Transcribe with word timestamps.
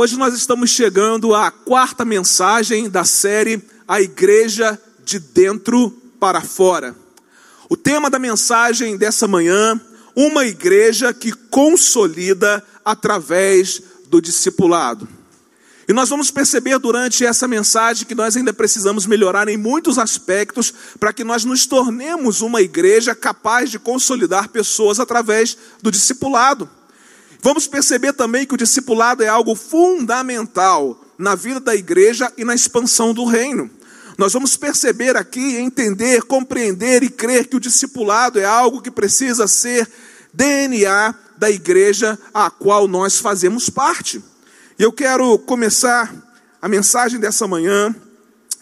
Hoje 0.00 0.16
nós 0.16 0.32
estamos 0.32 0.70
chegando 0.70 1.34
à 1.34 1.50
quarta 1.50 2.04
mensagem 2.04 2.88
da 2.88 3.02
série 3.04 3.60
A 3.88 4.00
Igreja 4.00 4.80
de 5.04 5.18
Dentro 5.18 5.90
para 6.20 6.40
Fora. 6.40 6.94
O 7.68 7.76
tema 7.76 8.08
da 8.08 8.16
mensagem 8.16 8.96
dessa 8.96 9.26
manhã, 9.26 9.80
uma 10.14 10.46
igreja 10.46 11.12
que 11.12 11.32
consolida 11.32 12.64
através 12.84 13.82
do 14.06 14.22
discipulado. 14.22 15.08
E 15.88 15.92
nós 15.92 16.08
vamos 16.08 16.30
perceber 16.30 16.78
durante 16.78 17.26
essa 17.26 17.48
mensagem 17.48 18.06
que 18.06 18.14
nós 18.14 18.36
ainda 18.36 18.52
precisamos 18.52 19.04
melhorar 19.04 19.48
em 19.48 19.56
muitos 19.56 19.98
aspectos 19.98 20.72
para 21.00 21.12
que 21.12 21.24
nós 21.24 21.44
nos 21.44 21.66
tornemos 21.66 22.40
uma 22.40 22.62
igreja 22.62 23.16
capaz 23.16 23.68
de 23.68 23.80
consolidar 23.80 24.48
pessoas 24.50 25.00
através 25.00 25.58
do 25.82 25.90
discipulado. 25.90 26.70
Vamos 27.40 27.66
perceber 27.66 28.12
também 28.12 28.46
que 28.46 28.54
o 28.54 28.58
discipulado 28.58 29.22
é 29.22 29.28
algo 29.28 29.54
fundamental 29.54 31.04
na 31.16 31.34
vida 31.34 31.60
da 31.60 31.74
igreja 31.74 32.32
e 32.36 32.44
na 32.44 32.54
expansão 32.54 33.14
do 33.14 33.24
reino. 33.24 33.70
Nós 34.16 34.32
vamos 34.32 34.56
perceber 34.56 35.16
aqui, 35.16 35.56
entender, 35.56 36.22
compreender 36.22 37.02
e 37.04 37.08
crer 37.08 37.46
que 37.46 37.56
o 37.56 37.60
discipulado 37.60 38.40
é 38.40 38.44
algo 38.44 38.82
que 38.82 38.90
precisa 38.90 39.46
ser 39.46 39.88
DNA 40.34 41.14
da 41.36 41.48
igreja 41.48 42.18
a 42.34 42.50
qual 42.50 42.88
nós 42.88 43.18
fazemos 43.18 43.70
parte. 43.70 44.22
E 44.76 44.82
eu 44.82 44.92
quero 44.92 45.38
começar 45.38 46.12
a 46.60 46.68
mensagem 46.68 47.20
dessa 47.20 47.46
manhã 47.46 47.94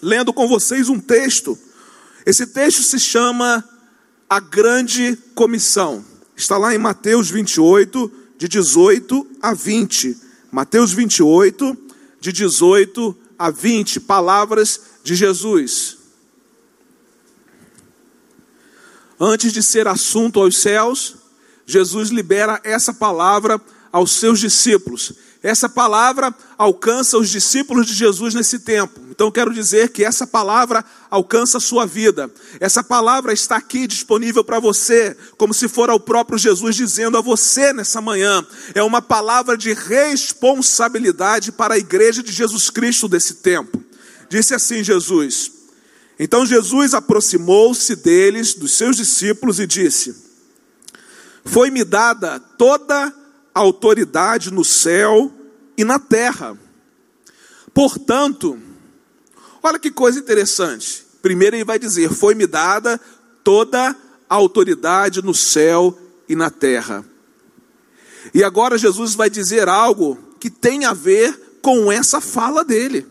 lendo 0.02 0.32
com 0.32 0.46
vocês 0.46 0.90
um 0.90 1.00
texto. 1.00 1.58
Esse 2.26 2.46
texto 2.46 2.82
se 2.82 2.98
chama 2.98 3.64
A 4.28 4.38
Grande 4.38 5.16
Comissão. 5.34 6.04
Está 6.36 6.58
lá 6.58 6.74
em 6.74 6.78
Mateus 6.78 7.30
28, 7.30 8.12
de 8.38 8.48
18 8.48 9.26
a 9.40 9.54
20. 9.54 10.16
Mateus 10.50 10.92
28, 10.92 11.76
de 12.20 12.32
18 12.32 13.16
a 13.38 13.50
20, 13.50 14.00
palavras 14.00 14.80
de 15.02 15.14
Jesus. 15.14 15.98
Antes 19.18 19.52
de 19.52 19.62
ser 19.62 19.88
assunto 19.88 20.40
aos 20.40 20.58
céus, 20.58 21.16
Jesus 21.64 22.10
libera 22.10 22.60
essa 22.62 22.92
palavra 22.92 23.60
aos 23.90 24.12
seus 24.12 24.40
discípulos. 24.40 25.14
Essa 25.46 25.68
palavra 25.68 26.34
alcança 26.58 27.16
os 27.16 27.30
discípulos 27.30 27.86
de 27.86 27.94
Jesus 27.94 28.34
nesse 28.34 28.58
tempo. 28.58 28.98
Então 29.08 29.30
quero 29.30 29.54
dizer 29.54 29.90
que 29.90 30.04
essa 30.04 30.26
palavra 30.26 30.84
alcança 31.08 31.58
a 31.58 31.60
sua 31.60 31.86
vida. 31.86 32.28
Essa 32.58 32.82
palavra 32.82 33.32
está 33.32 33.54
aqui 33.54 33.86
disponível 33.86 34.42
para 34.42 34.58
você, 34.58 35.16
como 35.36 35.54
se 35.54 35.68
for 35.68 35.88
o 35.88 36.00
próprio 36.00 36.36
Jesus 36.36 36.74
dizendo 36.74 37.16
a 37.16 37.20
você 37.20 37.72
nessa 37.72 38.00
manhã. 38.00 38.44
É 38.74 38.82
uma 38.82 39.00
palavra 39.00 39.56
de 39.56 39.72
responsabilidade 39.72 41.52
para 41.52 41.74
a 41.74 41.78
igreja 41.78 42.24
de 42.24 42.32
Jesus 42.32 42.68
Cristo 42.68 43.06
desse 43.06 43.34
tempo. 43.34 43.80
Disse 44.28 44.52
assim 44.52 44.82
Jesus: 44.82 45.52
Então 46.18 46.44
Jesus 46.44 46.92
aproximou-se 46.92 47.94
deles, 47.94 48.52
dos 48.52 48.72
seus 48.72 48.96
discípulos, 48.96 49.60
e 49.60 49.66
disse: 49.68 50.12
Foi-me 51.44 51.84
dada 51.84 52.40
toda 52.40 53.14
a 53.54 53.60
autoridade 53.60 54.50
no 54.50 54.64
céu 54.64 55.32
e 55.76 55.84
na 55.84 55.98
terra. 55.98 56.58
Portanto, 57.72 58.58
olha 59.62 59.78
que 59.78 59.90
coisa 59.90 60.18
interessante. 60.18 61.04
Primeiro 61.20 61.56
ele 61.56 61.64
vai 61.64 61.78
dizer: 61.78 62.10
Foi-me 62.10 62.46
dada 62.46 63.00
toda 63.44 63.96
a 64.28 64.34
autoridade 64.34 65.22
no 65.22 65.34
céu 65.34 65.96
e 66.28 66.34
na 66.34 66.50
terra. 66.50 67.04
E 68.34 68.42
agora 68.42 68.78
Jesus 68.78 69.14
vai 69.14 69.30
dizer 69.30 69.68
algo 69.68 70.18
que 70.40 70.50
tem 70.50 70.84
a 70.84 70.92
ver 70.92 71.58
com 71.62 71.90
essa 71.90 72.20
fala 72.20 72.64
dele. 72.64 73.06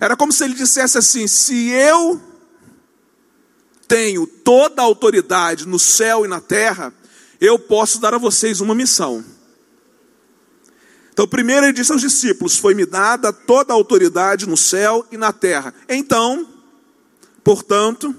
Era 0.00 0.16
como 0.16 0.32
se 0.32 0.44
ele 0.44 0.54
dissesse 0.54 0.98
assim: 0.98 1.26
se 1.26 1.70
eu 1.70 2.20
tenho 3.88 4.26
toda 4.26 4.82
a 4.82 4.84
autoridade 4.84 5.66
no 5.66 5.78
céu 5.78 6.24
e 6.24 6.28
na 6.28 6.40
terra, 6.40 6.94
eu 7.40 7.58
posso 7.58 7.98
dar 8.00 8.14
a 8.14 8.18
vocês 8.18 8.60
uma 8.60 8.74
missão. 8.74 9.24
Então, 11.20 11.28
primeiro 11.28 11.66
ele 11.66 11.74
disse 11.74 11.92
aos 11.92 12.00
discípulos: 12.00 12.56
Foi-me 12.56 12.86
dada 12.86 13.30
toda 13.30 13.74
a 13.74 13.76
autoridade 13.76 14.48
no 14.48 14.56
céu 14.56 15.06
e 15.12 15.18
na 15.18 15.34
terra. 15.34 15.74
Então, 15.86 16.48
portanto, 17.44 18.16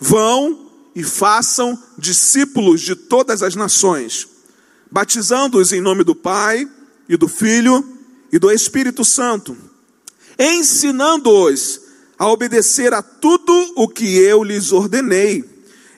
vão 0.00 0.68
e 0.96 1.04
façam 1.04 1.80
discípulos 1.96 2.80
de 2.80 2.96
todas 2.96 3.40
as 3.40 3.54
nações, 3.54 4.26
batizando-os 4.90 5.72
em 5.72 5.80
nome 5.80 6.02
do 6.02 6.12
Pai 6.12 6.68
e 7.08 7.16
do 7.16 7.28
Filho 7.28 7.88
e 8.32 8.38
do 8.40 8.50
Espírito 8.50 9.04
Santo, 9.04 9.56
ensinando-os 10.36 11.82
a 12.18 12.28
obedecer 12.28 12.92
a 12.92 13.00
tudo 13.00 13.52
o 13.76 13.86
que 13.86 14.16
eu 14.18 14.42
lhes 14.42 14.72
ordenei, 14.72 15.44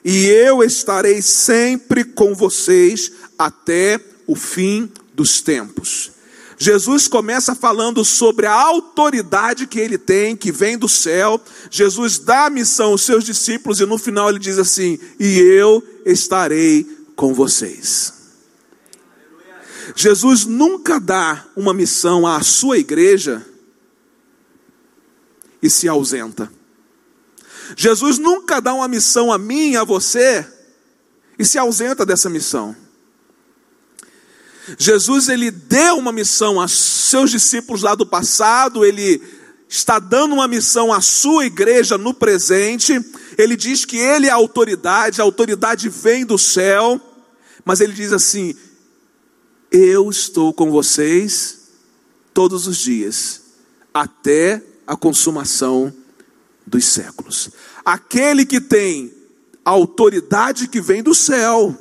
e 0.05 0.27
eu 0.27 0.63
estarei 0.63 1.19
sempre 1.23 2.03
com 2.03 2.35
vocês 2.35 3.11
até 3.39 3.99
o 4.27 4.35
fim 4.35 4.91
dos 5.19 5.41
tempos. 5.41 6.11
Jesus 6.57 7.09
começa 7.09 7.53
falando 7.53 8.05
sobre 8.05 8.45
a 8.45 8.53
autoridade 8.53 9.67
que 9.67 9.77
ele 9.77 9.97
tem, 9.97 10.33
que 10.33 10.49
vem 10.49 10.77
do 10.77 10.87
céu. 10.87 11.41
Jesus 11.69 12.19
dá 12.19 12.45
a 12.45 12.49
missão 12.49 12.91
aos 12.91 13.01
seus 13.01 13.25
discípulos 13.25 13.81
e 13.81 13.85
no 13.85 13.97
final 13.97 14.29
ele 14.29 14.39
diz 14.39 14.57
assim: 14.57 14.97
E 15.19 15.39
eu 15.39 15.83
estarei 16.05 16.85
com 17.17 17.33
vocês. 17.33 18.13
Jesus 19.93 20.45
nunca 20.45 21.01
dá 21.01 21.45
uma 21.53 21.73
missão 21.73 22.25
à 22.25 22.41
sua 22.41 22.77
igreja 22.77 23.45
e 25.61 25.69
se 25.69 25.87
ausenta. 25.89 26.49
Jesus 27.75 28.17
nunca 28.17 28.61
dá 28.61 28.73
uma 28.73 28.87
missão 28.87 29.33
a 29.33 29.37
mim 29.37 29.75
a 29.75 29.83
você 29.83 30.45
e 31.37 31.43
se 31.43 31.57
ausenta 31.57 32.05
dessa 32.05 32.29
missão. 32.29 32.75
Jesus 34.77 35.29
ele 35.29 35.51
deu 35.51 35.97
uma 35.97 36.11
missão 36.11 36.59
aos 36.59 36.77
seus 36.77 37.31
discípulos 37.31 37.81
lá 37.81 37.95
do 37.95 38.05
passado, 38.05 38.85
ele 38.85 39.21
está 39.67 39.99
dando 39.99 40.33
uma 40.33 40.47
missão 40.47 40.91
à 40.91 41.01
sua 41.01 41.45
igreja 41.45 41.97
no 41.97 42.13
presente. 42.13 42.99
Ele 43.37 43.55
diz 43.55 43.85
que 43.85 43.97
ele 43.97 44.27
é 44.27 44.31
a 44.31 44.35
autoridade, 44.35 45.21
a 45.21 45.23
autoridade 45.23 45.89
vem 45.89 46.25
do 46.25 46.37
céu, 46.37 46.99
mas 47.63 47.79
ele 47.79 47.93
diz 47.93 48.11
assim: 48.11 48.55
Eu 49.71 50.09
estou 50.09 50.53
com 50.53 50.71
vocês 50.71 51.59
todos 52.33 52.67
os 52.67 52.77
dias, 52.77 53.41
até 53.93 54.63
a 54.85 54.95
consumação 54.95 55.93
dos 56.65 56.85
séculos. 56.85 57.49
Aquele 57.83 58.45
que 58.45 58.61
tem 58.61 59.13
a 59.63 59.71
autoridade 59.71 60.67
que 60.67 60.81
vem 60.81 61.03
do 61.03 61.13
céu, 61.13 61.77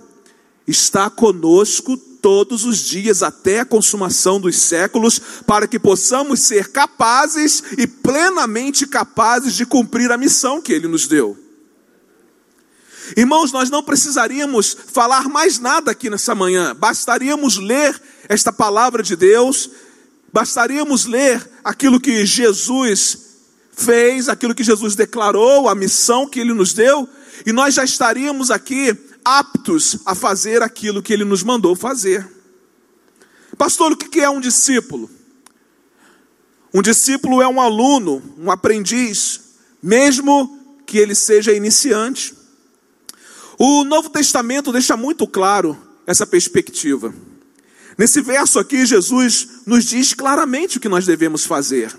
está 0.67 1.09
conosco 1.09 1.99
todos 2.21 2.65
os 2.65 2.79
dias 2.79 3.23
até 3.23 3.61
a 3.61 3.65
consumação 3.65 4.41
dos 4.41 4.57
séculos, 4.57 5.21
para 5.47 5.67
que 5.67 5.79
possamos 5.79 6.41
ser 6.41 6.69
capazes 6.69 7.63
e 7.77 7.87
plenamente 7.87 8.87
capazes 8.87 9.55
de 9.55 9.65
cumprir 9.65 10.11
a 10.11 10.17
missão 10.17 10.61
que 10.61 10.73
Ele 10.73 10.89
nos 10.89 11.07
deu. 11.07 11.37
Irmãos, 13.17 13.53
nós 13.53 13.71
não 13.71 13.83
precisaríamos 13.83 14.77
falar 14.93 15.29
mais 15.29 15.59
nada 15.59 15.91
aqui 15.91 16.11
nessa 16.11 16.35
manhã, 16.35 16.75
bastaríamos 16.75 17.57
ler 17.57 18.01
esta 18.29 18.53
palavra 18.53 19.03
de 19.03 19.17
Deus, 19.17 19.71
bastaríamos 20.33 21.07
ler 21.07 21.49
aquilo 21.65 22.01
que 22.01 22.27
Jesus 22.27 23.19
fez, 23.73 24.29
aquilo 24.29 24.55
que 24.55 24.65
Jesus 24.65 24.95
declarou, 24.95 25.69
a 25.69 25.75
missão 25.75 26.29
que 26.29 26.41
Ele 26.41 26.53
nos 26.53 26.73
deu, 26.73 27.09
e 27.47 27.53
nós 27.53 27.75
já 27.75 27.85
estaríamos 27.85 28.51
aqui 28.51 28.97
aptos 29.29 29.99
a 30.07 30.15
fazer 30.15 30.63
aquilo 30.63 31.03
que 31.03 31.13
ele 31.13 31.25
nos 31.25 31.43
mandou 31.43 31.77
fazer. 31.77 32.27
Pastor, 33.59 33.93
o 33.93 33.97
que 33.97 34.21
é 34.21 34.31
um 34.31 34.41
discípulo? 34.41 35.11
Um 36.73 36.81
discípulo 36.81 37.43
é 37.43 37.49
um 37.49 37.61
aluno, 37.61 38.23
um 38.39 38.51
aprendiz, 38.51 39.41
mesmo 39.83 40.79
que 40.87 40.97
ele 40.97 41.15
seja 41.15 41.53
iniciante. 41.53 42.35
O 43.59 43.85
Novo 43.85 44.09
Testamento 44.09 44.73
deixa 44.73 44.97
muito 44.97 45.27
claro 45.27 45.77
essa 46.07 46.27
perspectiva. 46.27 47.15
Nesse 47.99 48.23
verso 48.23 48.59
aqui, 48.59 48.87
Jesus 48.87 49.49
nos 49.67 49.85
diz 49.85 50.15
claramente 50.15 50.79
o 50.79 50.81
que 50.81 50.89
nós 50.89 51.05
devemos 51.05 51.45
fazer. 51.45 51.95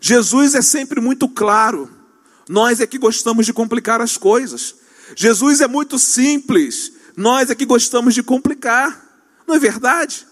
Jesus 0.00 0.54
é 0.54 0.60
sempre 0.62 1.00
muito 1.00 1.28
claro. 1.28 1.88
Nós 2.48 2.80
é 2.80 2.86
que 2.86 2.98
gostamos 2.98 3.46
de 3.46 3.52
complicar 3.52 4.00
as 4.00 4.16
coisas. 4.16 4.74
Jesus 5.14 5.60
é 5.60 5.68
muito 5.68 5.98
simples, 5.98 6.92
nós 7.16 7.50
é 7.50 7.54
que 7.54 7.64
gostamos 7.64 8.14
de 8.14 8.22
complicar, 8.22 9.04
não 9.46 9.54
é 9.54 9.58
verdade? 9.58 10.26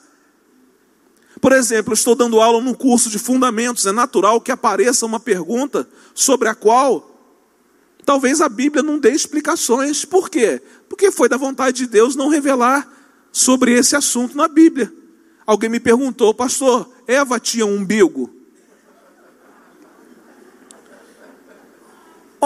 Por 1.40 1.52
exemplo, 1.52 1.92
estou 1.92 2.14
dando 2.14 2.40
aula 2.40 2.62
num 2.62 2.74
curso 2.74 3.10
de 3.10 3.18
fundamentos, 3.18 3.86
é 3.86 3.92
natural 3.92 4.40
que 4.40 4.50
apareça 4.50 5.04
uma 5.04 5.20
pergunta 5.20 5.88
sobre 6.14 6.48
a 6.48 6.54
qual 6.54 7.12
talvez 8.04 8.40
a 8.40 8.48
Bíblia 8.48 8.82
não 8.82 8.98
dê 8.98 9.10
explicações. 9.10 10.04
Por 10.04 10.30
quê? 10.30 10.62
Porque 10.88 11.10
foi 11.10 11.28
da 11.28 11.36
vontade 11.36 11.78
de 11.78 11.86
Deus 11.86 12.16
não 12.16 12.28
revelar 12.28 12.90
sobre 13.32 13.72
esse 13.72 13.94
assunto 13.94 14.36
na 14.36 14.48
Bíblia. 14.48 14.92
alguém 15.46 15.68
me 15.68 15.78
perguntou, 15.78 16.32
pastor, 16.34 16.90
Eva 17.06 17.38
tinha 17.38 17.66
um 17.66 17.76
umbigo? 17.76 18.35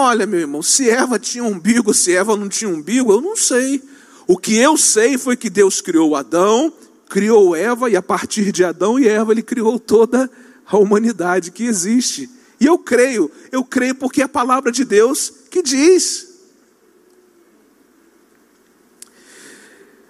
Olha, 0.03 0.25
meu 0.25 0.39
irmão, 0.39 0.63
se 0.63 0.89
Eva 0.89 1.19
tinha 1.19 1.43
um 1.43 1.49
umbigo, 1.49 1.93
se 1.93 2.11
Eva 2.11 2.35
não 2.35 2.49
tinha 2.49 2.67
um 2.67 2.73
umbigo, 2.73 3.11
eu 3.11 3.21
não 3.21 3.35
sei. 3.35 3.83
O 4.25 4.35
que 4.35 4.57
eu 4.57 4.75
sei 4.75 5.15
foi 5.15 5.37
que 5.37 5.47
Deus 5.47 5.79
criou 5.79 6.15
Adão, 6.15 6.73
criou 7.07 7.55
Eva, 7.55 7.87
e 7.87 7.95
a 7.95 8.01
partir 8.01 8.51
de 8.51 8.63
Adão 8.63 8.99
e 8.99 9.07
Eva, 9.07 9.31
ele 9.31 9.43
criou 9.43 9.79
toda 9.79 10.27
a 10.65 10.75
humanidade 10.75 11.51
que 11.51 11.65
existe. 11.65 12.27
E 12.59 12.65
eu 12.65 12.79
creio, 12.79 13.29
eu 13.51 13.63
creio 13.63 13.93
porque 13.93 14.21
é 14.21 14.25
a 14.25 14.29
palavra 14.29 14.71
de 14.71 14.83
Deus 14.83 15.31
que 15.51 15.61
diz. 15.61 16.29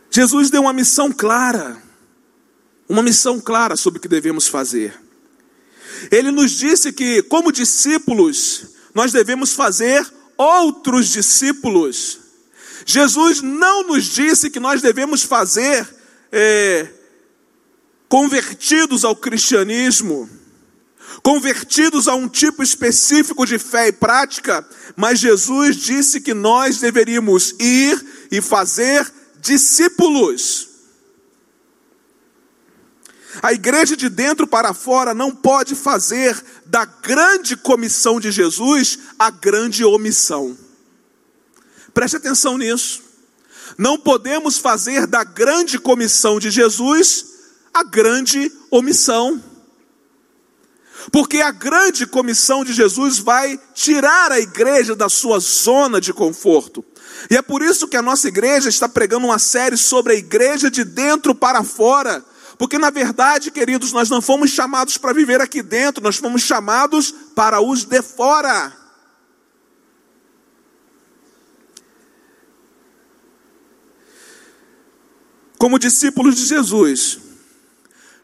Jesus 0.09 0.49
deu 0.49 0.61
uma 0.61 0.73
missão 0.73 1.11
clara, 1.11 1.83
uma 2.87 3.03
missão 3.03 3.41
clara 3.41 3.75
sobre 3.75 3.99
o 3.99 4.01
que 4.01 4.07
devemos 4.07 4.47
fazer. 4.47 4.97
Ele 6.09 6.31
nos 6.31 6.51
disse 6.51 6.93
que, 6.93 7.21
como 7.23 7.51
discípulos, 7.51 8.70
nós 8.93 9.11
devemos 9.11 9.53
fazer 9.53 10.05
outros 10.37 11.09
discípulos. 11.09 12.19
Jesus 12.85 13.41
não 13.41 13.83
nos 13.83 14.05
disse 14.05 14.49
que 14.49 14.59
nós 14.59 14.81
devemos 14.81 15.23
fazer 15.23 15.87
é, 16.31 16.87
convertidos 18.09 19.05
ao 19.05 19.15
cristianismo, 19.15 20.29
convertidos 21.23 22.07
a 22.07 22.15
um 22.15 22.27
tipo 22.27 22.63
específico 22.63 23.45
de 23.45 23.59
fé 23.59 23.89
e 23.89 23.91
prática, 23.91 24.67
mas 24.95 25.19
Jesus 25.19 25.77
disse 25.77 26.19
que 26.21 26.33
nós 26.33 26.79
deveríamos 26.79 27.53
ir 27.59 28.03
e 28.31 28.41
fazer 28.41 29.09
discípulos. 29.39 30.70
A 33.41 33.53
igreja 33.53 33.95
de 33.95 34.09
dentro 34.09 34.47
para 34.47 34.73
fora 34.73 35.13
não 35.13 35.33
pode 35.33 35.75
fazer 35.75 36.41
da 36.65 36.85
grande 36.85 37.55
comissão 37.55 38.19
de 38.19 38.31
Jesus 38.31 38.99
a 39.17 39.29
grande 39.29 39.85
omissão. 39.85 40.57
Preste 41.93 42.17
atenção 42.17 42.57
nisso. 42.57 43.03
Não 43.77 43.97
podemos 43.97 44.57
fazer 44.57 45.07
da 45.07 45.23
grande 45.23 45.79
comissão 45.79 46.39
de 46.39 46.49
Jesus 46.49 47.25
a 47.73 47.83
grande 47.83 48.51
omissão. 48.69 49.41
Porque 51.11 51.41
a 51.41 51.51
grande 51.51 52.05
comissão 52.05 52.63
de 52.63 52.73
Jesus 52.73 53.17
vai 53.17 53.59
tirar 53.73 54.31
a 54.31 54.39
igreja 54.39 54.95
da 54.95 55.09
sua 55.09 55.39
zona 55.39 55.99
de 55.99 56.13
conforto. 56.13 56.83
E 57.29 57.35
é 57.35 57.41
por 57.41 57.61
isso 57.61 57.87
que 57.87 57.97
a 57.97 58.01
nossa 58.01 58.27
igreja 58.27 58.69
está 58.69 58.87
pregando 58.87 59.25
uma 59.25 59.39
série 59.39 59.77
sobre 59.77 60.13
a 60.13 60.15
igreja 60.15 60.69
de 60.69 60.83
dentro 60.83 61.33
para 61.33 61.63
fora. 61.63 62.23
Porque 62.61 62.77
na 62.77 62.91
verdade, 62.91 63.49
queridos, 63.49 63.91
nós 63.91 64.07
não 64.07 64.21
fomos 64.21 64.51
chamados 64.51 64.95
para 64.95 65.13
viver 65.13 65.41
aqui 65.41 65.63
dentro, 65.63 66.03
nós 66.03 66.17
fomos 66.17 66.43
chamados 66.43 67.11
para 67.33 67.59
os 67.59 67.85
de 67.85 68.03
fora. 68.03 68.71
Como 75.57 75.79
discípulos 75.79 76.35
de 76.35 76.45
Jesus, 76.45 77.17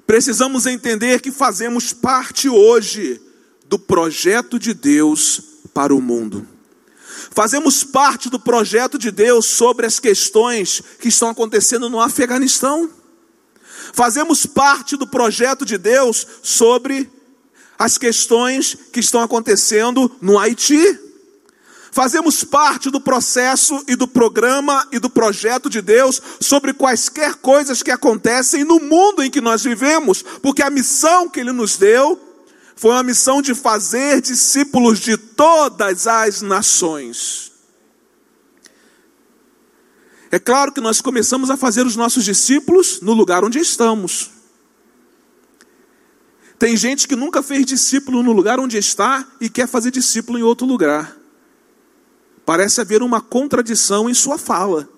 precisamos 0.06 0.68
entender 0.68 1.20
que 1.20 1.32
fazemos 1.32 1.92
parte 1.92 2.48
hoje 2.48 3.20
do 3.66 3.80
projeto 3.80 4.60
de 4.60 4.72
Deus 4.76 5.42
para 5.74 5.96
o 5.96 6.00
mundo. 6.00 6.48
Fazemos 7.32 7.84
parte 7.84 8.30
do 8.30 8.40
projeto 8.40 9.00
de 9.00 9.10
Deus 9.10 9.48
sobre 9.48 9.88
as 9.88 10.00
questões 10.00 10.84
que 11.00 11.08
estão 11.08 11.30
acontecendo 11.30 11.90
no 11.90 12.00
Afeganistão. 12.00 12.97
Fazemos 13.98 14.46
parte 14.46 14.96
do 14.96 15.08
projeto 15.08 15.66
de 15.66 15.76
Deus 15.76 16.28
sobre 16.44 17.10
as 17.80 17.98
questões 17.98 18.78
que 18.94 19.00
estão 19.00 19.24
acontecendo 19.24 20.16
no 20.22 20.38
Haiti. 20.38 21.00
Fazemos 21.92 22.44
parte 22.44 22.92
do 22.92 23.02
processo 23.02 23.84
e 23.88 23.96
do 23.96 24.08
programa 24.08 24.88
e 24.92 25.00
do 25.00 25.10
projeto 25.10 25.68
de 25.68 25.82
Deus 25.82 26.22
sobre 26.40 26.76
quaisquer 26.76 27.38
coisas 27.38 27.82
que 27.82 27.90
acontecem 27.90 28.64
no 28.64 28.80
mundo 28.80 29.24
em 29.24 29.32
que 29.32 29.42
nós 29.42 29.64
vivemos, 29.64 30.22
porque 30.44 30.62
a 30.62 30.70
missão 30.70 31.28
que 31.28 31.40
Ele 31.40 31.52
nos 31.52 31.76
deu 31.76 32.22
foi 32.76 32.92
uma 32.92 33.02
missão 33.02 33.42
de 33.42 33.56
fazer 33.56 34.22
discípulos 34.22 35.00
de 35.00 35.18
todas 35.18 36.06
as 36.06 36.44
nações. 36.44 37.52
É 40.30 40.40
claro 40.40 40.72
que 40.72 40.82
nós 40.82 41.00
começamos 41.00 41.50
a 41.50 41.58
fazer 41.58 41.86
os 41.86 41.96
nossos 41.96 42.26
discípulos 42.26 43.00
no 43.02 43.14
lugar 43.14 43.44
onde 43.44 43.60
estamos. 43.60 44.32
Tem 46.60 46.76
gente 46.76 47.08
que 47.08 47.16
nunca 47.16 47.44
fez 47.44 47.66
discípulo 47.66 48.24
no 48.24 48.32
lugar 48.32 48.60
onde 48.60 48.78
está 48.78 49.28
e 49.40 49.50
quer 49.50 49.68
fazer 49.68 49.92
discípulo 49.92 50.40
em 50.40 50.44
outro 50.44 50.66
lugar. 50.66 51.16
Parece 52.46 52.82
haver 52.82 53.04
uma 53.04 53.22
contradição 53.22 54.10
em 54.10 54.14
sua 54.14 54.38
fala. 54.38 54.90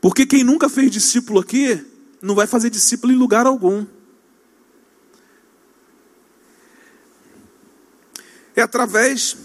Porque 0.00 0.26
quem 0.26 0.42
nunca 0.42 0.68
fez 0.68 0.90
discípulo 0.90 1.40
aqui, 1.40 1.84
não 2.20 2.34
vai 2.34 2.46
fazer 2.46 2.70
discípulo 2.70 3.12
em 3.12 3.16
lugar 3.16 3.46
algum. 3.46 3.86
É 8.56 8.62
através 8.62 9.36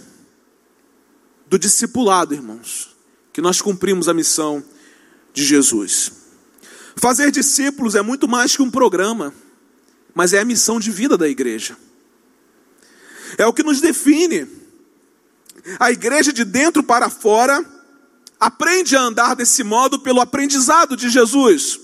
do 1.46 1.60
discipulado, 1.60 2.34
irmãos, 2.34 2.96
que 3.32 3.42
nós 3.42 3.62
cumprimos 3.62 4.10
a 4.10 4.14
missão 4.14 4.64
de 5.38 5.46
Jesus. 5.46 6.12
Fazer 6.96 7.30
discípulos 7.30 7.94
é 7.94 8.02
muito 8.02 8.28
mais 8.28 8.56
que 8.56 8.62
um 8.64 8.72
programa, 8.72 9.32
mas 10.16 10.34
é 10.34 10.40
a 10.40 10.46
missão 10.46 10.80
de 10.80 10.90
vida 10.90 11.16
da 11.16 11.30
igreja. 11.30 11.78
É 13.38 13.46
o 13.46 13.54
que 13.54 13.62
nos 13.62 13.80
define 13.80 14.48
a 15.80 15.92
igreja 15.92 16.34
de 16.34 16.44
dentro 16.44 16.82
para 16.82 17.08
fora 17.08 17.64
aprende 18.40 18.96
a 18.96 19.02
andar 19.02 19.36
desse 19.36 19.64
modo 19.64 20.00
pelo 20.00 20.22
aprendizado 20.22 20.98
de 20.98 21.08
Jesus. 21.08 21.80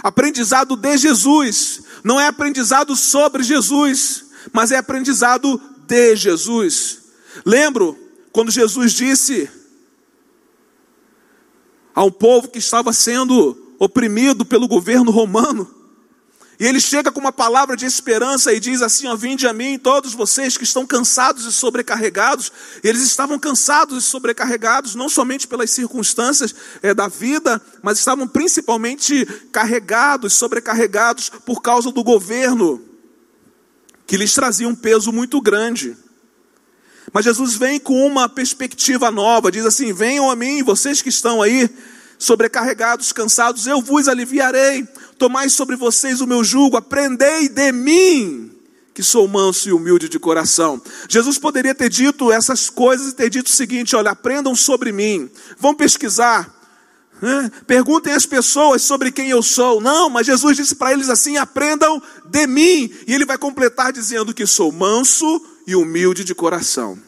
Aprendizado 0.00 0.76
de 0.76 0.96
Jesus, 0.96 1.82
não 2.04 2.20
é 2.20 2.28
aprendizado 2.28 2.94
sobre 2.94 3.42
Jesus, 3.42 4.26
mas 4.52 4.70
é 4.70 4.76
aprendizado 4.76 5.60
de 5.88 6.14
Jesus. 6.14 7.00
Lembro 7.44 7.98
quando 8.30 8.52
Jesus 8.52 8.92
disse 8.92 9.50
a 11.94 12.04
um 12.04 12.10
povo 12.10 12.48
que 12.48 12.58
estava 12.58 12.92
sendo 12.92 13.56
oprimido 13.78 14.44
pelo 14.44 14.68
governo 14.68 15.10
romano, 15.10 15.68
e 16.58 16.66
ele 16.66 16.80
chega 16.80 17.10
com 17.10 17.18
uma 17.18 17.32
palavra 17.32 17.76
de 17.76 17.84
esperança 17.84 18.52
e 18.52 18.60
diz 18.60 18.80
assim: 18.80 19.08
ó, 19.08 19.16
Vinde 19.16 19.46
a 19.46 19.52
mim, 19.52 19.78
todos 19.78 20.14
vocês 20.14 20.56
que 20.56 20.64
estão 20.64 20.86
cansados 20.86 21.44
e 21.44 21.52
sobrecarregados. 21.52 22.52
Eles 22.82 23.02
estavam 23.02 23.38
cansados 23.38 24.04
e 24.04 24.06
sobrecarregados, 24.06 24.94
não 24.94 25.08
somente 25.08 25.48
pelas 25.48 25.70
circunstâncias 25.70 26.54
é, 26.82 26.94
da 26.94 27.08
vida, 27.08 27.60
mas 27.82 27.98
estavam 27.98 28.28
principalmente 28.28 29.26
carregados, 29.50 30.34
sobrecarregados 30.34 31.28
por 31.28 31.60
causa 31.60 31.90
do 31.90 32.04
governo, 32.04 32.80
que 34.06 34.16
lhes 34.16 34.32
trazia 34.32 34.68
um 34.68 34.74
peso 34.74 35.12
muito 35.12 35.40
grande. 35.40 35.96
Mas 37.14 37.24
Jesus 37.24 37.54
vem 37.54 37.78
com 37.78 38.04
uma 38.04 38.28
perspectiva 38.28 39.08
nova, 39.08 39.52
diz 39.52 39.64
assim: 39.64 39.92
Venham 39.92 40.28
a 40.28 40.34
mim, 40.34 40.64
vocês 40.64 41.00
que 41.00 41.10
estão 41.10 41.40
aí 41.40 41.70
sobrecarregados, 42.18 43.12
cansados, 43.12 43.68
eu 43.68 43.80
vos 43.80 44.08
aliviarei. 44.08 44.84
Tomai 45.16 45.48
sobre 45.48 45.76
vocês 45.76 46.20
o 46.20 46.26
meu 46.26 46.42
jugo, 46.42 46.76
aprendei 46.76 47.48
de 47.48 47.70
mim, 47.70 48.50
que 48.92 49.00
sou 49.00 49.28
manso 49.28 49.68
e 49.68 49.72
humilde 49.72 50.08
de 50.08 50.18
coração. 50.18 50.82
Jesus 51.08 51.38
poderia 51.38 51.72
ter 51.72 51.88
dito 51.88 52.32
essas 52.32 52.68
coisas 52.68 53.12
e 53.12 53.14
ter 53.14 53.30
dito 53.30 53.46
o 53.46 53.54
seguinte: 53.54 53.94
olha, 53.94 54.10
aprendam 54.10 54.56
sobre 54.56 54.90
mim, 54.90 55.30
vão 55.56 55.72
pesquisar. 55.72 56.52
Né? 57.22 57.48
Perguntem 57.64 58.12
às 58.12 58.26
pessoas 58.26 58.82
sobre 58.82 59.12
quem 59.12 59.30
eu 59.30 59.40
sou. 59.40 59.80
Não, 59.80 60.10
mas 60.10 60.26
Jesus 60.26 60.56
disse 60.56 60.74
para 60.74 60.92
eles 60.92 61.08
assim: 61.08 61.36
aprendam 61.36 62.02
de 62.24 62.44
mim. 62.48 62.92
E 63.06 63.14
ele 63.14 63.24
vai 63.24 63.38
completar 63.38 63.92
dizendo 63.92 64.34
que 64.34 64.48
sou 64.48 64.72
manso 64.72 65.53
e 65.66 65.74
humilde 65.74 66.24
de 66.24 66.34
coração. 66.34 66.98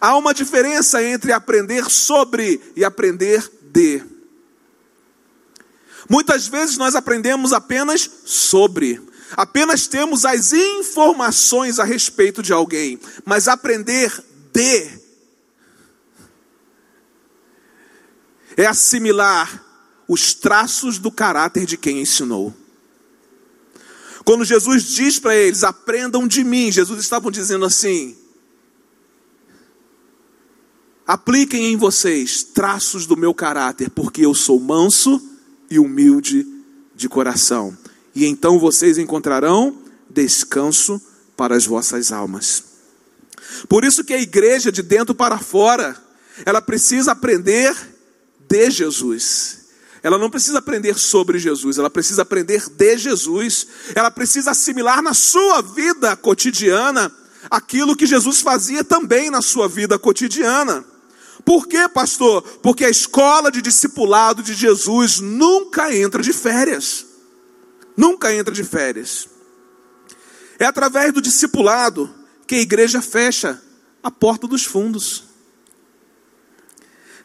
Há 0.00 0.16
uma 0.16 0.32
diferença 0.32 1.02
entre 1.02 1.32
aprender 1.32 1.90
sobre 1.90 2.60
e 2.74 2.84
aprender 2.84 3.50
de. 3.72 4.02
Muitas 6.08 6.46
vezes 6.46 6.76
nós 6.76 6.94
aprendemos 6.94 7.52
apenas 7.52 8.10
sobre, 8.24 9.00
apenas 9.36 9.86
temos 9.86 10.24
as 10.24 10.52
informações 10.52 11.78
a 11.78 11.84
respeito 11.84 12.42
de 12.42 12.52
alguém, 12.52 12.98
mas 13.24 13.48
aprender 13.48 14.12
de 14.52 15.02
é 18.56 18.66
assimilar 18.66 19.64
os 20.06 20.34
traços 20.34 20.98
do 20.98 21.10
caráter 21.10 21.64
de 21.64 21.76
quem 21.76 22.00
ensinou. 22.00 22.54
Quando 24.24 24.44
Jesus 24.44 24.84
diz 24.84 25.18
para 25.18 25.34
eles: 25.34 25.64
aprendam 25.64 26.26
de 26.26 26.44
mim, 26.44 26.70
Jesus 26.70 27.00
estava 27.00 27.30
dizendo 27.30 27.64
assim: 27.64 28.16
apliquem 31.06 31.72
em 31.72 31.76
vocês 31.76 32.42
traços 32.42 33.06
do 33.06 33.16
meu 33.16 33.34
caráter, 33.34 33.90
porque 33.90 34.24
eu 34.24 34.34
sou 34.34 34.60
manso 34.60 35.20
e 35.70 35.78
humilde 35.78 36.46
de 36.94 37.08
coração. 37.08 37.76
e 38.14 38.26
então 38.26 38.58
vocês 38.58 38.98
encontrarão 38.98 39.78
descanso 40.08 41.00
para 41.36 41.56
as 41.56 41.66
vossas 41.66 42.12
almas. 42.12 42.64
Por 43.68 43.84
isso 43.84 44.04
que 44.04 44.12
a 44.12 44.20
igreja 44.20 44.70
de 44.70 44.82
dentro 44.82 45.14
para 45.14 45.38
fora, 45.38 45.96
ela 46.44 46.60
precisa 46.60 47.12
aprender 47.12 47.74
de 48.46 48.70
Jesus. 48.70 49.61
Ela 50.02 50.18
não 50.18 50.28
precisa 50.28 50.58
aprender 50.58 50.98
sobre 50.98 51.38
Jesus, 51.38 51.78
ela 51.78 51.88
precisa 51.88 52.22
aprender 52.22 52.68
de 52.68 52.98
Jesus. 52.98 53.66
Ela 53.94 54.10
precisa 54.10 54.50
assimilar 54.50 55.00
na 55.00 55.14
sua 55.14 55.62
vida 55.62 56.16
cotidiana 56.16 57.12
aquilo 57.50 57.96
que 57.96 58.06
Jesus 58.06 58.40
fazia 58.40 58.82
também 58.82 59.30
na 59.30 59.40
sua 59.40 59.68
vida 59.68 59.98
cotidiana. 59.98 60.84
Por 61.44 61.66
quê, 61.66 61.88
pastor? 61.88 62.42
Porque 62.62 62.84
a 62.84 62.90
escola 62.90 63.50
de 63.50 63.62
discipulado 63.62 64.42
de 64.42 64.54
Jesus 64.54 65.20
nunca 65.20 65.94
entra 65.94 66.22
de 66.22 66.32
férias. 66.32 67.06
Nunca 67.96 68.32
entra 68.34 68.54
de 68.54 68.64
férias. 68.64 69.28
É 70.58 70.64
através 70.64 71.12
do 71.12 71.20
discipulado 71.20 72.12
que 72.46 72.54
a 72.56 72.60
igreja 72.60 73.02
fecha 73.02 73.60
a 74.02 74.10
porta 74.10 74.46
dos 74.46 74.64
fundos. 74.64 75.31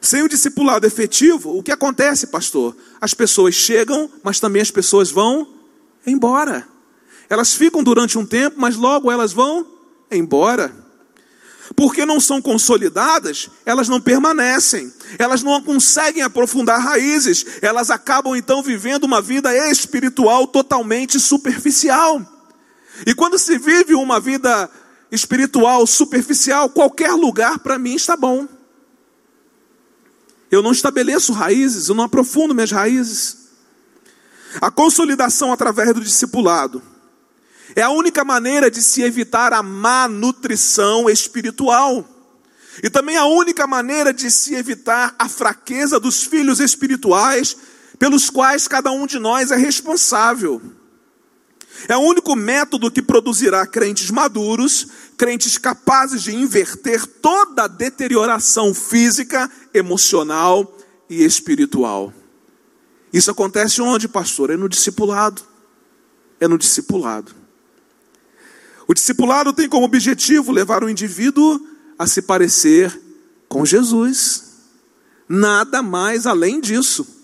Sem 0.01 0.23
o 0.23 0.29
discipulado 0.29 0.85
efetivo, 0.85 1.57
o 1.57 1.63
que 1.63 1.71
acontece, 1.71 2.27
pastor? 2.27 2.75
As 3.01 3.13
pessoas 3.13 3.55
chegam, 3.55 4.09
mas 4.23 4.39
também 4.39 4.61
as 4.61 4.71
pessoas 4.71 5.09
vão 5.09 5.47
embora. 6.05 6.67
Elas 7.29 7.53
ficam 7.53 7.83
durante 7.83 8.17
um 8.17 8.25
tempo, 8.25 8.57
mas 8.59 8.75
logo 8.75 9.11
elas 9.11 9.33
vão 9.33 9.65
embora. 10.11 10.73
Porque 11.75 12.05
não 12.05 12.19
são 12.19 12.41
consolidadas, 12.41 13.49
elas 13.65 13.89
não 13.89 13.99
permanecem, 13.99 14.91
elas 15.19 15.43
não 15.43 15.61
conseguem 15.61 16.23
aprofundar 16.23 16.79
raízes, 16.79 17.45
elas 17.61 17.89
acabam 17.89 18.35
então 18.35 18.63
vivendo 18.63 19.03
uma 19.03 19.21
vida 19.21 19.55
espiritual 19.69 20.47
totalmente 20.47 21.19
superficial. 21.19 22.21
E 23.05 23.13
quando 23.13 23.37
se 23.37 23.57
vive 23.57 23.93
uma 23.95 24.19
vida 24.19 24.69
espiritual 25.11 25.85
superficial, 25.85 26.69
qualquer 26.69 27.11
lugar 27.11 27.59
para 27.59 27.77
mim 27.77 27.95
está 27.95 28.15
bom. 28.15 28.47
Eu 30.49 30.61
não 30.61 30.71
estabeleço 30.71 31.33
raízes, 31.33 31.89
eu 31.89 31.95
não 31.95 32.05
aprofundo 32.05 32.55
minhas 32.55 32.71
raízes. 32.71 33.47
A 34.61 34.71
consolidação 34.71 35.51
através 35.51 35.93
do 35.93 36.01
discipulado 36.01 36.81
é 37.75 37.81
a 37.81 37.89
única 37.89 38.23
maneira 38.23 38.71
de 38.71 38.81
se 38.81 39.01
evitar 39.01 39.53
a 39.53 39.61
má 39.61 40.07
nutrição 40.07 41.09
espiritual. 41.09 42.07
E 42.81 42.89
também 42.89 43.17
a 43.17 43.25
única 43.25 43.67
maneira 43.67 44.13
de 44.13 44.31
se 44.31 44.55
evitar 44.55 45.13
a 45.17 45.27
fraqueza 45.27 45.99
dos 45.99 46.23
filhos 46.23 46.59
espirituais, 46.59 47.57
pelos 47.99 48.29
quais 48.29 48.67
cada 48.67 48.91
um 48.91 49.07
de 49.07 49.19
nós 49.19 49.51
é 49.51 49.57
responsável. 49.57 50.61
É 51.87 51.95
o 51.95 52.01
único 52.01 52.35
método 52.35 52.89
que 52.89 53.01
produzirá 53.01 53.65
crentes 53.65 54.09
maduros, 54.09 54.87
crentes 55.17 55.57
capazes 55.57 56.21
de 56.21 56.33
inverter 56.35 57.05
toda 57.05 57.63
a 57.63 57.67
deterioração 57.67 58.73
física, 58.73 59.49
emocional 59.73 60.77
e 61.09 61.25
espiritual. 61.25 62.13
Isso 63.11 63.31
acontece 63.31 63.81
onde, 63.81 64.07
pastor? 64.07 64.51
É 64.51 64.57
no 64.57 64.69
discipulado. 64.69 65.41
É 66.39 66.47
no 66.47 66.57
discipulado. 66.57 67.33
O 68.87 68.93
discipulado 68.93 69.51
tem 69.51 69.67
como 69.67 69.85
objetivo 69.85 70.51
levar 70.51 70.83
o 70.83 70.89
indivíduo 70.89 71.59
a 71.97 72.05
se 72.05 72.21
parecer 72.21 73.01
com 73.49 73.65
Jesus. 73.65 74.43
Nada 75.27 75.81
mais 75.81 76.25
além 76.27 76.61
disso. 76.61 77.16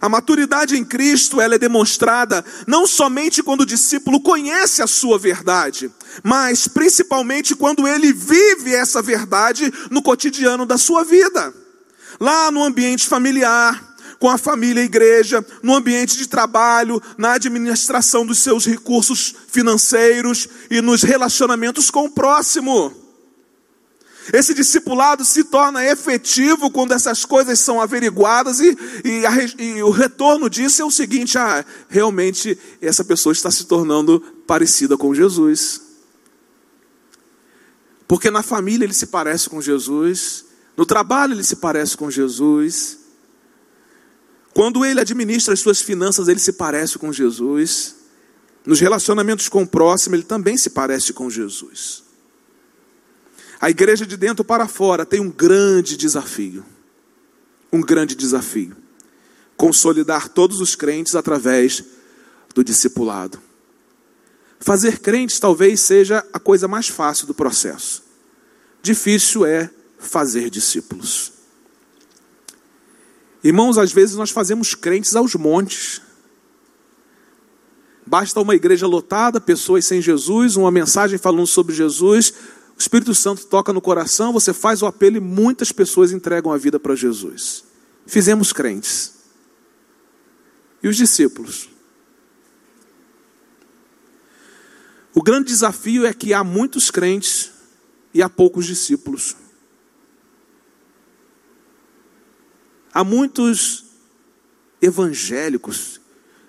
A 0.00 0.08
maturidade 0.08 0.76
em 0.76 0.84
Cristo 0.84 1.40
ela 1.40 1.54
é 1.54 1.58
demonstrada 1.58 2.44
não 2.66 2.86
somente 2.86 3.42
quando 3.42 3.62
o 3.62 3.66
discípulo 3.66 4.20
conhece 4.20 4.82
a 4.82 4.86
sua 4.86 5.18
verdade, 5.18 5.90
mas 6.22 6.68
principalmente 6.68 7.54
quando 7.54 7.86
ele 7.86 8.12
vive 8.12 8.74
essa 8.74 9.02
verdade 9.02 9.72
no 9.90 10.02
cotidiano 10.02 10.64
da 10.64 10.78
sua 10.78 11.04
vida. 11.04 11.52
Lá 12.20 12.50
no 12.50 12.64
ambiente 12.64 13.06
familiar, 13.06 13.96
com 14.18 14.28
a 14.28 14.38
família 14.38 14.82
e 14.82 14.86
igreja, 14.86 15.44
no 15.62 15.74
ambiente 15.74 16.16
de 16.16 16.26
trabalho, 16.26 17.00
na 17.16 17.34
administração 17.34 18.26
dos 18.26 18.38
seus 18.38 18.66
recursos 18.66 19.34
financeiros 19.48 20.48
e 20.70 20.80
nos 20.80 21.02
relacionamentos 21.02 21.90
com 21.90 22.06
o 22.06 22.10
próximo. 22.10 22.97
Esse 24.32 24.52
discipulado 24.52 25.24
se 25.24 25.44
torna 25.44 25.84
efetivo 25.84 26.70
quando 26.70 26.92
essas 26.92 27.24
coisas 27.24 27.58
são 27.58 27.80
averiguadas 27.80 28.60
e, 28.60 28.76
e, 29.04 29.26
a, 29.26 29.32
e, 29.58 29.82
o 29.82 29.90
retorno 29.90 30.50
disso 30.50 30.82
é 30.82 30.84
o 30.84 30.90
seguinte: 30.90 31.38
ah, 31.38 31.64
realmente 31.88 32.58
essa 32.80 33.04
pessoa 33.04 33.32
está 33.32 33.50
se 33.50 33.64
tornando 33.64 34.20
parecida 34.46 34.96
com 34.96 35.14
Jesus. 35.14 35.82
Porque 38.06 38.30
na 38.30 38.42
família 38.42 38.84
ele 38.84 38.94
se 38.94 39.06
parece 39.06 39.50
com 39.50 39.60
Jesus, 39.60 40.44
no 40.76 40.86
trabalho 40.86 41.34
ele 41.34 41.44
se 41.44 41.56
parece 41.56 41.96
com 41.96 42.10
Jesus, 42.10 42.98
quando 44.54 44.84
ele 44.84 45.00
administra 45.00 45.54
as 45.54 45.60
suas 45.60 45.80
finanças, 45.80 46.26
ele 46.26 46.40
se 46.40 46.52
parece 46.52 46.98
com 46.98 47.12
Jesus. 47.12 47.94
Nos 48.66 48.80
relacionamentos 48.80 49.48
com 49.48 49.62
o 49.62 49.66
próximo, 49.66 50.16
ele 50.16 50.22
também 50.22 50.58
se 50.58 50.70
parece 50.70 51.12
com 51.12 51.30
Jesus. 51.30 52.07
A 53.60 53.70
igreja 53.70 54.06
de 54.06 54.16
dentro 54.16 54.44
para 54.44 54.68
fora 54.68 55.04
tem 55.04 55.20
um 55.20 55.30
grande 55.30 55.96
desafio. 55.96 56.64
Um 57.72 57.80
grande 57.80 58.14
desafio. 58.14 58.76
Consolidar 59.56 60.28
todos 60.28 60.60
os 60.60 60.76
crentes 60.76 61.14
através 61.16 61.82
do 62.54 62.62
discipulado. 62.62 63.40
Fazer 64.60 65.00
crentes 65.00 65.38
talvez 65.38 65.80
seja 65.80 66.24
a 66.32 66.38
coisa 66.38 66.68
mais 66.68 66.88
fácil 66.88 67.26
do 67.26 67.34
processo. 67.34 68.04
Difícil 68.82 69.44
é 69.44 69.70
fazer 69.98 70.50
discípulos. 70.50 71.32
Irmãos, 73.42 73.78
às 73.78 73.92
vezes 73.92 74.16
nós 74.16 74.30
fazemos 74.30 74.74
crentes 74.74 75.14
aos 75.16 75.34
montes. 75.34 76.00
Basta 78.06 78.40
uma 78.40 78.54
igreja 78.54 78.86
lotada, 78.86 79.40
pessoas 79.40 79.84
sem 79.84 80.00
Jesus, 80.00 80.56
uma 80.56 80.70
mensagem 80.70 81.18
falando 81.18 81.46
sobre 81.46 81.74
Jesus, 81.74 82.32
o 82.78 82.80
Espírito 82.80 83.12
Santo 83.12 83.44
toca 83.46 83.72
no 83.72 83.80
coração, 83.80 84.32
você 84.32 84.52
faz 84.52 84.82
o 84.82 84.86
apelo 84.86 85.16
e 85.16 85.20
muitas 85.20 85.72
pessoas 85.72 86.12
entregam 86.12 86.52
a 86.52 86.56
vida 86.56 86.78
para 86.78 86.94
Jesus. 86.94 87.64
Fizemos 88.06 88.52
crentes. 88.52 89.14
E 90.80 90.86
os 90.86 90.96
discípulos? 90.96 91.68
O 95.12 95.20
grande 95.20 95.48
desafio 95.48 96.06
é 96.06 96.14
que 96.14 96.32
há 96.32 96.44
muitos 96.44 96.88
crentes 96.88 97.50
e 98.14 98.22
há 98.22 98.28
poucos 98.28 98.64
discípulos. 98.64 99.34
Há 102.94 103.02
muitos 103.02 103.86
evangélicos. 104.80 106.00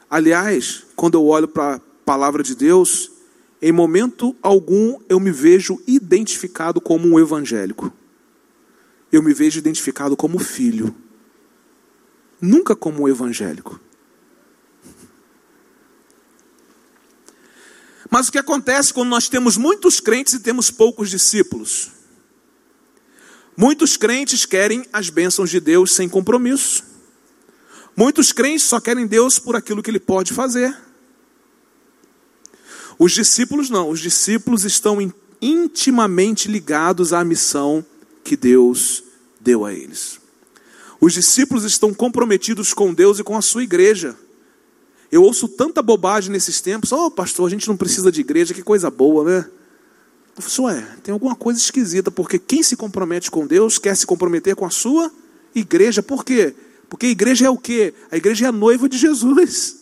Aliás, 0.08 0.86
quando 0.96 1.16
eu 1.16 1.26
olho 1.26 1.48
para 1.48 1.78
a 1.78 1.80
palavra 2.06 2.44
de 2.44 2.54
Deus, 2.54 3.19
em 3.62 3.72
momento 3.72 4.36
algum 4.42 5.00
eu 5.10 5.20
me 5.20 5.32
vejo 5.32 5.82
identificado 5.86 6.80
como 6.80 7.08
um 7.08 7.20
evangélico. 7.20 7.94
Eu 9.12 9.22
me 9.22 9.34
vejo 9.34 9.60
identificado 9.60 10.16
como 10.16 10.40
filho. 10.40 10.96
Nunca 12.40 12.76
como 12.76 13.04
um 13.04 13.08
evangélico. 13.08 13.80
Mas 18.10 18.28
o 18.28 18.32
que 18.32 18.38
acontece 18.38 18.94
quando 18.94 19.10
nós 19.10 19.28
temos 19.28 19.58
muitos 19.58 20.00
crentes 20.00 20.34
e 20.34 20.40
temos 20.40 20.72
poucos 20.72 21.10
discípulos? 21.10 21.92
Muitos 23.56 23.98
crentes 23.98 24.46
querem 24.46 24.86
as 24.92 25.10
bênçãos 25.10 25.50
de 25.50 25.60
Deus 25.60 25.94
sem 25.94 26.08
compromisso. 26.08 26.84
Muitos 27.96 28.32
crentes 28.32 28.64
só 28.64 28.80
querem 28.80 29.06
Deus 29.06 29.38
por 29.38 29.56
aquilo 29.56 29.84
que 29.84 29.92
Ele 29.92 30.00
pode 30.00 30.34
fazer. 30.34 30.76
Os 33.00 33.14
discípulos 33.14 33.70
não, 33.70 33.90
os 33.90 34.02
discípulos 34.02 34.66
estão 34.66 34.98
intimamente 35.42 36.52
ligados 36.52 37.14
à 37.14 37.24
missão 37.24 37.84
que 38.26 38.36
Deus 38.36 39.02
deu 39.40 39.64
a 39.64 39.74
eles. 39.74 40.20
Os 41.00 41.14
discípulos 41.14 41.64
estão 41.64 41.94
comprometidos 41.94 42.74
com 42.74 42.94
Deus 42.94 43.18
e 43.18 43.24
com 43.24 43.38
a 43.38 43.42
sua 43.42 43.64
igreja. 43.64 44.18
Eu 45.10 45.24
ouço 45.24 45.48
tanta 45.48 45.82
bobagem 45.82 46.30
nesses 46.30 46.60
tempos. 46.60 46.92
Oh, 46.92 47.10
pastor, 47.10 47.48
a 47.48 47.50
gente 47.50 47.70
não 47.70 47.78
precisa 47.78 48.12
de 48.12 48.20
igreja, 48.20 48.54
que 48.54 48.62
coisa 48.62 48.92
boa, 48.92 49.24
né? 49.24 49.50
Eu 50.58 50.70
é, 50.70 50.82
tem 51.02 51.14
alguma 51.14 51.36
coisa 51.36 51.60
esquisita, 51.60 52.12
porque 52.12 52.38
quem 52.38 52.62
se 52.62 52.76
compromete 52.76 53.32
com 53.32 53.48
Deus 53.48 53.78
quer 53.78 53.96
se 53.96 54.06
comprometer 54.06 54.56
com 54.56 54.66
a 54.66 54.70
sua 54.70 55.10
igreja. 55.56 56.04
Por 56.04 56.24
quê? 56.26 56.54
Porque 56.90 57.06
a 57.06 57.10
igreja 57.10 57.46
é 57.46 57.50
o 57.50 57.58
quê? 57.58 57.94
A 58.12 58.18
igreja 58.18 58.46
é 58.46 58.50
a 58.50 58.52
noiva 58.52 58.90
de 58.90 58.98
Jesus. 58.98 59.79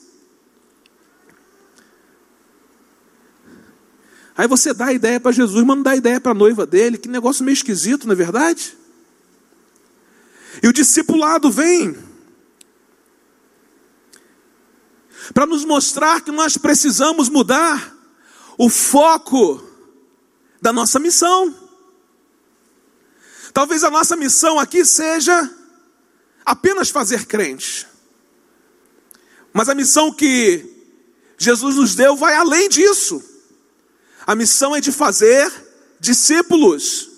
Aí 4.37 4.47
você 4.47 4.71
dá 4.71 4.85
a 4.85 4.93
ideia 4.93 5.19
para 5.19 5.31
Jesus, 5.31 5.65
mas 5.65 5.75
não 5.75 5.81
dá 5.81 5.91
a 5.91 5.95
ideia 5.95 6.21
para 6.21 6.31
a 6.31 6.35
noiva 6.35 6.63
dele. 6.63 6.99
Que 6.99 7.09
negócio 7.09 7.43
meio 7.43 7.55
esquisito, 7.55 8.05
não 8.05 8.13
é 8.13 8.15
verdade? 8.15 8.77
E 10.61 10.67
o 10.67 10.73
discipulado 10.73 11.49
vem 11.49 11.97
para 15.33 15.47
nos 15.47 15.65
mostrar 15.65 16.21
que 16.21 16.31
nós 16.31 16.55
precisamos 16.55 17.29
mudar 17.29 17.95
o 18.59 18.69
foco 18.69 19.63
da 20.61 20.71
nossa 20.71 20.99
missão. 20.99 21.53
Talvez 23.51 23.83
a 23.83 23.89
nossa 23.89 24.15
missão 24.15 24.59
aqui 24.59 24.85
seja 24.85 25.51
apenas 26.45 26.91
fazer 26.91 27.25
crentes. 27.25 27.87
Mas 29.51 29.67
a 29.67 29.73
missão 29.73 30.13
que 30.13 30.63
Jesus 31.39 31.75
nos 31.75 31.95
deu 31.95 32.15
vai 32.15 32.35
além 32.35 32.69
disso. 32.69 33.36
A 34.27 34.35
missão 34.35 34.75
é 34.75 34.81
de 34.81 34.91
fazer 34.91 35.49
discípulos. 36.01 37.09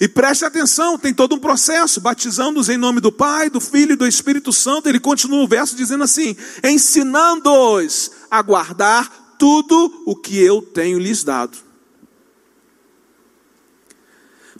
E 0.00 0.08
preste 0.08 0.44
atenção, 0.44 0.98
tem 0.98 1.14
todo 1.14 1.36
um 1.36 1.38
processo, 1.38 2.00
batizando-os 2.00 2.68
em 2.68 2.76
nome 2.76 3.00
do 3.00 3.12
Pai, 3.12 3.48
do 3.48 3.60
Filho 3.60 3.92
e 3.92 3.96
do 3.96 4.06
Espírito 4.06 4.52
Santo. 4.52 4.88
Ele 4.88 4.98
continua 4.98 5.44
o 5.44 5.48
verso 5.48 5.76
dizendo 5.76 6.02
assim: 6.02 6.36
ensinando-os 6.64 8.10
a 8.28 8.42
guardar 8.42 9.36
tudo 9.38 10.02
o 10.04 10.16
que 10.16 10.38
eu 10.38 10.60
tenho 10.60 10.98
lhes 10.98 11.22
dado. 11.22 11.56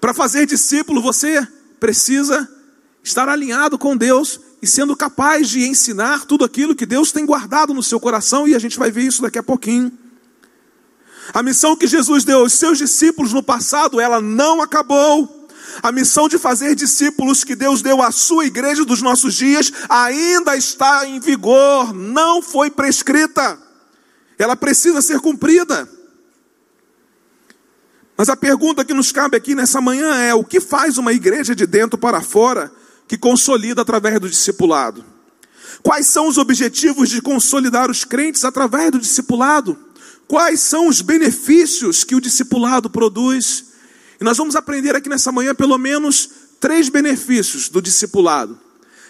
Para 0.00 0.14
fazer 0.14 0.47
discípulo, 0.47 1.02
você 1.02 1.47
precisa 1.80 2.49
estar 3.02 3.28
alinhado 3.28 3.76
com 3.76 3.97
Deus 3.97 4.40
e 4.62 4.66
sendo 4.66 4.97
capaz 4.97 5.49
de 5.49 5.66
ensinar 5.66 6.25
tudo 6.25 6.45
aquilo 6.45 6.75
que 6.75 6.87
Deus 6.87 7.11
tem 7.11 7.26
guardado 7.26 7.75
no 7.75 7.83
seu 7.83 7.99
coração, 7.99 8.47
e 8.47 8.54
a 8.54 8.59
gente 8.59 8.78
vai 8.78 8.90
ver 8.90 9.02
isso 9.02 9.23
daqui 9.23 9.38
a 9.38 9.42
pouquinho. 9.42 10.06
A 11.33 11.42
missão 11.42 11.76
que 11.76 11.87
Jesus 11.87 12.25
deu 12.25 12.40
aos 12.40 12.52
seus 12.52 12.78
discípulos 12.78 13.33
no 13.33 13.42
passado, 13.42 14.00
ela 14.00 14.21
não 14.21 14.62
acabou. 14.62 15.49
A 15.83 15.92
missão 15.92 16.28
de 16.28 16.38
fazer 16.38 16.75
discípulos 16.75 17.45
que 17.45 17.54
Deus 17.54 17.83
deu 17.83 18.00
à 18.00 18.11
sua 18.11 18.47
igreja 18.47 18.85
dos 18.85 19.02
nossos 19.02 19.35
dias 19.35 19.73
ainda 19.88 20.56
está 20.56 21.06
em 21.06 21.21
vigor, 21.21 21.92
não 21.92 22.40
foi 22.40 22.71
prescrita. 22.71 23.59
Ela 24.38 24.56
precisa 24.56 25.02
ser 25.02 25.21
cumprida. 25.21 25.88
Mas 28.16 28.28
a 28.28 28.37
pergunta 28.37 28.85
que 28.85 28.95
nos 28.95 29.12
cabe 29.12 29.37
aqui 29.37 29.54
nessa 29.54 29.80
manhã 29.80 30.14
é: 30.16 30.35
o 30.35 30.45
que 30.45 30.61
faz 30.61 30.97
uma 30.97 31.12
igreja 31.12 31.54
de 31.54 31.66
dentro 31.66 31.99
para 31.99 32.23
fora 32.23 32.73
que 33.06 33.18
consolida 33.18 33.83
através 33.83 34.18
do 34.18 34.28
discipulado? 34.28 35.04
Quais 35.83 36.06
são 36.06 36.26
os 36.26 36.38
objetivos 36.38 37.11
de 37.11 37.21
consolidar 37.21 37.90
os 37.90 38.04
crentes 38.04 38.45
através 38.45 38.90
do 38.90 38.99
discipulado? 38.99 39.86
Quais 40.28 40.61
são 40.61 40.88
os 40.88 41.00
benefícios 41.00 42.02
que 42.02 42.14
o 42.14 42.21
discipulado 42.21 42.90
produz? 42.90 43.66
E 44.21 44.25
nós 44.25 44.37
vamos 44.37 44.56
aprender 44.56 44.97
aqui 44.97 45.09
nessa 45.09 45.30
manhã 45.30 45.54
pelo 45.54 45.78
menos 45.78 46.30
três 46.59 46.88
benefícios 46.88 47.68
do 47.68 47.80
discipulado. 47.80 48.59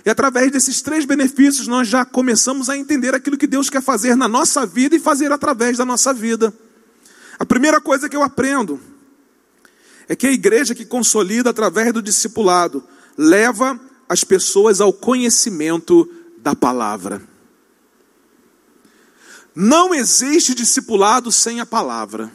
E 0.04 0.10
através 0.10 0.52
desses 0.52 0.82
três 0.82 1.04
benefícios 1.04 1.66
nós 1.66 1.88
já 1.88 2.04
começamos 2.04 2.68
a 2.68 2.76
entender 2.76 3.14
aquilo 3.14 3.38
que 3.38 3.46
Deus 3.46 3.70
quer 3.70 3.82
fazer 3.82 4.14
na 4.14 4.28
nossa 4.28 4.66
vida 4.66 4.94
e 4.94 5.00
fazer 5.00 5.32
através 5.32 5.78
da 5.78 5.84
nossa 5.84 6.12
vida. 6.12 6.52
A 7.38 7.44
primeira 7.44 7.80
coisa 7.80 8.08
que 8.08 8.16
eu 8.16 8.22
aprendo 8.22 8.80
é 10.08 10.14
que 10.14 10.26
a 10.26 10.32
igreja 10.32 10.74
que 10.74 10.84
consolida 10.84 11.50
através 11.50 11.92
do 11.92 12.02
discipulado 12.02 12.84
leva 13.16 13.80
as 14.08 14.22
pessoas 14.22 14.80
ao 14.80 14.92
conhecimento 14.92 16.08
da 16.38 16.54
palavra. 16.54 17.35
Não 19.58 19.94
existe 19.94 20.54
discipulado 20.54 21.32
sem 21.32 21.60
a 21.60 21.64
palavra. 21.64 22.30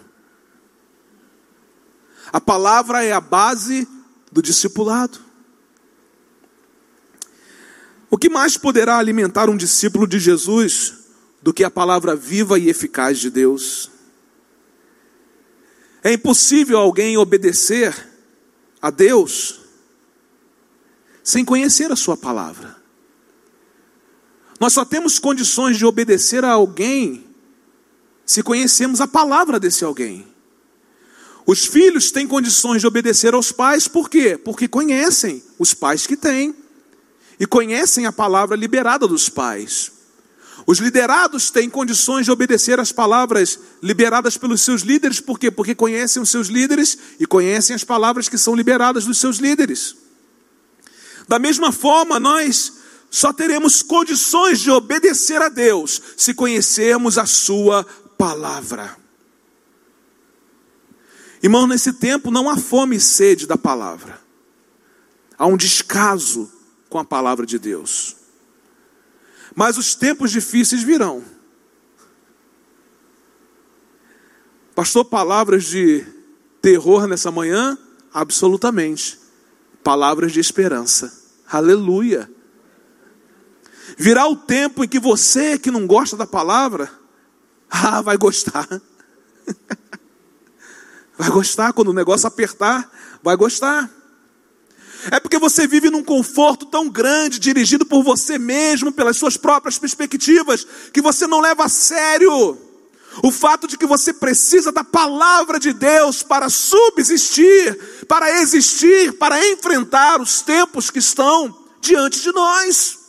A 2.33 2.41
palavra 2.41 3.03
é 3.03 3.11
a 3.11 3.21
base 3.21 3.87
do 4.31 4.41
discipulado. 4.41 5.19
O 8.09 8.17
que 8.17 8.27
mais 8.27 8.57
poderá 8.57 8.97
alimentar 8.97 9.51
um 9.51 9.55
discípulo 9.55 10.07
de 10.07 10.17
Jesus 10.17 10.95
do 11.43 11.53
que 11.53 11.63
a 11.63 11.69
palavra 11.69 12.15
viva 12.15 12.57
e 12.57 12.69
eficaz 12.69 13.19
de 13.19 13.29
Deus? 13.29 13.91
É 16.03 16.11
impossível 16.11 16.79
alguém 16.79 17.19
obedecer 17.19 17.95
a 18.81 18.89
Deus 18.89 19.61
sem 21.23 21.45
conhecer 21.45 21.91
a 21.91 21.95
Sua 21.95 22.17
palavra. 22.17 22.80
Nós 24.61 24.73
só 24.73 24.85
temos 24.85 25.17
condições 25.17 25.75
de 25.75 25.87
obedecer 25.87 26.45
a 26.45 26.51
alguém 26.51 27.25
se 28.23 28.43
conhecemos 28.43 29.01
a 29.01 29.07
palavra 29.07 29.59
desse 29.59 29.83
alguém. 29.83 30.27
Os 31.47 31.65
filhos 31.65 32.11
têm 32.11 32.27
condições 32.27 32.79
de 32.79 32.85
obedecer 32.85 33.33
aos 33.33 33.51
pais, 33.51 33.87
por 33.87 34.07
quê? 34.07 34.37
Porque 34.37 34.67
conhecem 34.67 35.41
os 35.57 35.73
pais 35.73 36.05
que 36.05 36.15
têm 36.15 36.53
e 37.39 37.47
conhecem 37.47 38.05
a 38.05 38.11
palavra 38.11 38.55
liberada 38.55 39.07
dos 39.07 39.29
pais. 39.29 39.93
Os 40.67 40.77
liderados 40.77 41.49
têm 41.49 41.67
condições 41.67 42.25
de 42.25 42.31
obedecer 42.31 42.79
às 42.79 42.91
palavras 42.91 43.57
liberadas 43.81 44.37
pelos 44.37 44.61
seus 44.61 44.83
líderes, 44.83 45.19
por 45.19 45.39
quê? 45.39 45.49
Porque 45.49 45.73
conhecem 45.73 46.21
os 46.21 46.29
seus 46.29 46.49
líderes 46.49 46.95
e 47.19 47.25
conhecem 47.25 47.75
as 47.75 47.83
palavras 47.83 48.29
que 48.29 48.37
são 48.37 48.53
liberadas 48.53 49.05
dos 49.05 49.17
seus 49.17 49.37
líderes. 49.37 49.95
Da 51.27 51.39
mesma 51.39 51.71
forma, 51.71 52.19
nós 52.19 52.79
só 53.11 53.33
teremos 53.33 53.83
condições 53.83 54.61
de 54.61 54.71
obedecer 54.71 55.41
a 55.41 55.49
Deus 55.49 56.01
se 56.15 56.33
conhecermos 56.33 57.17
a 57.17 57.25
Sua 57.25 57.83
palavra. 58.17 58.97
Irmão, 61.43 61.67
nesse 61.67 61.91
tempo 61.91 62.31
não 62.31 62.49
há 62.49 62.55
fome 62.55 62.95
e 62.95 63.01
sede 63.01 63.45
da 63.45 63.57
palavra, 63.57 64.17
há 65.37 65.45
um 65.45 65.57
descaso 65.57 66.49
com 66.89 66.97
a 66.97 67.03
palavra 67.03 67.45
de 67.45 67.59
Deus. 67.59 68.15
Mas 69.53 69.77
os 69.77 69.93
tempos 69.93 70.31
difíceis 70.31 70.81
virão. 70.81 71.21
Pastor, 74.73 75.03
palavras 75.03 75.65
de 75.65 76.05
terror 76.61 77.07
nessa 77.07 77.29
manhã? 77.29 77.77
Absolutamente. 78.13 79.19
Palavras 79.83 80.31
de 80.31 80.39
esperança. 80.39 81.11
Aleluia. 81.45 82.29
Virá 84.01 84.27
o 84.27 84.35
tempo 84.35 84.83
em 84.83 84.87
que 84.87 84.99
você 84.99 85.59
que 85.59 85.69
não 85.69 85.85
gosta 85.85 86.17
da 86.17 86.25
palavra, 86.25 86.91
ah, 87.69 88.01
vai 88.01 88.17
gostar. 88.17 88.67
Vai 91.15 91.29
gostar 91.29 91.71
quando 91.71 91.89
o 91.89 91.93
negócio 91.93 92.25
apertar, 92.27 92.89
vai 93.21 93.35
gostar. 93.35 93.87
É 95.11 95.19
porque 95.19 95.37
você 95.37 95.67
vive 95.67 95.91
num 95.91 96.03
conforto 96.03 96.65
tão 96.65 96.89
grande, 96.89 97.37
dirigido 97.37 97.85
por 97.85 98.01
você 98.01 98.39
mesmo, 98.39 98.91
pelas 98.91 99.17
suas 99.17 99.37
próprias 99.37 99.77
perspectivas, 99.77 100.65
que 100.91 100.99
você 100.99 101.27
não 101.27 101.39
leva 101.39 101.65
a 101.65 101.69
sério 101.69 102.57
o 103.21 103.31
fato 103.31 103.67
de 103.67 103.77
que 103.77 103.85
você 103.85 104.11
precisa 104.11 104.71
da 104.71 104.83
palavra 104.83 105.59
de 105.59 105.73
Deus 105.73 106.23
para 106.23 106.49
subsistir, 106.49 108.05
para 108.07 108.41
existir, 108.41 109.13
para 109.19 109.47
enfrentar 109.47 110.19
os 110.19 110.41
tempos 110.41 110.89
que 110.89 110.97
estão 110.97 111.55
diante 111.79 112.19
de 112.19 112.31
nós. 112.31 113.00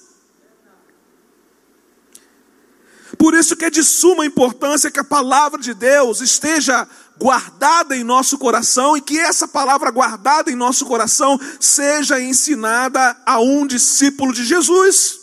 Por 3.22 3.34
isso 3.34 3.54
que 3.54 3.66
é 3.66 3.70
de 3.70 3.84
suma 3.84 4.26
importância 4.26 4.90
que 4.90 4.98
a 4.98 5.04
palavra 5.04 5.60
de 5.60 5.72
Deus 5.74 6.20
esteja 6.20 6.88
guardada 7.16 7.96
em 7.96 8.02
nosso 8.02 8.36
coração 8.36 8.96
e 8.96 9.00
que 9.00 9.16
essa 9.16 9.46
palavra 9.46 9.92
guardada 9.92 10.50
em 10.50 10.56
nosso 10.56 10.84
coração 10.84 11.38
seja 11.60 12.20
ensinada 12.20 13.16
a 13.24 13.38
um 13.38 13.64
discípulo 13.64 14.32
de 14.32 14.44
Jesus. 14.44 15.20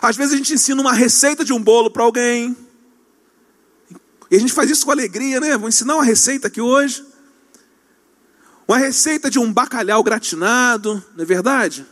Às 0.00 0.16
vezes 0.16 0.32
a 0.32 0.36
gente 0.38 0.54
ensina 0.54 0.80
uma 0.80 0.94
receita 0.94 1.44
de 1.44 1.52
um 1.52 1.62
bolo 1.62 1.90
para 1.90 2.02
alguém. 2.02 2.56
E 4.30 4.36
a 4.36 4.40
gente 4.40 4.54
faz 4.54 4.70
isso 4.70 4.86
com 4.86 4.90
alegria, 4.90 5.38
né? 5.38 5.54
Vou 5.58 5.68
ensinar 5.68 5.96
uma 5.96 6.04
receita 6.04 6.46
aqui 6.46 6.62
hoje. 6.62 7.04
Uma 8.66 8.78
receita 8.78 9.28
de 9.30 9.38
um 9.38 9.52
bacalhau 9.52 10.02
gratinado, 10.02 11.04
não 11.14 11.22
é 11.22 11.26
verdade? 11.26 11.86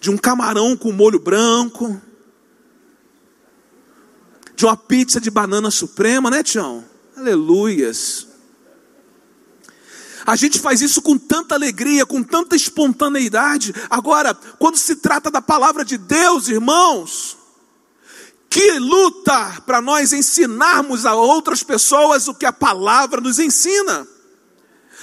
De 0.00 0.10
um 0.10 0.16
camarão 0.16 0.76
com 0.76 0.90
molho 0.90 1.20
branco 1.20 2.00
de 4.60 4.66
uma 4.66 4.76
pizza 4.76 5.18
de 5.18 5.30
banana 5.30 5.70
suprema, 5.70 6.28
né, 6.28 6.42
Tião? 6.42 6.84
Aleluias. 7.16 8.26
A 10.26 10.36
gente 10.36 10.58
faz 10.58 10.82
isso 10.82 11.00
com 11.00 11.16
tanta 11.16 11.54
alegria, 11.54 12.04
com 12.04 12.22
tanta 12.22 12.54
espontaneidade. 12.54 13.74
Agora, 13.88 14.34
quando 14.58 14.76
se 14.76 14.96
trata 14.96 15.30
da 15.30 15.40
palavra 15.40 15.82
de 15.82 15.96
Deus, 15.96 16.48
irmãos, 16.48 17.38
que 18.50 18.78
luta 18.78 19.62
para 19.64 19.80
nós 19.80 20.12
ensinarmos 20.12 21.06
a 21.06 21.14
outras 21.14 21.62
pessoas 21.62 22.28
o 22.28 22.34
que 22.34 22.44
a 22.44 22.52
palavra 22.52 23.18
nos 23.18 23.38
ensina. 23.38 24.06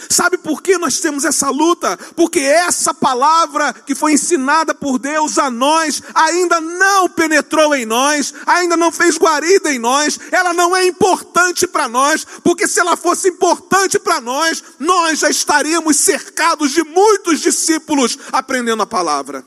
Sabe 0.09 0.37
por 0.37 0.61
que 0.61 0.77
nós 0.77 0.99
temos 0.99 1.25
essa 1.25 1.49
luta? 1.49 1.97
Porque 2.15 2.39
essa 2.39 2.93
palavra 2.93 3.73
que 3.73 3.95
foi 3.95 4.13
ensinada 4.13 4.73
por 4.73 4.99
Deus 4.99 5.37
a 5.37 5.49
nós 5.49 6.01
ainda 6.13 6.61
não 6.61 7.09
penetrou 7.09 7.75
em 7.75 7.85
nós, 7.85 8.33
ainda 8.45 8.77
não 8.77 8.91
fez 8.91 9.17
guarida 9.17 9.73
em 9.73 9.79
nós, 9.79 10.19
ela 10.31 10.53
não 10.53 10.75
é 10.75 10.85
importante 10.85 11.67
para 11.67 11.87
nós, 11.87 12.25
porque 12.43 12.67
se 12.67 12.79
ela 12.79 12.95
fosse 12.95 13.29
importante 13.29 13.97
para 13.99 14.21
nós, 14.21 14.63
nós 14.79 15.19
já 15.19 15.29
estaríamos 15.29 15.97
cercados 15.97 16.71
de 16.71 16.83
muitos 16.83 17.39
discípulos 17.39 18.17
aprendendo 18.31 18.83
a 18.83 18.87
palavra. 18.87 19.45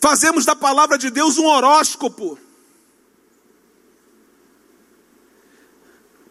Fazemos 0.00 0.44
da 0.44 0.54
palavra 0.54 0.96
de 0.96 1.10
Deus 1.10 1.38
um 1.38 1.46
horóscopo 1.46 2.38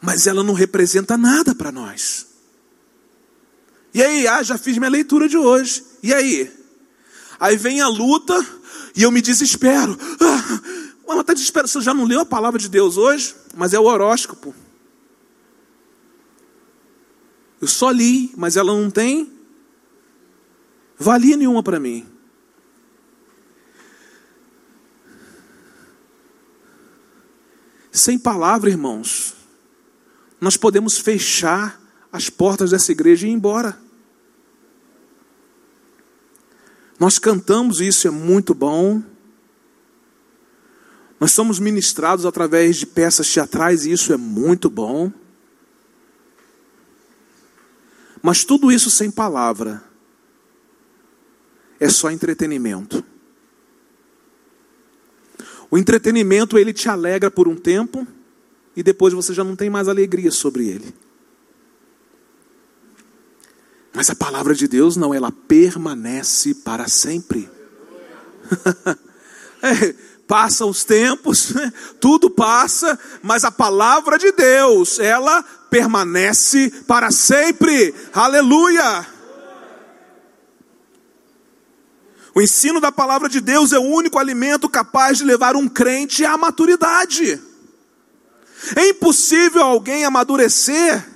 Mas 0.08 0.26
ela 0.26 0.42
não 0.42 0.54
representa 0.54 1.18
nada 1.18 1.54
para 1.54 1.70
nós. 1.70 2.28
E 3.94 4.02
aí, 4.02 4.26
ah, 4.26 4.42
já 4.42 4.58
fiz 4.58 4.78
minha 4.78 4.90
leitura 4.90 5.28
de 5.28 5.36
hoje. 5.36 5.84
E 6.02 6.14
aí? 6.14 6.50
Aí 7.38 7.58
vem 7.58 7.82
a 7.82 7.90
luta 7.90 8.34
e 8.96 9.04
eu 9.04 9.12
me 9.12 9.22
desespero. 9.22 10.00
Ah, 10.22 10.62
mas 11.10 11.20
está 11.20 11.34
desesperado. 11.34 11.68
Você 11.68 11.82
já 11.82 11.94
não 11.94 12.06
leu 12.06 12.22
a 12.22 12.26
palavra 12.26 12.58
de 12.58 12.70
Deus 12.70 12.96
hoje? 12.96 13.36
Mas 13.54 13.74
é 13.74 13.80
o 13.82 13.84
horóscopo. 13.84 14.56
Eu 17.60 17.68
só 17.68 17.92
li, 17.92 18.32
mas 18.38 18.56
ela 18.56 18.74
não 18.74 18.90
tem 18.90 19.30
valia 20.98 21.36
nenhuma 21.36 21.62
para 21.62 21.82
mim. 21.82 22.08
Sem 27.92 28.18
palavra, 28.18 28.70
irmãos, 28.70 29.37
nós 30.40 30.56
podemos 30.56 30.98
fechar 30.98 31.82
as 32.12 32.30
portas 32.30 32.72
dessa 32.72 32.92
igreja 32.92 33.26
e 33.28 33.30
ir 33.30 33.34
embora. 33.34 33.78
Nós 37.00 37.20
cantamos 37.20 37.80
e 37.80 37.88
isso 37.88 38.08
é 38.08 38.12
muito 38.12 38.54
bom. 38.54 39.02
Nós 41.20 41.32
somos 41.32 41.60
ministrados 41.60 42.26
através 42.26 42.78
de 42.78 42.86
peças 42.86 43.32
teatrais 43.32 43.86
e 43.86 43.92
isso 43.92 44.14
é 44.14 44.18
muito 44.18 44.70
bom. 44.70 45.12
Mas 48.22 48.44
tudo 48.44 48.72
isso 48.72 48.90
sem 48.90 49.10
palavra 49.10 49.84
é 51.80 51.90
só 51.90 52.10
entretenimento. 52.12 53.04
O 55.70 55.78
entretenimento 55.78 56.58
ele 56.58 56.74
te 56.74 56.90
alegra 56.90 57.30
por 57.30 57.48
um 57.48 57.56
tempo 57.56 58.08
e 58.78 58.84
depois 58.84 59.12
você 59.12 59.34
já 59.34 59.44
não 59.44 59.56
tem 59.56 59.72
mais 59.72 59.88
alegria 59.88 60.30
sobre 60.30 60.68
ele. 60.68 60.94
Mas 63.92 64.08
a 64.12 64.16
palavra 64.16 64.54
de 64.54 64.68
Deus 64.68 64.96
não, 64.96 65.16
ela 65.16 65.32
permanece 65.32 66.54
para 66.54 66.88
sempre. 66.88 67.50
é, 69.64 69.96
passam 70.28 70.70
os 70.70 70.84
tempos, 70.84 71.56
tudo 72.00 72.30
passa, 72.30 73.00
mas 73.24 73.44
a 73.44 73.50
palavra 73.50 74.16
de 74.16 74.32
Deus, 74.32 75.00
ela 75.00 75.42
permanece 75.72 76.70
para 76.86 77.10
sempre. 77.10 77.96
Aleluia! 78.14 79.08
O 82.36 82.40
ensino 82.40 82.80
da 82.80 82.92
palavra 82.92 83.28
de 83.28 83.42
Deus 83.42 83.74
é 83.74 83.80
o 83.80 83.90
único 83.90 84.20
alimento 84.20 84.70
capaz 84.70 85.18
de 85.18 85.24
levar 85.24 85.56
um 85.56 85.68
crente 85.68 86.24
à 86.24 86.38
maturidade. 86.38 87.47
É 88.76 88.90
impossível 88.90 89.64
alguém 89.64 90.04
amadurecer 90.04 91.08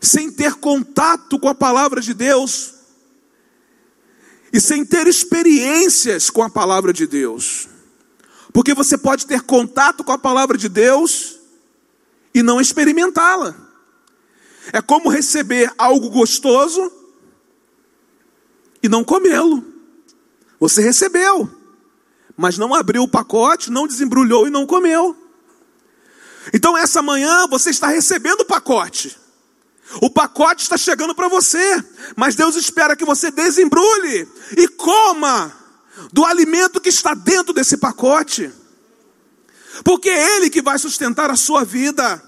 sem 0.00 0.30
ter 0.30 0.54
contato 0.54 1.38
com 1.38 1.48
a 1.48 1.54
palavra 1.54 2.00
de 2.00 2.12
Deus 2.12 2.74
e 4.52 4.60
sem 4.60 4.84
ter 4.84 5.06
experiências 5.06 6.30
com 6.30 6.42
a 6.42 6.50
palavra 6.50 6.92
de 6.92 7.06
Deus. 7.06 7.68
Porque 8.52 8.74
você 8.74 8.96
pode 8.96 9.26
ter 9.26 9.40
contato 9.42 10.04
com 10.04 10.12
a 10.12 10.18
palavra 10.18 10.56
de 10.56 10.68
Deus 10.68 11.40
e 12.32 12.42
não 12.42 12.60
experimentá-la. 12.60 13.56
É 14.72 14.80
como 14.80 15.08
receber 15.08 15.72
algo 15.76 16.08
gostoso 16.10 16.92
e 18.82 18.88
não 18.88 19.02
comê-lo. 19.02 19.64
Você 20.60 20.82
recebeu, 20.82 21.50
mas 22.36 22.58
não 22.58 22.74
abriu 22.74 23.02
o 23.02 23.08
pacote, 23.08 23.70
não 23.70 23.86
desembrulhou 23.86 24.46
e 24.46 24.50
não 24.50 24.66
comeu. 24.66 25.16
Então, 26.52 26.76
essa 26.76 27.00
manhã 27.00 27.46
você 27.46 27.70
está 27.70 27.88
recebendo 27.88 28.40
o 28.40 28.46
pacote. 28.46 29.16
O 30.00 30.10
pacote 30.10 30.62
está 30.62 30.76
chegando 30.76 31.14
para 31.14 31.28
você, 31.28 31.82
mas 32.16 32.34
Deus 32.34 32.56
espera 32.56 32.96
que 32.96 33.04
você 33.04 33.30
desembrulhe 33.30 34.28
e 34.56 34.66
coma 34.68 35.52
do 36.12 36.24
alimento 36.24 36.80
que 36.80 36.88
está 36.88 37.14
dentro 37.14 37.52
desse 37.52 37.76
pacote, 37.76 38.50
porque 39.84 40.08
é 40.08 40.36
Ele 40.36 40.50
que 40.50 40.62
vai 40.62 40.78
sustentar 40.78 41.30
a 41.30 41.36
sua 41.36 41.64
vida. 41.64 42.22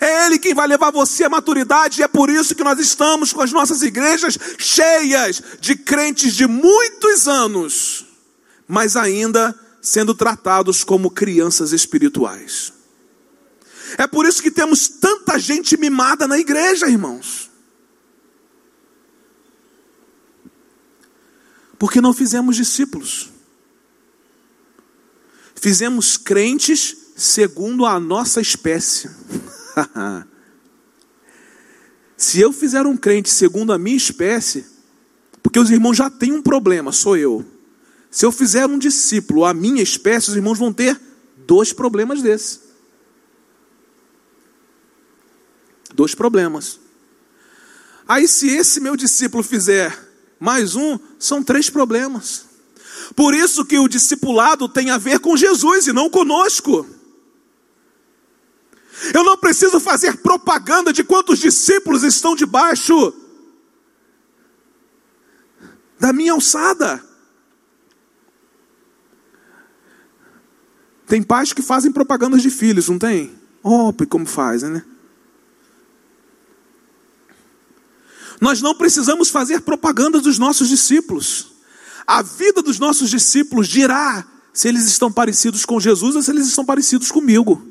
É 0.00 0.26
Ele 0.26 0.38
quem 0.38 0.52
vai 0.52 0.66
levar 0.66 0.90
você 0.90 1.24
à 1.24 1.30
maturidade, 1.30 2.00
e 2.00 2.04
é 2.04 2.08
por 2.08 2.28
isso 2.28 2.54
que 2.54 2.62
nós 2.62 2.78
estamos 2.78 3.32
com 3.32 3.40
as 3.40 3.52
nossas 3.52 3.82
igrejas 3.82 4.38
cheias 4.58 5.42
de 5.60 5.76
crentes 5.76 6.34
de 6.34 6.46
muitos 6.46 7.26
anos, 7.26 8.04
mas 8.68 8.94
ainda 8.94 9.58
sendo 9.80 10.14
tratados 10.14 10.84
como 10.84 11.10
crianças 11.10 11.72
espirituais. 11.72 12.74
É 13.96 14.06
por 14.06 14.26
isso 14.26 14.42
que 14.42 14.50
temos 14.50 14.86
tanta 14.88 15.38
gente 15.38 15.78
mimada 15.78 16.28
na 16.28 16.38
igreja, 16.38 16.86
irmãos. 16.86 17.50
Porque 21.78 22.00
não 22.00 22.12
fizemos 22.12 22.56
discípulos. 22.56 23.30
Fizemos 25.54 26.18
crentes 26.18 26.96
segundo 27.16 27.86
a 27.86 27.98
nossa 27.98 28.40
espécie. 28.42 29.10
Se 32.16 32.40
eu 32.40 32.52
fizer 32.52 32.84
um 32.84 32.96
crente 32.96 33.30
segundo 33.30 33.72
a 33.72 33.78
minha 33.78 33.96
espécie, 33.96 34.66
porque 35.40 35.58
os 35.58 35.70
irmãos 35.70 35.96
já 35.96 36.10
têm 36.10 36.32
um 36.32 36.42
problema, 36.42 36.90
sou 36.92 37.16
eu. 37.16 37.46
Se 38.10 38.24
eu 38.24 38.32
fizer 38.32 38.66
um 38.66 38.78
discípulo 38.78 39.44
a 39.44 39.52
minha 39.52 39.82
espécie, 39.82 40.30
os 40.30 40.36
irmãos 40.36 40.58
vão 40.58 40.72
ter 40.72 41.00
dois 41.46 41.72
problemas 41.72 42.22
desses. 42.22 42.60
Dois 45.94 46.14
problemas. 46.14 46.80
Aí, 48.06 48.26
se 48.26 48.48
esse 48.48 48.80
meu 48.80 48.96
discípulo 48.96 49.42
fizer 49.42 50.08
mais 50.40 50.76
um, 50.76 50.98
são 51.18 51.42
três 51.42 51.68
problemas. 51.68 52.46
Por 53.14 53.34
isso 53.34 53.64
que 53.64 53.78
o 53.78 53.88
discipulado 53.88 54.68
tem 54.68 54.90
a 54.90 54.98
ver 54.98 55.18
com 55.18 55.36
Jesus 55.36 55.86
e 55.86 55.92
não 55.92 56.08
conosco. 56.08 56.86
Eu 59.14 59.24
não 59.24 59.36
preciso 59.36 59.78
fazer 59.80 60.18
propaganda 60.18 60.92
de 60.92 61.04
quantos 61.04 61.38
discípulos 61.38 62.02
estão 62.02 62.34
debaixo 62.34 63.12
da 65.98 66.12
minha 66.12 66.32
alçada. 66.32 67.07
Tem 71.08 71.22
pais 71.22 71.54
que 71.54 71.62
fazem 71.62 71.90
propagandas 71.90 72.42
de 72.42 72.50
filhos, 72.50 72.88
não 72.88 72.98
tem? 72.98 73.32
Oh, 73.62 73.92
como 74.08 74.26
fazem, 74.26 74.68
né? 74.68 74.84
Nós 78.40 78.60
não 78.60 78.74
precisamos 78.74 79.30
fazer 79.30 79.62
propaganda 79.62 80.20
dos 80.20 80.38
nossos 80.38 80.68
discípulos. 80.68 81.52
A 82.06 82.22
vida 82.22 82.62
dos 82.62 82.78
nossos 82.78 83.10
discípulos 83.10 83.66
dirá 83.66 84.24
se 84.52 84.68
eles 84.68 84.84
estão 84.84 85.10
parecidos 85.10 85.64
com 85.64 85.80
Jesus 85.80 86.14
ou 86.14 86.22
se 86.22 86.30
eles 86.30 86.46
estão 86.46 86.64
parecidos 86.64 87.10
comigo. 87.10 87.66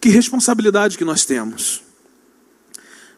Que 0.00 0.08
responsabilidade 0.08 0.98
que 0.98 1.04
nós 1.04 1.24
temos. 1.24 1.82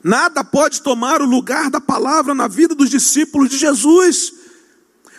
Nada 0.05 0.45
pode 0.45 0.83
tomar 0.83 1.23
o 1.23 1.27
lugar 1.27 1.71
da 1.71 1.81
palavra 1.81 2.35
na 2.35 2.47
vida 2.47 2.75
dos 2.75 2.91
discípulos 2.91 3.49
de 3.49 3.57
Jesus. 3.57 4.42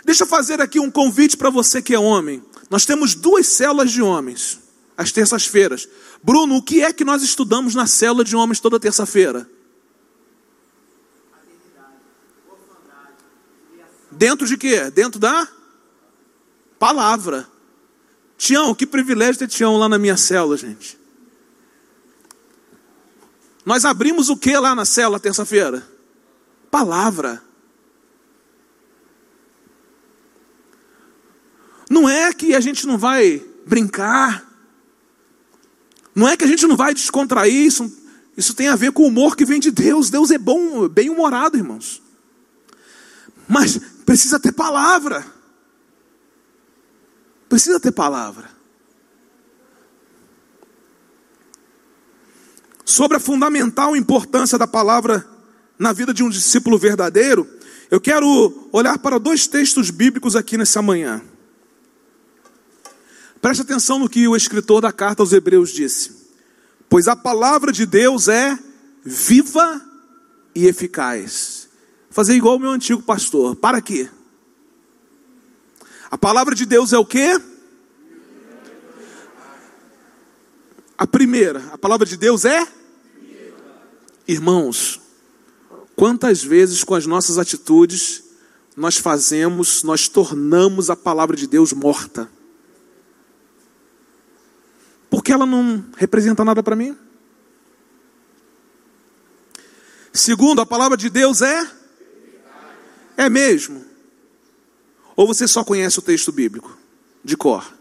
Deixa 0.04 0.24
eu 0.24 0.28
fazer 0.28 0.62
aqui 0.62 0.80
um 0.80 0.92
convite 0.92 1.38
para 1.38 1.50
você 1.50 1.82
que 1.82 1.94
é 1.94 2.00
homem. 2.00 2.44
Nós 2.70 2.86
temos 2.86 3.16
duas 3.16 3.48
células 3.48 3.92
de 3.92 4.02
homens, 4.02 4.60
às 4.98 5.12
terças-feiras. 5.12 5.88
Bruno, 6.22 6.58
o 6.58 6.62
que 6.62 6.82
é 6.82 6.92
que 6.92 7.06
nós 7.06 7.22
estudamos 7.22 7.76
na 7.76 7.88
célula 7.88 8.24
de 8.24 8.36
homens 8.36 8.60
toda 8.60 8.80
terça-feira? 8.80 9.48
Dentro 14.12 14.48
de 14.48 14.58
quê? 14.58 14.90
Dentro 14.92 15.20
da 15.20 15.48
palavra. 16.80 17.48
Tião, 18.38 18.74
que 18.74 18.86
privilégio 18.86 19.40
ter 19.40 19.48
Tião 19.48 19.78
lá 19.78 19.90
na 19.90 19.98
minha 19.98 20.18
célula, 20.18 20.58
gente. 20.58 21.00
Nós 23.66 23.86
abrimos 23.86 24.30
o 24.30 24.38
que 24.38 24.58
lá 24.58 24.76
na 24.76 24.86
célula 24.86 25.20
terça-feira? 25.20 25.88
Palavra. 26.72 27.43
Não 31.94 32.10
é 32.10 32.34
que 32.34 32.56
a 32.56 32.60
gente 32.60 32.88
não 32.88 32.98
vai 32.98 33.40
brincar, 33.68 34.44
não 36.16 36.28
é 36.28 36.36
que 36.36 36.44
a 36.44 36.48
gente 36.48 36.66
não 36.66 36.76
vai 36.76 36.92
descontrair, 36.92 37.54
isso, 37.54 37.92
isso 38.36 38.56
tem 38.56 38.68
a 38.68 38.76
ver 38.76 38.92
com 38.92 39.04
o 39.04 39.08
humor 39.08 39.36
que 39.36 39.46
vem 39.46 39.60
de 39.60 39.70
Deus. 39.70 40.10
Deus 40.10 40.32
é 40.32 40.40
bom, 40.40 40.90
bem 40.90 41.12
humorado, 41.12 41.56
irmãos. 41.56 42.02
Mas 43.48 43.80
precisa 44.04 44.40
ter 44.40 44.52
palavra. 44.52 45.24
Precisa 47.48 47.80
ter 47.80 47.92
palavra. 47.92 48.54
sobre 52.86 53.18
a 53.18 53.20
fundamental 53.20 53.96
importância 53.96 54.58
da 54.58 54.68
palavra 54.68 55.26
na 55.80 55.92
vida 55.92 56.14
de 56.14 56.22
um 56.22 56.30
discípulo 56.30 56.78
verdadeiro, 56.78 57.48
eu 57.90 58.00
quero 58.00 58.70
olhar 58.72 59.00
para 59.00 59.18
dois 59.18 59.48
textos 59.48 59.90
bíblicos 59.90 60.36
aqui 60.36 60.58
nessa 60.58 60.80
manhã. 60.80 61.20
Preste 63.44 63.60
atenção 63.60 64.00
no 64.00 64.08
que 64.08 64.26
o 64.26 64.38
escritor 64.38 64.80
da 64.80 64.94
carta 64.94 65.22
aos 65.22 65.34
Hebreus 65.34 65.70
disse. 65.70 66.30
Pois 66.88 67.10
a 67.10 67.16
palavra 67.16 67.74
de 67.74 67.86
Deus 67.86 68.30
é 68.30 68.58
viva 69.04 69.82
e 70.56 70.66
eficaz. 70.66 71.68
Fazer 72.10 72.36
igual 72.36 72.56
o 72.56 72.60
meu 72.60 72.70
antigo 72.70 73.04
pastor. 73.04 73.54
Para 73.58 73.82
quê? 73.82 74.10
A 76.10 76.18
palavra 76.18 76.56
de 76.56 76.66
Deus 76.66 76.94
é 76.94 76.98
o 76.98 77.06
quê? 77.06 77.38
A 80.98 81.06
primeira, 81.06 81.66
a 81.74 81.78
palavra 81.78 82.08
de 82.08 82.16
Deus 82.16 82.46
é? 82.46 82.66
Irmãos, 84.26 85.02
quantas 85.98 86.42
vezes 86.42 86.82
com 86.82 86.96
as 86.96 87.06
nossas 87.06 87.38
atitudes 87.38 88.24
nós 88.74 88.96
fazemos, 88.96 89.84
nós 89.84 90.08
tornamos 90.08 90.90
a 90.90 90.96
palavra 90.96 91.36
de 91.36 91.46
Deus 91.46 91.74
morta? 91.74 92.32
Porque 95.24 95.32
ela 95.32 95.46
não 95.46 95.86
representa 95.96 96.44
nada 96.44 96.62
para 96.62 96.76
mim? 96.76 96.98
Segundo, 100.12 100.60
a 100.60 100.66
palavra 100.66 100.98
de 100.98 101.10
Deus 101.10 101.42
é? 101.42 101.72
É 103.16 103.30
mesmo. 103.30 103.86
Ou 105.16 105.26
você 105.26 105.48
só 105.48 105.64
conhece 105.64 105.98
o 105.98 106.02
texto 106.02 106.30
bíblico 106.30 106.78
de 107.24 107.38
cor? 107.38 107.74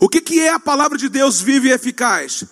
O 0.00 0.08
que, 0.08 0.22
que 0.22 0.40
é 0.40 0.48
a 0.48 0.58
palavra 0.58 0.96
de 0.96 1.10
Deus 1.10 1.38
viva 1.38 1.66
e 1.66 1.72
eficaz? 1.72 2.46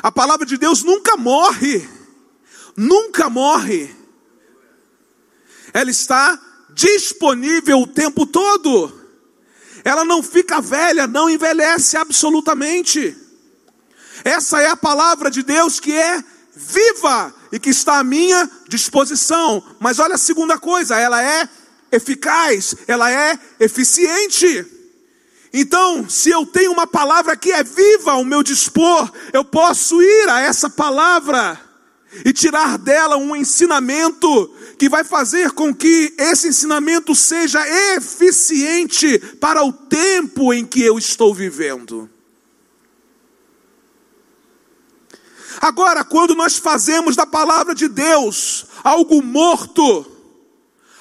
A 0.00 0.12
palavra 0.12 0.46
de 0.46 0.56
Deus 0.56 0.84
nunca 0.84 1.16
morre, 1.16 1.88
nunca 2.76 3.28
morre. 3.28 3.92
Ela 5.72 5.90
está 5.90 6.40
disponível 6.72 7.80
o 7.80 7.86
tempo 7.88 8.24
todo. 8.24 9.03
Ela 9.84 10.04
não 10.04 10.22
fica 10.22 10.62
velha, 10.62 11.06
não 11.06 11.28
envelhece 11.28 11.96
absolutamente. 11.96 13.14
Essa 14.24 14.60
é 14.62 14.68
a 14.68 14.76
palavra 14.76 15.30
de 15.30 15.42
Deus 15.42 15.78
que 15.78 15.92
é 15.92 16.24
viva 16.56 17.34
e 17.52 17.58
que 17.58 17.68
está 17.68 17.98
à 17.98 18.04
minha 18.04 18.50
disposição. 18.68 19.62
Mas 19.78 19.98
olha 19.98 20.14
a 20.14 20.18
segunda 20.18 20.58
coisa, 20.58 20.96
ela 20.96 21.22
é 21.22 21.46
eficaz, 21.92 22.74
ela 22.88 23.10
é 23.10 23.38
eficiente. 23.60 24.66
Então, 25.52 26.08
se 26.08 26.30
eu 26.30 26.44
tenho 26.46 26.72
uma 26.72 26.86
palavra 26.86 27.36
que 27.36 27.52
é 27.52 27.62
viva 27.62 28.12
ao 28.12 28.24
meu 28.24 28.42
dispor, 28.42 29.12
eu 29.32 29.44
posso 29.44 30.02
ir 30.02 30.28
a 30.28 30.40
essa 30.40 30.68
palavra 30.68 31.60
e 32.24 32.32
tirar 32.32 32.76
dela 32.78 33.16
um 33.16 33.34
ensinamento 33.34 34.54
que 34.78 34.88
vai 34.88 35.04
fazer 35.04 35.52
com 35.52 35.74
que 35.74 36.14
esse 36.18 36.48
ensinamento 36.48 37.14
seja 37.14 37.60
eficiente 37.96 39.18
para 39.40 39.64
o 39.64 39.72
tempo 39.72 40.52
em 40.52 40.64
que 40.64 40.82
eu 40.82 40.98
estou 40.98 41.34
vivendo. 41.34 42.10
Agora, 45.60 46.04
quando 46.04 46.34
nós 46.34 46.56
fazemos 46.56 47.16
da 47.16 47.26
palavra 47.26 47.74
de 47.74 47.88
Deus 47.88 48.66
algo 48.82 49.22
morto, 49.22 50.04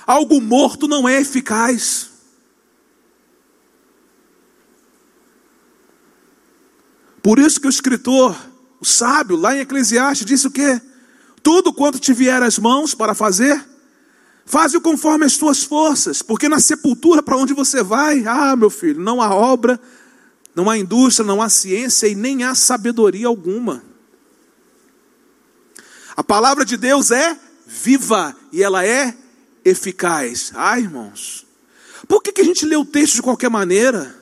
algo 0.06 0.40
morto 0.40 0.88
não 0.88 1.08
é 1.08 1.20
eficaz. 1.20 2.12
Por 7.22 7.40
isso 7.40 7.60
que 7.60 7.68
o 7.68 7.70
escritor, 7.70 8.36
o 8.80 8.86
sábio, 8.86 9.38
lá 9.38 9.56
em 9.56 9.62
Eclesiastes, 9.62 10.26
disse 10.26 10.48
o 10.48 10.52
quê? 10.52 10.82
Tudo 11.44 11.74
quanto 11.74 12.00
te 12.00 12.14
vier 12.14 12.42
às 12.42 12.58
mãos 12.58 12.96
para 12.96 13.14
fazer, 13.14 13.64
faze-o 14.46 14.80
conforme 14.80 15.26
as 15.26 15.36
tuas 15.36 15.62
forças, 15.62 16.22
porque 16.22 16.48
na 16.48 16.60
sepultura 16.60 17.22
para 17.22 17.38
onde 17.38 17.54
você 17.54 17.84
vai, 17.84 18.24
ah, 18.26 18.56
meu 18.56 18.70
filho, 18.70 19.02
não 19.02 19.22
há 19.22 19.36
obra, 19.36 19.80
não 20.56 20.70
há 20.70 20.78
indústria, 20.78 21.28
não 21.28 21.42
há 21.42 21.50
ciência 21.50 22.08
e 22.08 22.16
nem 22.16 22.44
há 22.46 22.56
sabedoria 22.56 23.28
alguma. 23.28 23.84
A 26.16 26.24
palavra 26.24 26.64
de 26.64 26.78
Deus 26.78 27.12
é 27.12 27.38
viva 27.66 28.36
e 28.52 28.64
ela 28.64 28.86
é 28.86 29.14
eficaz. 29.66 30.52
Ah, 30.56 30.80
irmãos, 30.80 31.46
por 32.08 32.22
que, 32.22 32.32
que 32.32 32.42
a 32.42 32.46
gente 32.46 32.66
lê 32.66 32.76
o 32.76 32.86
texto 32.86 33.16
de 33.16 33.22
qualquer 33.22 33.50
maneira? 33.50 34.16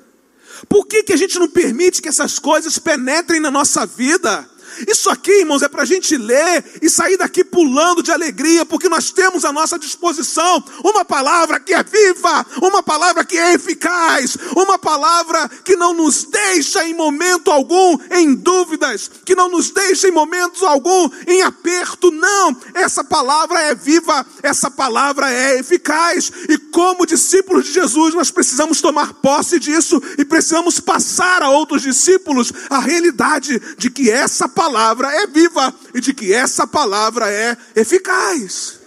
Por 0.69 0.85
que, 0.85 1.03
que 1.03 1.13
a 1.13 1.17
gente 1.17 1.37
não 1.37 1.49
permite 1.49 2.01
que 2.01 2.09
essas 2.09 2.39
coisas 2.39 2.79
penetrem 2.79 3.39
na 3.39 3.51
nossa 3.51 3.85
vida? 3.85 4.49
Isso 4.87 5.09
aqui, 5.09 5.39
irmãos, 5.39 5.61
é 5.61 5.67
para 5.67 5.83
a 5.83 5.85
gente 5.85 6.17
ler 6.17 6.63
e 6.81 6.89
sair 6.89 7.17
daqui 7.17 7.43
pulando 7.43 8.01
de 8.01 8.11
alegria, 8.11 8.65
porque 8.65 8.89
nós 8.89 9.11
temos 9.11 9.45
à 9.45 9.51
nossa 9.51 9.77
disposição 9.77 10.63
uma 10.83 11.05
palavra 11.05 11.59
que 11.59 11.73
é 11.73 11.83
viva, 11.83 12.45
uma 12.61 12.81
palavra 12.81 13.23
que 13.25 13.37
é 13.37 13.53
eficaz, 13.53 14.37
uma 14.55 14.77
palavra 14.77 15.49
que 15.63 15.75
não 15.75 15.93
nos 15.93 16.23
deixa 16.23 16.85
em 16.85 16.93
momento 16.93 17.51
algum 17.51 17.97
em 18.11 18.33
dúvidas, 18.33 19.09
que 19.25 19.35
não 19.35 19.49
nos 19.49 19.69
deixa 19.69 20.07
em 20.07 20.11
momentos 20.11 20.63
algum 20.63 21.09
em 21.27 21.41
aperto. 21.41 22.11
Não, 22.11 22.55
essa 22.73 23.03
palavra 23.03 23.59
é 23.61 23.75
viva, 23.75 24.25
essa 24.41 24.71
palavra 24.71 25.31
é 25.31 25.59
eficaz, 25.59 26.31
e 26.49 26.57
como 26.57 27.05
discípulos 27.05 27.65
de 27.65 27.73
Jesus, 27.73 28.13
nós 28.13 28.31
precisamos 28.31 28.81
tomar 28.81 29.13
posse 29.15 29.59
disso 29.59 30.01
e 30.17 30.25
precisamos 30.25 30.79
passar 30.79 31.41
a 31.41 31.49
outros 31.49 31.81
discípulos 31.81 32.51
a 32.69 32.79
realidade 32.79 33.61
de 33.77 33.89
que 33.89 34.09
essa 34.09 34.47
palavra 34.47 34.60
palavra 34.61 35.11
é 35.11 35.25
viva 35.25 35.73
e 35.91 35.99
de 35.99 36.13
que 36.13 36.31
essa 36.31 36.67
palavra 36.67 37.27
é 37.31 37.57
eficaz. 37.75 38.79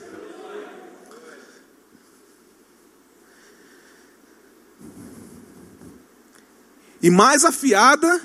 E 7.03 7.11
mais 7.11 7.45
afiada 7.45 8.23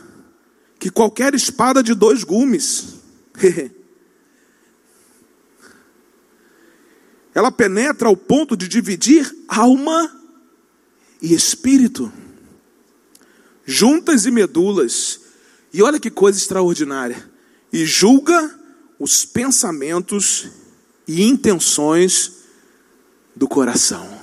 que 0.78 0.92
qualquer 0.92 1.34
espada 1.34 1.82
de 1.82 1.96
dois 1.96 2.24
gumes. 2.24 3.00
Ela 7.34 7.52
penetra 7.52 8.10
ao 8.10 8.16
ponto 8.16 8.56
de 8.56 8.68
dividir 8.68 9.36
alma 9.48 10.16
e 11.20 11.34
espírito, 11.34 12.14
juntas 13.66 14.28
e 14.28 14.32
medulas. 14.32 15.22
E 15.74 15.82
olha 15.82 16.00
que 16.00 16.12
coisa 16.12 16.38
extraordinária 16.38 17.29
e 17.72 17.86
julga 17.86 18.60
os 18.98 19.26
pensamentos 19.26 20.48
e 21.08 21.24
intenções 21.24 22.34
do 23.36 23.48
coração. 23.48 24.20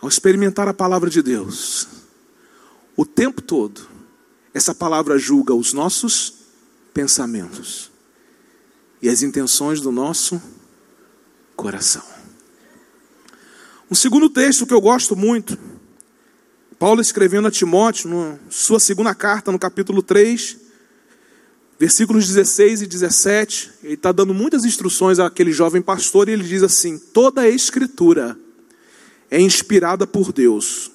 Ao 0.00 0.08
experimentar 0.08 0.68
a 0.68 0.74
palavra 0.74 1.08
de 1.08 1.22
Deus, 1.22 1.88
o 2.96 3.06
tempo 3.06 3.40
todo, 3.40 3.88
essa 4.52 4.74
palavra 4.74 5.18
julga 5.18 5.54
os 5.54 5.72
nossos 5.72 6.34
pensamentos 6.92 7.90
e 9.00 9.08
as 9.08 9.22
intenções 9.22 9.80
do 9.80 9.90
nosso 9.90 10.40
coração. 11.56 12.04
Um 13.90 13.94
segundo 13.94 14.30
texto 14.30 14.66
que 14.66 14.74
eu 14.74 14.80
gosto 14.80 15.16
muito 15.16 15.58
Paulo 16.84 17.00
escrevendo 17.00 17.48
a 17.48 17.50
Timóteo, 17.50 18.10
na 18.10 18.38
sua 18.50 18.78
segunda 18.78 19.14
carta, 19.14 19.50
no 19.50 19.58
capítulo 19.58 20.02
3, 20.02 20.58
versículos 21.78 22.28
16 22.28 22.82
e 22.82 22.86
17, 22.86 23.72
ele 23.82 23.94
está 23.94 24.12
dando 24.12 24.34
muitas 24.34 24.66
instruções 24.66 25.18
àquele 25.18 25.50
jovem 25.50 25.80
pastor 25.80 26.28
e 26.28 26.32
ele 26.32 26.44
diz 26.44 26.62
assim: 26.62 26.98
toda 26.98 27.40
a 27.40 27.48
escritura 27.48 28.38
é 29.30 29.40
inspirada 29.40 30.06
por 30.06 30.30
Deus. 30.30 30.90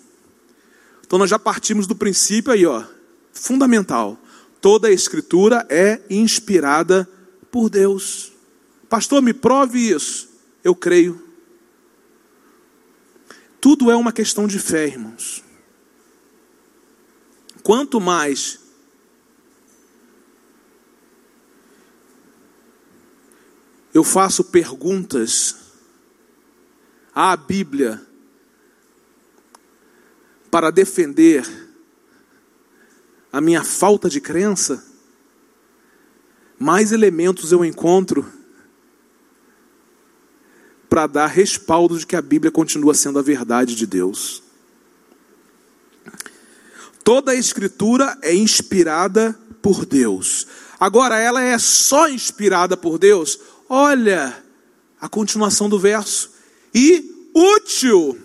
Então 1.03 1.17
nós 1.17 1.27
já 1.27 1.39
partimos 1.39 1.87
do 1.87 1.95
princípio 1.95 2.53
aí, 2.53 2.67
ó, 2.67 2.83
fundamental. 3.33 4.15
Toda 4.61 4.89
a 4.89 4.91
escritura 4.91 5.65
é 5.71 6.01
inspirada 6.07 7.09
por 7.49 7.67
Deus. 7.67 8.31
Pastor, 8.87 9.23
me 9.23 9.33
prove 9.33 9.89
isso. 9.89 10.29
Eu 10.63 10.75
creio. 10.75 11.19
Tudo 13.59 13.89
é 13.89 13.95
uma 13.95 14.11
questão 14.11 14.45
de 14.45 14.59
fé, 14.59 14.85
irmãos. 14.85 15.48
Quanto 17.69 18.01
mais 18.01 18.59
eu 23.93 24.03
faço 24.03 24.43
perguntas 24.45 25.55
à 27.13 27.37
Bíblia 27.37 28.01
para 30.49 30.71
defender 30.71 31.45
a 33.31 33.39
minha 33.39 33.63
falta 33.63 34.09
de 34.09 34.19
crença, 34.19 34.83
mais 36.57 36.91
elementos 36.91 37.51
eu 37.51 37.63
encontro 37.63 38.27
para 40.89 41.05
dar 41.05 41.27
respaldo 41.27 41.99
de 41.99 42.07
que 42.07 42.15
a 42.15 42.21
Bíblia 42.23 42.51
continua 42.51 42.95
sendo 42.95 43.19
a 43.19 43.21
verdade 43.21 43.75
de 43.75 43.85
Deus. 43.85 44.48
Toda 47.09 47.31
a 47.31 47.35
escritura 47.35 48.19
é 48.21 48.35
inspirada 48.35 49.35
por 49.63 49.83
Deus. 49.83 50.45
Agora, 50.79 51.17
ela 51.17 51.41
é 51.41 51.57
só 51.57 52.07
inspirada 52.07 52.77
por 52.77 52.99
Deus? 52.99 53.39
Olha 53.67 54.37
a 55.01 55.09
continuação 55.09 55.67
do 55.67 55.79
verso. 55.79 56.29
E 56.71 57.31
útil, 57.33 58.15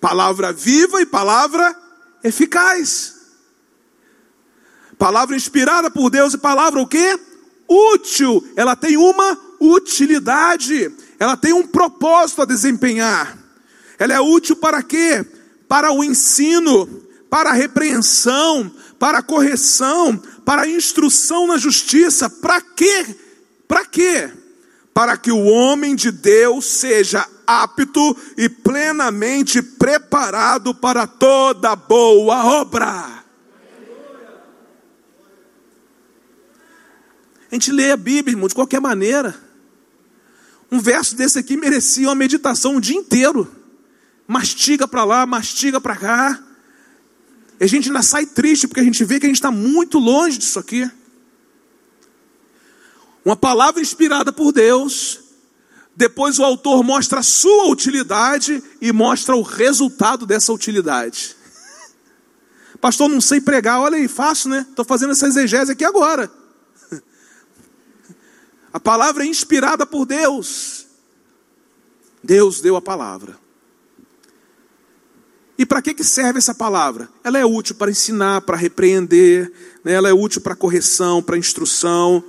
palavra 0.00 0.52
viva 0.52 1.02
e 1.02 1.06
palavra 1.06 1.76
eficaz. 2.22 3.16
Palavra 4.96 5.34
inspirada 5.34 5.90
por 5.90 6.08
Deus 6.08 6.34
e 6.34 6.38
palavra 6.38 6.80
o 6.80 6.86
quê? 6.86 7.18
Útil. 7.68 8.48
Ela 8.54 8.76
tem 8.76 8.96
uma 8.96 9.36
utilidade. 9.60 10.94
Ela 11.18 11.36
tem 11.36 11.52
um 11.52 11.66
propósito 11.66 12.42
a 12.42 12.44
desempenhar. 12.44 13.36
Ela 13.98 14.14
é 14.14 14.20
útil 14.20 14.54
para 14.54 14.80
quê? 14.80 15.26
Para 15.66 15.90
o 15.90 16.04
ensino, 16.04 17.07
para 17.30 17.50
a 17.50 17.54
repreensão, 17.54 18.72
para 18.98 19.18
a 19.18 19.22
correção, 19.22 20.16
para 20.44 20.62
a 20.62 20.68
instrução 20.68 21.46
na 21.46 21.56
justiça. 21.56 22.28
Para 22.28 22.60
quê? 22.60 23.16
Para 23.66 23.84
quê? 23.84 24.30
Para 24.94 25.16
que 25.16 25.30
o 25.30 25.44
homem 25.44 25.94
de 25.94 26.10
Deus 26.10 26.64
seja 26.64 27.26
apto 27.46 28.16
e 28.36 28.48
plenamente 28.48 29.62
preparado 29.62 30.74
para 30.74 31.06
toda 31.06 31.76
boa 31.76 32.44
obra. 32.60 33.18
A 37.50 37.54
gente 37.54 37.72
lê 37.72 37.90
a 37.90 37.96
Bíblia, 37.96 38.34
irmão, 38.34 38.48
de 38.48 38.54
qualquer 38.54 38.80
maneira. 38.80 39.34
Um 40.70 40.80
verso 40.80 41.16
desse 41.16 41.38
aqui 41.38 41.56
merecia 41.56 42.08
uma 42.08 42.14
meditação 42.14 42.76
o 42.76 42.80
dia 42.80 42.96
inteiro. 42.96 43.50
Mastiga 44.26 44.86
para 44.86 45.04
lá, 45.04 45.24
mastiga 45.24 45.80
para 45.80 45.96
cá. 45.96 46.47
E 47.60 47.64
a 47.64 47.66
gente 47.66 47.88
ainda 47.88 48.02
sai 48.02 48.24
triste 48.26 48.68
porque 48.68 48.80
a 48.80 48.84
gente 48.84 49.04
vê 49.04 49.18
que 49.18 49.26
a 49.26 49.28
gente 49.28 49.36
está 49.36 49.50
muito 49.50 49.98
longe 49.98 50.38
disso 50.38 50.58
aqui. 50.58 50.88
Uma 53.24 53.36
palavra 53.36 53.80
inspirada 53.82 54.32
por 54.32 54.52
Deus, 54.52 55.20
depois 55.94 56.38
o 56.38 56.44
autor 56.44 56.82
mostra 56.84 57.20
a 57.20 57.22
sua 57.22 57.66
utilidade 57.66 58.62
e 58.80 58.92
mostra 58.92 59.34
o 59.34 59.42
resultado 59.42 60.24
dessa 60.24 60.52
utilidade. 60.52 61.36
Pastor, 62.80 63.08
não 63.08 63.20
sei 63.20 63.40
pregar, 63.40 63.80
olha 63.80 63.96
aí, 63.96 64.06
fácil, 64.06 64.50
né? 64.50 64.64
Estou 64.70 64.84
fazendo 64.84 65.10
essa 65.10 65.26
exegese 65.26 65.72
aqui 65.72 65.84
agora. 65.84 66.30
A 68.72 68.78
palavra 68.78 69.24
é 69.24 69.26
inspirada 69.26 69.84
por 69.84 70.06
Deus. 70.06 70.86
Deus 72.22 72.60
deu 72.60 72.76
a 72.76 72.82
palavra. 72.82 73.38
E 75.58 75.66
para 75.66 75.82
que, 75.82 75.92
que 75.92 76.04
serve 76.04 76.38
essa 76.38 76.54
palavra? 76.54 77.08
Ela 77.24 77.36
é 77.36 77.44
útil 77.44 77.74
para 77.74 77.90
ensinar, 77.90 78.42
para 78.42 78.56
repreender, 78.56 79.52
né? 79.82 79.92
ela 79.92 80.08
é 80.08 80.12
útil 80.12 80.40
para 80.40 80.54
correção, 80.54 81.20
para 81.20 81.36
instrução. 81.36 82.22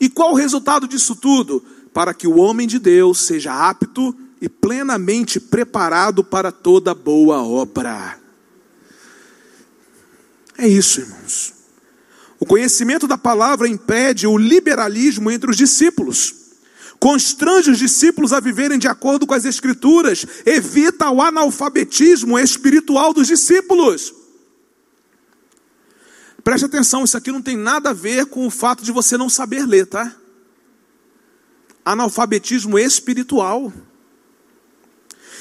E 0.00 0.08
qual 0.08 0.32
o 0.32 0.36
resultado 0.36 0.88
disso 0.88 1.14
tudo? 1.14 1.62
Para 1.92 2.14
que 2.14 2.26
o 2.26 2.38
homem 2.38 2.66
de 2.66 2.78
Deus 2.78 3.20
seja 3.20 3.52
apto 3.52 4.16
e 4.40 4.48
plenamente 4.48 5.38
preparado 5.38 6.24
para 6.24 6.50
toda 6.50 6.94
boa 6.94 7.42
obra. 7.42 8.18
É 10.56 10.66
isso, 10.66 11.00
irmãos. 11.00 11.52
O 12.38 12.46
conhecimento 12.46 13.06
da 13.06 13.18
palavra 13.18 13.68
impede 13.68 14.26
o 14.26 14.38
liberalismo 14.38 15.30
entre 15.30 15.50
os 15.50 15.56
discípulos 15.58 16.40
constrange 17.00 17.70
os 17.70 17.78
discípulos 17.78 18.30
a 18.30 18.40
viverem 18.40 18.78
de 18.78 18.86
acordo 18.86 19.26
com 19.26 19.32
as 19.32 19.46
Escrituras, 19.46 20.26
evita 20.44 21.10
o 21.10 21.22
analfabetismo 21.22 22.38
espiritual 22.38 23.14
dos 23.14 23.26
discípulos. 23.26 24.14
Preste 26.44 26.66
atenção, 26.66 27.02
isso 27.02 27.16
aqui 27.16 27.32
não 27.32 27.40
tem 27.40 27.56
nada 27.56 27.90
a 27.90 27.94
ver 27.94 28.26
com 28.26 28.46
o 28.46 28.50
fato 28.50 28.84
de 28.84 28.92
você 28.92 29.16
não 29.16 29.30
saber 29.30 29.66
ler, 29.66 29.86
tá? 29.86 30.14
Analfabetismo 31.84 32.78
espiritual. 32.78 33.72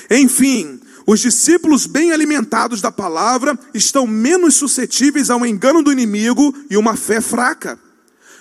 Enfim, 0.10 0.80
os 1.06 1.20
discípulos 1.20 1.86
bem 1.86 2.12
alimentados 2.12 2.80
da 2.82 2.92
palavra 2.92 3.58
estão 3.74 4.08
menos 4.08 4.56
suscetíveis 4.56 5.30
ao 5.30 5.46
engano 5.46 5.84
do 5.84 5.92
inimigo 5.92 6.56
e 6.70 6.78
uma 6.78 6.96
fé 6.96 7.20
fraca. 7.20 7.78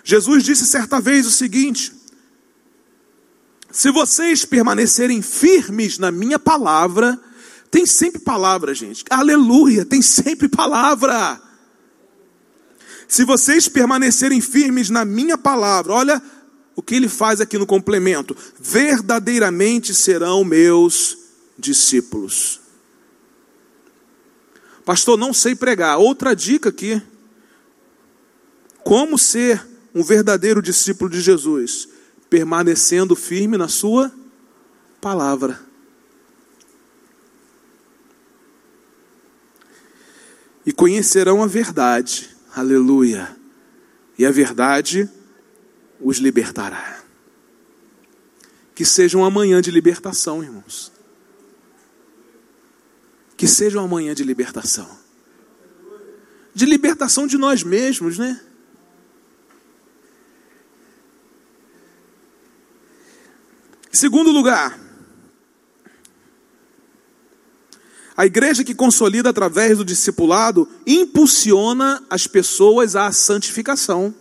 Jesus 0.05 0.45
disse 0.45 0.67
certa 0.67 1.01
vez 1.01 1.27
o 1.27 1.33
seguinte: 1.33 1.98
se 3.71 3.91
vocês 3.91 4.45
permanecerem 4.45 5.21
firmes 5.21 5.99
na 5.99 6.11
minha 6.11 6.39
palavra, 6.39 7.19
tem 7.71 7.87
sempre 7.87 8.21
palavra, 8.21 8.75
gente. 8.75 9.05
Aleluia, 9.11 9.85
tem 9.85 10.01
sempre 10.01 10.49
palavra. 10.49 11.41
Se 13.07 13.25
vocês 13.25 13.69
permanecerem 13.69 14.41
firmes 14.41 14.91
na 14.91 15.05
minha 15.05 15.37
palavra, 15.37 15.93
olha 15.93 16.23
o 16.75 16.83
que 16.83 16.95
ele 16.95 17.09
faz 17.09 17.41
aqui 17.41 17.59
no 17.59 17.67
complemento: 17.67 18.37
verdadeiramente 18.59 19.95
serão 19.95 20.45
meus 20.45 21.19
discípulos. 21.59 22.61
Pastor, 24.85 25.19
não 25.19 25.35
sei 25.35 25.55
pregar. 25.55 25.99
Outra 25.99 26.35
dica 26.35 26.71
aqui. 26.71 27.03
Como 28.83 29.19
ser 29.19 29.67
um 29.95 30.03
verdadeiro 30.03 30.63
discípulo 30.63 31.11
de 31.11 31.21
Jesus? 31.21 31.89
Permanecendo 32.29 33.17
firme 33.17 33.57
na 33.57 33.69
sua 33.69 34.13
palavra. 35.01 35.61
E 40.65 40.73
conhecerão 40.73 41.43
a 41.43 41.47
verdade, 41.47 42.29
aleluia, 42.55 43.35
e 44.19 44.27
a 44.27 44.31
verdade 44.31 45.09
os 46.01 46.19
libertará. 46.19 47.03
Que 48.75 48.85
seja 48.85 49.17
uma 49.17 49.31
manhã 49.31 49.61
de 49.61 49.71
libertação, 49.71 50.43
irmãos. 50.43 50.93
Que 53.37 53.49
seja 53.49 53.79
uma 53.79 53.89
manhã 53.89 54.15
de 54.15 54.23
libertação. 54.23 54.89
De 56.55 56.67
libertação 56.67 57.27
de 57.27 57.39
nós 57.39 57.63
mesmos, 57.63 58.19
né? 58.19 58.41
Segundo 63.99 64.31
lugar, 64.31 64.79
a 68.17 68.25
igreja 68.25 68.63
que 68.63 68.73
consolida 68.73 69.31
através 69.31 69.77
do 69.77 69.85
discipulado 69.85 70.69
impulsiona 70.87 72.01
as 72.09 72.25
pessoas 72.25 72.95
à 72.95 73.11
santificação. 73.11 74.15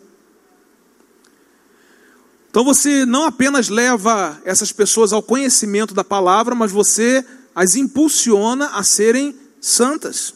Então 2.50 2.64
você 2.64 3.06
não 3.06 3.26
apenas 3.26 3.70
leva 3.70 4.42
essas 4.44 4.72
pessoas 4.72 5.14
ao 5.14 5.22
conhecimento 5.22 5.94
da 5.94 6.04
palavra, 6.04 6.56
mas 6.56 6.72
você 6.72 7.24
as 7.54 7.76
impulsiona 7.76 8.70
a 8.70 8.82
serem 8.82 9.36
santas. 9.62 10.34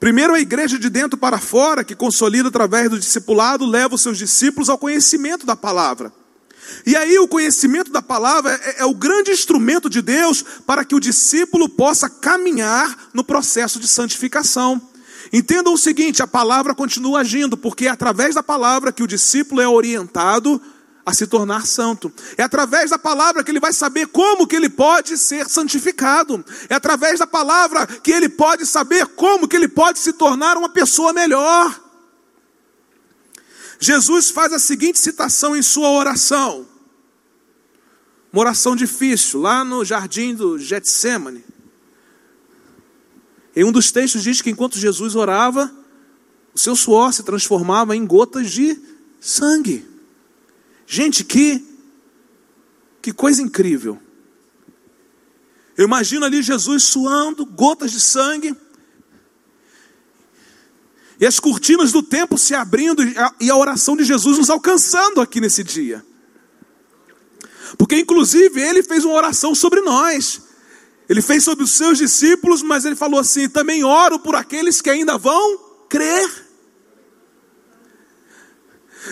Primeiro, 0.00 0.34
a 0.34 0.40
igreja 0.40 0.80
de 0.80 0.90
dentro 0.90 1.16
para 1.16 1.38
fora, 1.38 1.84
que 1.84 1.94
consolida 1.94 2.48
através 2.48 2.90
do 2.90 2.98
discipulado, 2.98 3.64
leva 3.64 3.94
os 3.94 4.02
seus 4.02 4.18
discípulos 4.18 4.68
ao 4.68 4.78
conhecimento 4.78 5.46
da 5.46 5.54
palavra. 5.54 6.12
E 6.86 6.96
aí 6.96 7.18
o 7.18 7.28
conhecimento 7.28 7.90
da 7.90 8.02
palavra 8.02 8.52
é, 8.52 8.82
é, 8.82 8.84
o 8.84 8.94
grande 8.94 9.30
instrumento 9.30 9.88
de 9.88 10.02
Deus 10.02 10.44
para 10.66 10.84
que 10.84 10.94
o 10.94 11.00
discípulo 11.00 11.68
possa 11.68 12.08
caminhar 12.08 13.10
no 13.12 13.24
processo 13.24 13.78
de 13.78 13.86
santificação. 13.86 14.80
Entendam 15.32 15.74
o 15.74 15.78
seguinte: 15.78 16.22
a 16.22 16.26
palavra 16.26 16.74
continua 16.74 17.20
agindo, 17.20 17.56
porque 17.56 17.86
é 17.86 17.90
através 17.90 18.34
da 18.34 18.42
palavra 18.42 18.92
que 18.92 19.02
o 19.02 19.06
discípulo 19.06 19.60
é 19.60 19.68
orientado 19.68 20.60
a 21.04 21.12
se 21.12 21.26
tornar 21.26 21.66
santo. 21.66 22.12
É 22.36 22.42
através 22.42 22.90
da 22.90 22.98
palavra 22.98 23.42
que 23.42 23.50
ele 23.50 23.60
vai 23.60 23.72
saber 23.72 24.06
como 24.06 24.46
que 24.46 24.56
ele 24.56 24.68
pode 24.68 25.18
ser 25.18 25.48
santificado. 25.48 26.44
É 26.68 26.74
através 26.74 27.18
da 27.18 27.26
palavra 27.26 27.86
que 27.86 28.12
ele 28.12 28.28
pode 28.28 28.66
saber 28.66 29.06
como 29.06 29.48
que 29.48 29.56
ele 29.56 29.68
pode 29.68 29.98
se 29.98 30.12
tornar 30.12 30.56
uma 30.56 30.68
pessoa 30.68 31.12
melhor. 31.12 31.91
Jesus 33.82 34.30
faz 34.30 34.52
a 34.52 34.60
seguinte 34.60 34.96
citação 34.96 35.56
em 35.56 35.60
sua 35.60 35.90
oração. 35.90 36.68
Uma 38.32 38.42
oração 38.42 38.76
difícil, 38.76 39.40
lá 39.40 39.64
no 39.64 39.84
jardim 39.84 40.36
do 40.36 40.56
Getsemane. 40.56 41.44
Em 43.56 43.64
um 43.64 43.72
dos 43.72 43.90
textos 43.90 44.22
diz 44.22 44.40
que 44.40 44.50
enquanto 44.50 44.78
Jesus 44.78 45.16
orava, 45.16 45.68
o 46.54 46.58
seu 46.60 46.76
suor 46.76 47.12
se 47.12 47.24
transformava 47.24 47.96
em 47.96 48.06
gotas 48.06 48.52
de 48.52 48.80
sangue. 49.20 49.84
Gente, 50.86 51.24
que 51.24 51.66
que 53.02 53.12
coisa 53.12 53.42
incrível. 53.42 54.00
Eu 55.76 55.86
imagino 55.86 56.24
ali 56.24 56.40
Jesus 56.40 56.84
suando, 56.84 57.44
gotas 57.44 57.90
de 57.90 57.98
sangue, 57.98 58.54
e 61.22 61.26
as 61.26 61.38
cortinas 61.38 61.92
do 61.92 62.02
templo 62.02 62.36
se 62.36 62.52
abrindo 62.52 63.00
e 63.38 63.48
a 63.48 63.56
oração 63.56 63.96
de 63.96 64.02
Jesus 64.02 64.38
nos 64.38 64.50
alcançando 64.50 65.20
aqui 65.20 65.40
nesse 65.40 65.62
dia. 65.62 66.04
Porque, 67.78 67.96
inclusive, 67.96 68.60
ele 68.60 68.82
fez 68.82 69.04
uma 69.04 69.14
oração 69.14 69.54
sobre 69.54 69.80
nós. 69.82 70.42
Ele 71.08 71.22
fez 71.22 71.44
sobre 71.44 71.62
os 71.62 71.70
seus 71.70 71.96
discípulos, 71.96 72.60
mas 72.60 72.84
ele 72.84 72.96
falou 72.96 73.20
assim: 73.20 73.48
também 73.48 73.84
oro 73.84 74.18
por 74.18 74.34
aqueles 74.34 74.80
que 74.80 74.90
ainda 74.90 75.16
vão 75.16 75.58
crer. 75.88 76.28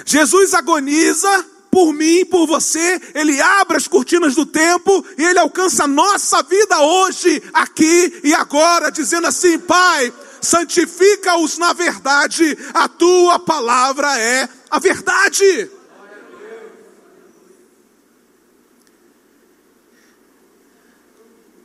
Jesus 0.04 0.52
agoniza 0.52 1.46
por 1.70 1.92
mim, 1.92 2.24
por 2.24 2.44
você, 2.44 3.00
ele 3.14 3.40
abre 3.40 3.76
as 3.76 3.86
cortinas 3.86 4.34
do 4.34 4.44
tempo 4.44 5.06
e 5.16 5.22
ele 5.22 5.38
alcança 5.38 5.84
a 5.84 5.86
nossa 5.86 6.42
vida 6.42 6.76
hoje, 6.80 7.40
aqui 7.52 8.20
e 8.24 8.34
agora, 8.34 8.90
dizendo 8.90 9.28
assim: 9.28 9.60
Pai, 9.60 10.12
santifica-os 10.40 11.58
na 11.58 11.72
verdade, 11.72 12.56
a 12.74 12.88
tua 12.88 13.38
palavra 13.38 14.18
é 14.18 14.48
a 14.70 14.78
verdade. 14.78 15.70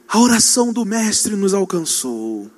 A 0.08 0.20
oração 0.20 0.72
do 0.72 0.86
Mestre 0.86 1.36
nos 1.36 1.54
alcançou. 1.54 2.50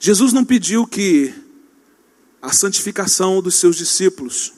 Jesus 0.00 0.32
não 0.32 0.44
pediu 0.44 0.86
que 0.86 1.34
a 2.40 2.52
santificação 2.52 3.42
dos 3.42 3.56
seus 3.56 3.76
discípulos 3.76 4.57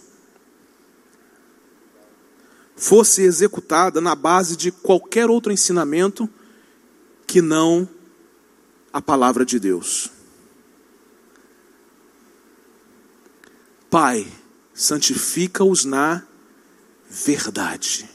fosse 2.81 3.21
executada 3.21 4.01
na 4.01 4.15
base 4.15 4.57
de 4.57 4.73
qualquer 4.73 5.29
outro 5.29 5.53
ensinamento 5.53 6.27
que 7.27 7.43
não 7.43 7.87
a 8.91 9.03
palavra 9.03 9.45
de 9.45 9.61
Deus. 9.61 10.11
Pai, 13.91 14.27
santifica-os 14.73 15.85
na 15.85 16.23
verdade. 17.11 18.09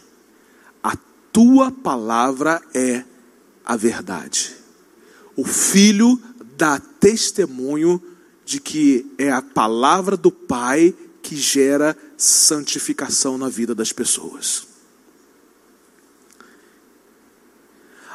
A 0.82 0.98
tua 1.32 1.72
palavra 1.72 2.60
é 2.74 3.06
a 3.64 3.78
verdade. 3.78 4.56
O 5.36 5.46
Filho 5.46 6.20
dá 6.58 6.80
testemunho 6.80 8.02
de 8.44 8.60
que 8.60 9.14
é 9.20 9.32
a 9.32 9.44
palavra 9.44 10.18
do 10.18 10.32
Pai 10.32 10.96
que 11.26 11.36
gera 11.36 11.98
santificação 12.16 13.36
na 13.36 13.50
vida 13.50 13.74
das 13.74 13.92
pessoas. 13.92 14.68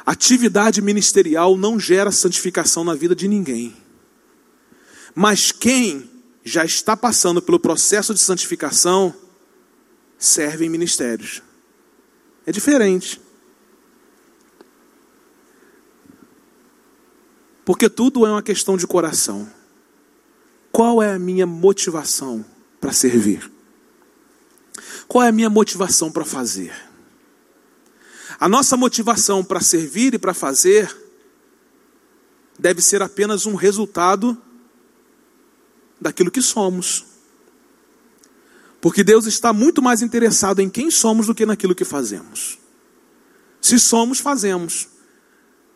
Atividade 0.05 0.81
ministerial 0.81 1.57
não 1.57 1.77
gera 1.77 2.09
santificação 2.09 2.85
na 2.85 2.95
vida 2.95 3.13
de 3.13 3.27
ninguém. 3.27 3.75
Mas 5.13 5.51
quem 5.51 6.09
já 6.41 6.63
está 6.63 6.95
passando 6.95 7.41
pelo 7.41 7.59
processo 7.59 8.13
de 8.13 8.21
santificação 8.21 9.13
serve 10.17 10.65
em 10.65 10.69
ministérios. 10.69 11.43
É 12.45 12.51
diferente. 12.53 13.19
Porque 17.65 17.89
tudo 17.89 18.25
é 18.25 18.31
uma 18.31 18.41
questão 18.41 18.77
de 18.77 18.87
coração. 18.87 19.51
Qual 20.71 21.03
é 21.03 21.13
a 21.13 21.19
minha 21.19 21.45
motivação 21.45 22.45
para 22.81 22.91
servir? 22.91 23.49
Qual 25.07 25.23
é 25.23 25.29
a 25.29 25.31
minha 25.31 25.49
motivação 25.49 26.11
para 26.11 26.25
fazer? 26.25 26.73
A 28.39 28.49
nossa 28.49 28.75
motivação 28.75 29.43
para 29.43 29.61
servir 29.61 30.15
e 30.15 30.19
para 30.19 30.33
fazer 30.33 30.93
deve 32.57 32.81
ser 32.81 33.01
apenas 33.01 33.45
um 33.45 33.53
resultado 33.53 34.35
daquilo 35.99 36.31
que 36.31 36.41
somos. 36.41 37.05
Porque 38.81 39.03
Deus 39.03 39.27
está 39.27 39.53
muito 39.53 39.79
mais 39.79 40.01
interessado 40.01 40.59
em 40.59 40.69
quem 40.69 40.89
somos 40.89 41.27
do 41.27 41.35
que 41.35 41.45
naquilo 41.45 41.75
que 41.75 41.85
fazemos. 41.85 42.57
Se 43.61 43.77
somos, 43.77 44.19
fazemos. 44.19 44.87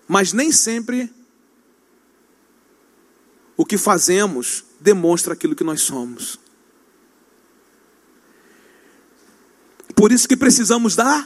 Mas 0.08 0.34
nem 0.34 0.52
sempre 0.52 1.14
o 3.56 3.64
que 3.64 3.78
fazemos 3.78 4.64
demonstra 4.80 5.34
aquilo 5.34 5.56
que 5.56 5.64
nós 5.64 5.82
somos. 5.82 6.40
Por 9.96 10.12
isso 10.12 10.28
que 10.28 10.36
precisamos 10.36 10.96
da 10.96 11.26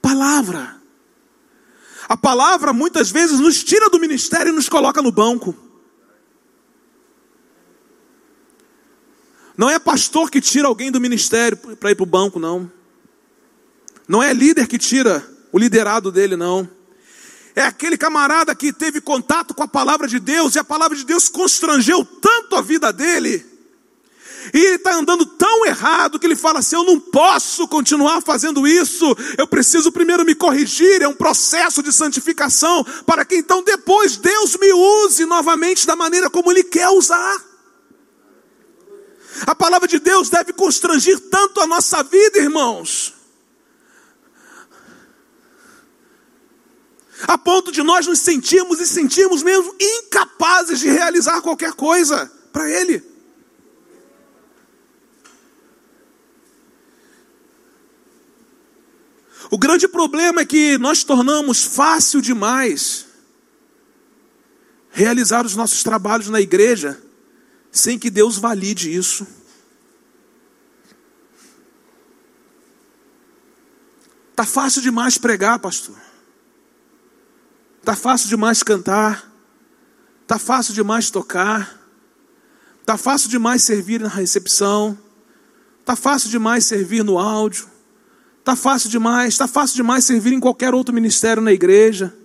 palavra. 0.00 0.80
A 2.08 2.16
palavra 2.16 2.72
muitas 2.72 3.10
vezes 3.10 3.38
nos 3.38 3.62
tira 3.62 3.88
do 3.88 4.00
ministério 4.00 4.50
e 4.50 4.54
nos 4.54 4.68
coloca 4.68 5.02
no 5.02 5.12
banco. 5.12 5.54
Não 9.56 9.68
é 9.68 9.78
pastor 9.78 10.30
que 10.30 10.40
tira 10.40 10.66
alguém 10.66 10.90
do 10.90 11.00
ministério 11.00 11.56
para 11.56 11.90
ir 11.90 11.94
para 11.94 12.02
o 12.02 12.06
banco, 12.06 12.40
não. 12.40 12.72
Não 14.08 14.22
é 14.22 14.32
líder 14.32 14.66
que 14.66 14.78
tira 14.78 15.24
o 15.52 15.58
liderado 15.58 16.10
dele, 16.10 16.34
não. 16.34 16.68
É 17.54 17.62
aquele 17.62 17.98
camarada 17.98 18.54
que 18.54 18.72
teve 18.72 19.00
contato 19.00 19.52
com 19.52 19.62
a 19.62 19.68
palavra 19.68 20.08
de 20.08 20.18
Deus 20.18 20.54
e 20.54 20.58
a 20.58 20.64
palavra 20.64 20.96
de 20.96 21.04
Deus 21.04 21.28
constrangeu 21.28 22.04
tanto 22.04 22.56
a 22.56 22.62
vida 22.62 22.92
dele. 22.92 23.49
E 24.54 24.58
ele 24.58 24.76
está 24.76 24.94
andando 24.94 25.26
tão 25.26 25.66
errado 25.66 26.18
que 26.18 26.26
ele 26.26 26.36
fala 26.36 26.60
assim: 26.60 26.76
Eu 26.76 26.84
não 26.84 26.98
posso 26.98 27.68
continuar 27.68 28.22
fazendo 28.22 28.66
isso, 28.66 29.04
eu 29.36 29.46
preciso 29.46 29.92
primeiro 29.92 30.24
me 30.24 30.34
corrigir. 30.34 31.02
É 31.02 31.08
um 31.08 31.14
processo 31.14 31.82
de 31.82 31.92
santificação, 31.92 32.84
para 33.04 33.24
que 33.24 33.36
então 33.36 33.62
depois 33.62 34.16
Deus 34.16 34.56
me 34.56 34.72
use 34.72 35.26
novamente 35.26 35.86
da 35.86 35.94
maneira 35.94 36.30
como 36.30 36.50
Ele 36.50 36.64
quer 36.64 36.88
usar. 36.88 37.50
A 39.46 39.54
palavra 39.54 39.86
de 39.86 39.98
Deus 39.98 40.28
deve 40.28 40.52
constrangir 40.52 41.18
tanto 41.30 41.60
a 41.60 41.66
nossa 41.66 42.02
vida, 42.02 42.38
irmãos, 42.38 43.14
a 47.26 47.38
ponto 47.38 47.70
de 47.70 47.82
nós 47.82 48.06
nos 48.06 48.20
sentirmos 48.20 48.80
e 48.80 48.86
sentirmos 48.86 49.42
mesmo 49.42 49.74
incapazes 49.78 50.80
de 50.80 50.88
realizar 50.88 51.40
qualquer 51.42 51.72
coisa 51.72 52.30
para 52.52 52.68
Ele. 52.68 53.09
O 59.50 59.58
grande 59.58 59.88
problema 59.88 60.42
é 60.42 60.44
que 60.44 60.78
nós 60.78 61.02
tornamos 61.02 61.64
fácil 61.64 62.20
demais 62.20 63.06
realizar 64.90 65.44
os 65.44 65.56
nossos 65.56 65.82
trabalhos 65.82 66.28
na 66.28 66.40
igreja 66.40 67.00
sem 67.72 67.98
que 67.98 68.10
Deus 68.10 68.38
valide 68.38 68.94
isso. 68.94 69.26
Tá 74.34 74.44
fácil 74.44 74.80
demais 74.80 75.18
pregar, 75.18 75.58
pastor. 75.58 75.96
Tá 77.84 77.94
fácil 77.94 78.28
demais 78.28 78.62
cantar. 78.62 79.30
Tá 80.26 80.38
fácil 80.38 80.74
demais 80.74 81.10
tocar. 81.10 81.78
Tá 82.86 82.96
fácil 82.96 83.28
demais 83.28 83.62
servir 83.62 84.00
na 84.00 84.08
recepção. 84.08 84.98
Tá 85.84 85.94
fácil 85.94 86.30
demais 86.30 86.64
servir 86.64 87.04
no 87.04 87.18
áudio. 87.18 87.69
Tá 88.44 88.56
fácil 88.56 88.88
demais, 88.88 89.36
tá 89.36 89.46
fácil 89.46 89.76
demais 89.76 90.04
servir 90.04 90.32
em 90.32 90.40
qualquer 90.40 90.74
outro 90.74 90.94
ministério 90.94 91.42
na 91.42 91.52
igreja. 91.52 92.16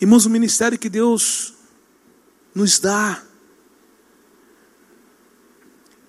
Irmãos, 0.00 0.26
o 0.26 0.30
ministério 0.30 0.78
que 0.78 0.90
Deus 0.90 1.54
nos 2.54 2.78
dá 2.78 3.22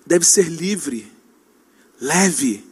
deve 0.04 0.24
ser 0.24 0.48
livre, 0.48 1.10
leve. 2.00 2.64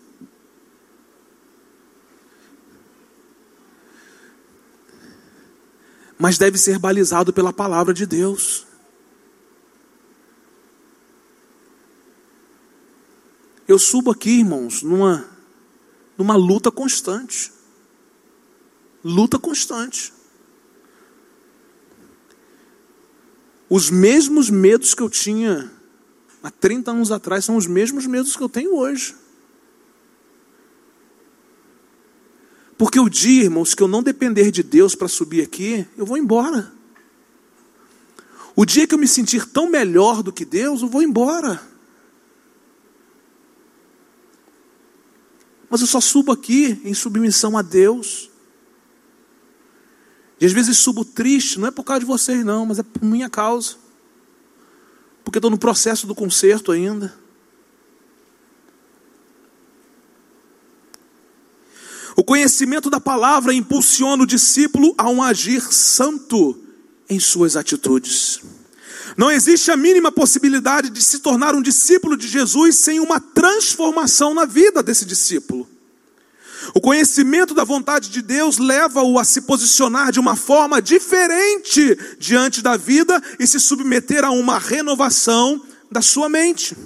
Mas 6.18 6.38
deve 6.38 6.58
ser 6.58 6.78
balizado 6.78 7.32
pela 7.32 7.52
palavra 7.52 7.94
de 7.94 8.04
Deus. 8.06 8.66
Eu 13.74 13.78
subo 13.80 14.12
aqui, 14.12 14.30
irmãos, 14.38 14.84
numa, 14.84 15.28
numa 16.16 16.36
luta 16.36 16.70
constante. 16.70 17.50
Luta 19.02 19.36
constante. 19.36 20.12
Os 23.68 23.90
mesmos 23.90 24.48
medos 24.48 24.94
que 24.94 25.02
eu 25.02 25.10
tinha 25.10 25.72
há 26.40 26.52
30 26.52 26.92
anos 26.92 27.10
atrás 27.10 27.44
são 27.44 27.56
os 27.56 27.66
mesmos 27.66 28.06
medos 28.06 28.36
que 28.36 28.42
eu 28.44 28.48
tenho 28.48 28.76
hoje. 28.76 29.16
Porque 32.78 33.00
o 33.00 33.08
dia, 33.08 33.42
irmãos, 33.42 33.74
que 33.74 33.82
eu 33.82 33.88
não 33.88 34.04
depender 34.04 34.52
de 34.52 34.62
Deus 34.62 34.94
para 34.94 35.08
subir 35.08 35.42
aqui, 35.42 35.84
eu 35.96 36.06
vou 36.06 36.16
embora. 36.16 36.72
O 38.54 38.64
dia 38.64 38.86
que 38.86 38.94
eu 38.94 38.98
me 39.00 39.08
sentir 39.08 39.48
tão 39.48 39.68
melhor 39.68 40.22
do 40.22 40.32
que 40.32 40.44
Deus, 40.44 40.80
eu 40.80 40.88
vou 40.88 41.02
embora. 41.02 41.73
mas 45.74 45.80
eu 45.80 45.88
só 45.88 46.00
subo 46.00 46.30
aqui 46.30 46.80
em 46.84 46.94
submissão 46.94 47.58
a 47.58 47.60
Deus. 47.60 48.30
E 50.40 50.46
às 50.46 50.52
vezes 50.52 50.78
subo 50.78 51.04
triste, 51.04 51.58
não 51.58 51.66
é 51.66 51.72
por 51.72 51.82
causa 51.82 51.98
de 51.98 52.06
vocês, 52.06 52.44
não, 52.44 52.64
mas 52.64 52.78
é 52.78 52.84
por 52.84 53.02
minha 53.02 53.28
causa. 53.28 53.74
Porque 55.24 55.38
estou 55.38 55.50
no 55.50 55.58
processo 55.58 56.06
do 56.06 56.14
conserto 56.14 56.70
ainda. 56.70 57.12
O 62.14 62.22
conhecimento 62.22 62.88
da 62.88 63.00
palavra 63.00 63.52
impulsiona 63.52 64.22
o 64.22 64.26
discípulo 64.28 64.94
a 64.96 65.10
um 65.10 65.20
agir 65.20 65.60
santo 65.60 66.56
em 67.10 67.18
suas 67.18 67.56
atitudes. 67.56 68.40
Não 69.16 69.30
existe 69.30 69.70
a 69.70 69.76
mínima 69.76 70.10
possibilidade 70.10 70.90
de 70.90 71.02
se 71.02 71.20
tornar 71.20 71.54
um 71.54 71.62
discípulo 71.62 72.16
de 72.16 72.26
Jesus 72.26 72.76
sem 72.76 72.98
uma 72.98 73.20
transformação 73.20 74.34
na 74.34 74.44
vida 74.44 74.82
desse 74.82 75.04
discípulo. 75.04 75.68
O 76.74 76.80
conhecimento 76.80 77.54
da 77.54 77.64
vontade 77.64 78.08
de 78.08 78.22
Deus 78.22 78.58
leva-o 78.58 79.18
a 79.18 79.24
se 79.24 79.42
posicionar 79.42 80.10
de 80.10 80.18
uma 80.18 80.34
forma 80.34 80.80
diferente 80.80 81.96
diante 82.18 82.62
da 82.62 82.76
vida 82.76 83.22
e 83.38 83.46
se 83.46 83.60
submeter 83.60 84.24
a 84.24 84.30
uma 84.30 84.58
renovação 84.58 85.60
da 85.90 86.00
sua 86.00 86.28
mente. 86.28 86.76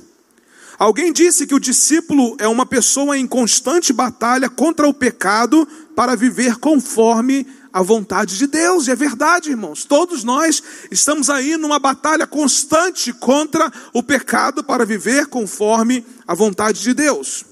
Alguém 0.78 1.12
disse 1.12 1.46
que 1.46 1.54
o 1.54 1.60
discípulo 1.60 2.36
é 2.38 2.46
uma 2.46 2.64
pessoa 2.64 3.18
em 3.18 3.26
constante 3.26 3.92
batalha 3.92 4.48
contra 4.48 4.86
o 4.86 4.94
pecado 4.94 5.66
para 5.96 6.14
viver 6.14 6.56
conforme 6.56 7.46
a 7.72 7.82
vontade 7.82 8.38
de 8.38 8.46
Deus, 8.46 8.86
e 8.86 8.90
é 8.90 8.96
verdade, 8.96 9.50
irmãos. 9.50 9.84
Todos 9.84 10.24
nós 10.24 10.62
estamos 10.90 11.28
aí 11.28 11.56
numa 11.56 11.78
batalha 11.78 12.26
constante 12.26 13.12
contra 13.12 13.70
o 13.92 14.02
pecado 14.02 14.64
para 14.64 14.84
viver 14.84 15.26
conforme 15.26 16.04
a 16.26 16.34
vontade 16.34 16.80
de 16.82 16.94
Deus. 16.94 17.44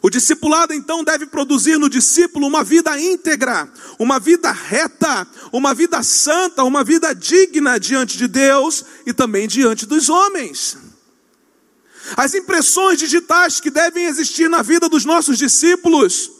O 0.00 0.10
discipulado 0.10 0.72
então 0.72 1.02
deve 1.02 1.26
produzir 1.26 1.76
no 1.76 1.88
discípulo 1.88 2.46
uma 2.46 2.62
vida 2.62 2.98
íntegra, 3.00 3.68
uma 3.98 4.20
vida 4.20 4.52
reta, 4.52 5.26
uma 5.52 5.74
vida 5.74 6.02
santa, 6.02 6.62
uma 6.62 6.84
vida 6.84 7.12
digna 7.12 7.80
diante 7.80 8.16
de 8.16 8.28
Deus 8.28 8.84
e 9.04 9.12
também 9.12 9.48
diante 9.48 9.86
dos 9.86 10.08
homens. 10.08 10.76
As 12.16 12.32
impressões 12.34 12.98
digitais 12.98 13.60
que 13.60 13.70
devem 13.70 14.04
existir 14.04 14.48
na 14.48 14.62
vida 14.62 14.88
dos 14.88 15.04
nossos 15.04 15.36
discípulos 15.36 16.37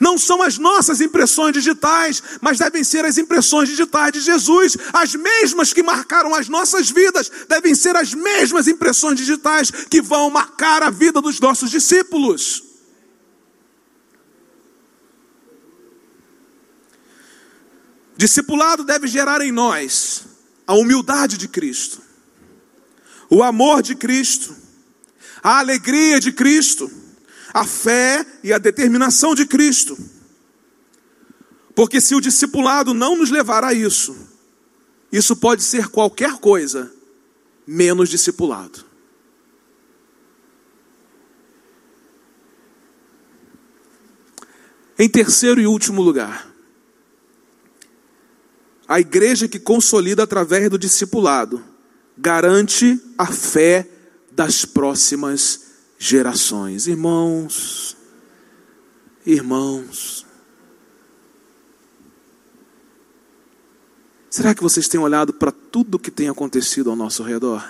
não 0.00 0.16
são 0.16 0.40
as 0.40 0.56
nossas 0.56 1.02
impressões 1.02 1.52
digitais, 1.52 2.22
mas 2.40 2.58
devem 2.58 2.82
ser 2.82 3.04
as 3.04 3.18
impressões 3.18 3.68
digitais 3.68 4.12
de 4.12 4.20
Jesus. 4.20 4.74
As 4.94 5.14
mesmas 5.14 5.74
que 5.74 5.82
marcaram 5.82 6.34
as 6.34 6.48
nossas 6.48 6.90
vidas 6.90 7.30
devem 7.46 7.74
ser 7.74 7.94
as 7.94 8.14
mesmas 8.14 8.66
impressões 8.66 9.18
digitais 9.18 9.70
que 9.70 10.00
vão 10.00 10.30
marcar 10.30 10.82
a 10.82 10.88
vida 10.88 11.20
dos 11.20 11.38
nossos 11.38 11.70
discípulos. 11.70 12.64
Discipulado 18.16 18.84
deve 18.84 19.06
gerar 19.06 19.42
em 19.42 19.52
nós 19.52 20.24
a 20.66 20.74
humildade 20.74 21.36
de 21.36 21.46
Cristo, 21.46 22.00
o 23.28 23.42
amor 23.42 23.82
de 23.82 23.94
Cristo, 23.94 24.56
a 25.42 25.58
alegria 25.58 26.18
de 26.20 26.32
Cristo 26.32 26.99
a 27.52 27.64
fé 27.64 28.24
e 28.42 28.52
a 28.52 28.58
determinação 28.58 29.34
de 29.34 29.46
Cristo. 29.46 29.96
Porque 31.74 32.00
se 32.00 32.14
o 32.14 32.20
discipulado 32.20 32.92
não 32.92 33.16
nos 33.16 33.30
levar 33.30 33.64
a 33.64 33.72
isso, 33.72 34.16
isso 35.12 35.34
pode 35.36 35.62
ser 35.62 35.88
qualquer 35.88 36.38
coisa, 36.38 36.92
menos 37.66 38.08
discipulado. 38.08 38.84
Em 44.98 45.08
terceiro 45.08 45.60
e 45.60 45.66
último 45.66 46.02
lugar, 46.02 46.50
a 48.86 49.00
igreja 49.00 49.48
que 49.48 49.58
consolida 49.58 50.24
através 50.24 50.68
do 50.68 50.78
discipulado 50.78 51.64
garante 52.18 53.00
a 53.16 53.26
fé 53.26 53.88
das 54.30 54.64
próximas 54.64 55.69
gerações. 56.02 56.86
Irmãos, 56.86 57.94
irmãos, 59.24 60.24
será 64.30 64.54
que 64.54 64.62
vocês 64.62 64.88
têm 64.88 64.98
olhado 64.98 65.34
para 65.34 65.52
tudo 65.52 65.96
o 65.96 65.98
que 65.98 66.10
tem 66.10 66.30
acontecido 66.30 66.88
ao 66.88 66.96
nosso 66.96 67.22
redor? 67.22 67.62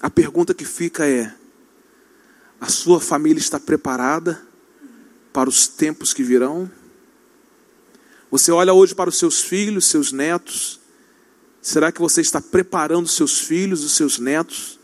A 0.00 0.08
pergunta 0.08 0.54
que 0.54 0.64
fica 0.64 1.06
é: 1.06 1.34
a 2.60 2.68
sua 2.68 3.00
família 3.00 3.40
está 3.40 3.58
preparada 3.58 4.40
para 5.32 5.50
os 5.50 5.66
tempos 5.66 6.14
que 6.14 6.22
virão? 6.22 6.70
Você 8.30 8.52
olha 8.52 8.72
hoje 8.72 8.94
para 8.94 9.10
os 9.10 9.18
seus 9.18 9.40
filhos, 9.40 9.86
seus 9.86 10.12
netos. 10.12 10.78
Será 11.60 11.90
que 11.90 12.00
você 12.00 12.20
está 12.20 12.40
preparando 12.40 13.08
seus 13.08 13.40
filhos, 13.40 13.84
os 13.84 13.92
seus 13.92 14.18
netos 14.20 14.79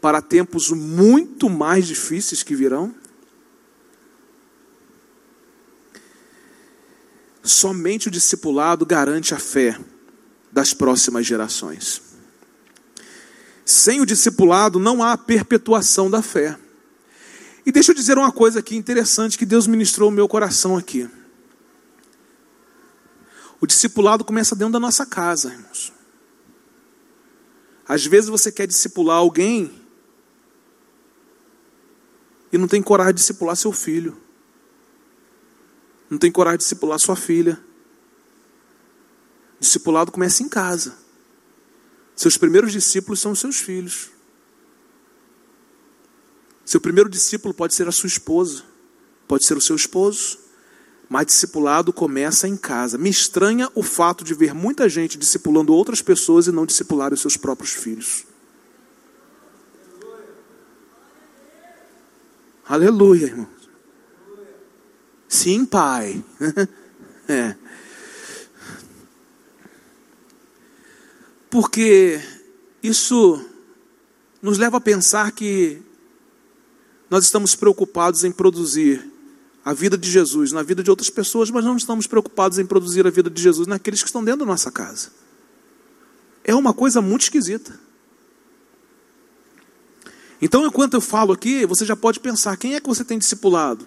para 0.00 0.22
tempos 0.22 0.70
muito 0.70 1.48
mais 1.50 1.86
difíceis 1.86 2.42
que 2.42 2.54
virão? 2.54 2.94
Somente 7.42 8.08
o 8.08 8.10
discipulado 8.10 8.86
garante 8.86 9.34
a 9.34 9.38
fé 9.38 9.78
das 10.52 10.72
próximas 10.72 11.26
gerações. 11.26 12.02
Sem 13.64 14.00
o 14.00 14.06
discipulado 14.06 14.78
não 14.78 15.02
há 15.02 15.16
perpetuação 15.16 16.10
da 16.10 16.22
fé. 16.22 16.58
E 17.64 17.70
deixa 17.70 17.92
eu 17.92 17.94
dizer 17.94 18.18
uma 18.18 18.32
coisa 18.32 18.58
aqui 18.58 18.76
interessante 18.76 19.38
que 19.38 19.46
Deus 19.46 19.66
ministrou 19.66 20.10
no 20.10 20.16
meu 20.16 20.26
coração 20.26 20.76
aqui. 20.76 21.08
O 23.60 23.66
discipulado 23.66 24.24
começa 24.24 24.56
dentro 24.56 24.72
da 24.72 24.80
nossa 24.80 25.04
casa, 25.04 25.50
irmãos. 25.50 25.92
Às 27.86 28.06
vezes 28.06 28.30
você 28.30 28.50
quer 28.50 28.66
discipular 28.66 29.18
alguém 29.18 29.79
e 32.52 32.58
não 32.58 32.68
tem 32.68 32.82
coragem 32.82 33.14
de 33.14 33.20
discipular 33.20 33.56
seu 33.56 33.72
filho, 33.72 34.16
não 36.10 36.18
tem 36.18 36.32
coragem 36.32 36.58
de 36.58 36.64
discipular 36.64 36.98
sua 36.98 37.14
filha. 37.14 37.58
Discipulado 39.60 40.10
começa 40.10 40.42
em 40.42 40.48
casa. 40.48 40.96
Seus 42.16 42.36
primeiros 42.36 42.72
discípulos 42.72 43.20
são 43.20 43.32
seus 43.34 43.56
filhos. 43.56 44.10
Seu 46.64 46.80
primeiro 46.80 47.08
discípulo 47.08 47.54
pode 47.54 47.74
ser 47.74 47.86
a 47.86 47.92
sua 47.92 48.08
esposa, 48.08 48.64
pode 49.28 49.44
ser 49.44 49.56
o 49.56 49.60
seu 49.60 49.76
esposo, 49.76 50.38
mas 51.08 51.26
discipulado 51.26 51.92
começa 51.92 52.48
em 52.48 52.56
casa. 52.56 52.98
Me 52.98 53.10
estranha 53.10 53.70
o 53.74 53.82
fato 53.82 54.24
de 54.24 54.34
ver 54.34 54.52
muita 54.52 54.88
gente 54.88 55.16
discipulando 55.16 55.72
outras 55.72 56.02
pessoas 56.02 56.46
e 56.46 56.52
não 56.52 56.66
discipular 56.66 57.12
os 57.12 57.20
seus 57.20 57.36
próprios 57.36 57.72
filhos. 57.72 58.24
Aleluia, 62.70 63.24
irmãos. 63.26 63.48
Sim, 65.28 65.64
Pai. 65.64 66.24
é. 67.28 67.56
Porque 71.50 72.20
isso 72.80 73.44
nos 74.40 74.56
leva 74.56 74.76
a 74.76 74.80
pensar 74.80 75.32
que 75.32 75.82
nós 77.10 77.24
estamos 77.24 77.56
preocupados 77.56 78.22
em 78.22 78.30
produzir 78.30 79.04
a 79.64 79.72
vida 79.74 79.98
de 79.98 80.08
Jesus 80.08 80.52
na 80.52 80.62
vida 80.62 80.80
de 80.80 80.90
outras 80.90 81.10
pessoas, 81.10 81.50
mas 81.50 81.64
não 81.64 81.76
estamos 81.76 82.06
preocupados 82.06 82.60
em 82.60 82.64
produzir 82.64 83.04
a 83.04 83.10
vida 83.10 83.28
de 83.28 83.42
Jesus 83.42 83.66
naqueles 83.66 84.00
que 84.00 84.08
estão 84.08 84.22
dentro 84.22 84.46
da 84.46 84.46
nossa 84.46 84.70
casa. 84.70 85.10
É 86.44 86.54
uma 86.54 86.72
coisa 86.72 87.02
muito 87.02 87.22
esquisita. 87.22 87.89
Então, 90.40 90.66
enquanto 90.66 90.94
eu 90.94 91.00
falo 91.00 91.32
aqui, 91.32 91.66
você 91.66 91.84
já 91.84 91.94
pode 91.94 92.20
pensar: 92.20 92.56
quem 92.56 92.74
é 92.74 92.80
que 92.80 92.88
você 92.88 93.04
tem 93.04 93.18
discipulado? 93.18 93.86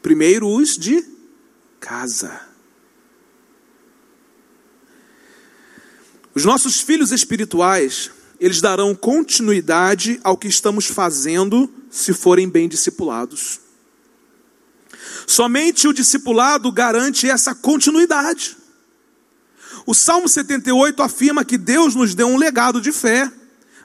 Primeiro, 0.00 0.48
os 0.48 0.76
de 0.76 1.04
casa. 1.78 2.40
Os 6.34 6.44
nossos 6.44 6.80
filhos 6.80 7.12
espirituais, 7.12 8.10
eles 8.40 8.60
darão 8.60 8.94
continuidade 8.94 10.18
ao 10.24 10.36
que 10.36 10.48
estamos 10.48 10.86
fazendo 10.86 11.70
se 11.90 12.12
forem 12.12 12.48
bem 12.48 12.68
discipulados. 12.68 13.60
Somente 15.26 15.86
o 15.86 15.92
discipulado 15.92 16.72
garante 16.72 17.28
essa 17.28 17.54
continuidade. 17.54 18.56
O 19.86 19.94
Salmo 19.94 20.28
78 20.28 21.02
afirma 21.02 21.44
que 21.44 21.58
Deus 21.58 21.94
nos 21.94 22.14
deu 22.14 22.28
um 22.28 22.36
legado 22.36 22.80
de 22.80 22.92
fé. 22.92 23.30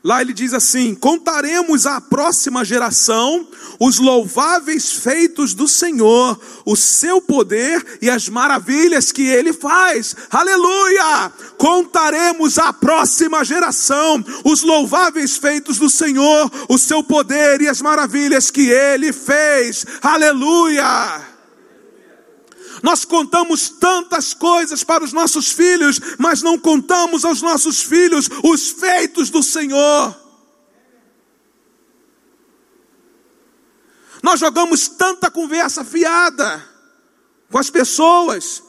Lá 0.07 0.21
ele 0.21 0.31
diz 0.31 0.53
assim: 0.53 0.95
Contaremos 0.95 1.85
à 1.85 1.99
próxima 1.99 2.63
geração 2.63 3.45
os 3.77 3.99
louváveis 3.99 4.93
feitos 4.93 5.53
do 5.53 5.67
Senhor, 5.67 6.39
o 6.65 6.77
seu 6.77 7.21
poder 7.21 7.85
e 8.01 8.09
as 8.09 8.29
maravilhas 8.29 9.11
que 9.11 9.23
ele 9.23 9.51
faz. 9.51 10.15
Aleluia! 10.31 11.29
Contaremos 11.57 12.57
à 12.57 12.71
próxima 12.71 13.43
geração 13.43 14.23
os 14.45 14.61
louváveis 14.61 15.35
feitos 15.35 15.77
do 15.77 15.89
Senhor, 15.89 16.49
o 16.69 16.77
seu 16.77 17.03
poder 17.03 17.59
e 17.59 17.67
as 17.67 17.81
maravilhas 17.81 18.49
que 18.49 18.69
ele 18.69 19.11
fez. 19.11 19.85
Aleluia! 20.01 21.26
Nós 22.83 23.05
contamos 23.05 23.69
tantas 23.69 24.33
coisas 24.33 24.83
para 24.83 25.03
os 25.03 25.13
nossos 25.13 25.51
filhos, 25.51 25.99
mas 26.17 26.41
não 26.41 26.57
contamos 26.57 27.25
aos 27.25 27.41
nossos 27.41 27.81
filhos 27.81 28.29
os 28.43 28.69
feitos 28.71 29.29
do 29.29 29.41
Senhor. 29.41 30.15
Nós 34.21 34.39
jogamos 34.39 34.87
tanta 34.87 35.29
conversa 35.31 35.83
fiada 35.83 36.63
com 37.49 37.57
as 37.57 37.69
pessoas 37.69 38.63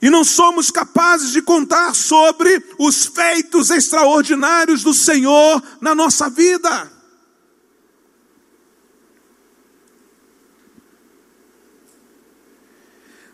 e 0.00 0.10
não 0.10 0.22
somos 0.22 0.70
capazes 0.70 1.32
de 1.32 1.40
contar 1.40 1.94
sobre 1.94 2.62
os 2.78 3.06
feitos 3.06 3.70
extraordinários 3.70 4.82
do 4.82 4.92
Senhor 4.92 5.62
na 5.80 5.94
nossa 5.94 6.28
vida. 6.28 6.93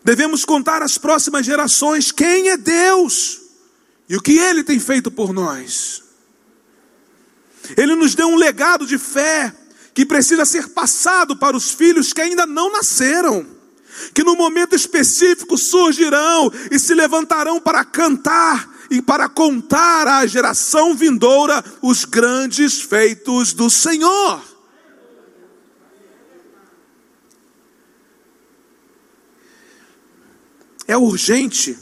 Devemos 0.03 0.43
contar 0.43 0.81
às 0.81 0.97
próximas 0.97 1.45
gerações 1.45 2.11
quem 2.11 2.49
é 2.49 2.57
Deus 2.57 3.39
e 4.09 4.15
o 4.15 4.21
que 4.21 4.37
Ele 4.37 4.63
tem 4.63 4.79
feito 4.79 5.11
por 5.11 5.31
nós. 5.31 6.03
Ele 7.77 7.95
nos 7.95 8.15
deu 8.15 8.27
um 8.27 8.35
legado 8.35 8.85
de 8.85 8.97
fé 8.97 9.53
que 9.93 10.05
precisa 10.05 10.45
ser 10.45 10.69
passado 10.69 11.37
para 11.37 11.55
os 11.55 11.71
filhos 11.71 12.13
que 12.13 12.21
ainda 12.21 12.45
não 12.45 12.71
nasceram, 12.71 13.45
que 14.13 14.23
no 14.23 14.35
momento 14.35 14.75
específico 14.75 15.57
surgirão 15.57 16.51
e 16.71 16.79
se 16.79 16.93
levantarão 16.93 17.59
para 17.59 17.85
cantar 17.85 18.69
e 18.89 19.01
para 19.01 19.29
contar 19.29 20.07
à 20.07 20.25
geração 20.25 20.95
vindoura 20.95 21.63
os 21.81 22.03
grandes 22.05 22.81
feitos 22.81 23.53
do 23.53 23.69
Senhor. 23.69 24.50
É 30.87 30.97
urgente 30.97 31.77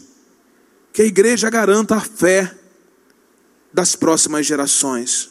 que 0.92 1.02
a 1.02 1.06
igreja 1.06 1.50
garanta 1.50 1.96
a 1.96 2.02
fé 2.02 2.56
das 3.74 3.96
próximas 3.96 4.46
gerações. 4.46 5.30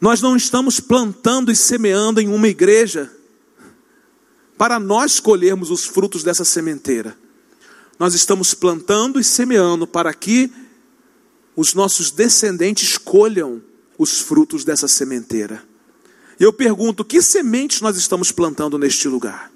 Nós 0.00 0.20
não 0.20 0.36
estamos 0.36 0.80
plantando 0.80 1.52
e 1.52 1.56
semeando 1.56 2.20
em 2.20 2.28
uma 2.28 2.48
igreja 2.48 3.10
para 4.56 4.78
nós 4.78 5.20
colhermos 5.20 5.70
os 5.70 5.84
frutos 5.84 6.22
dessa 6.22 6.44
sementeira. 6.44 7.16
Nós 7.98 8.14
estamos 8.14 8.54
plantando 8.54 9.20
e 9.20 9.24
semeando 9.24 9.86
para 9.86 10.12
que 10.14 10.50
os 11.54 11.74
nossos 11.74 12.10
descendentes 12.10 12.96
colham 12.96 13.62
os 13.98 14.20
frutos 14.20 14.64
dessa 14.64 14.88
sementeira. 14.88 15.62
E 16.38 16.42
eu 16.42 16.52
pergunto: 16.52 17.04
que 17.04 17.20
sementes 17.20 17.82
nós 17.82 17.98
estamos 17.98 18.32
plantando 18.32 18.78
neste 18.78 19.06
lugar? 19.06 19.52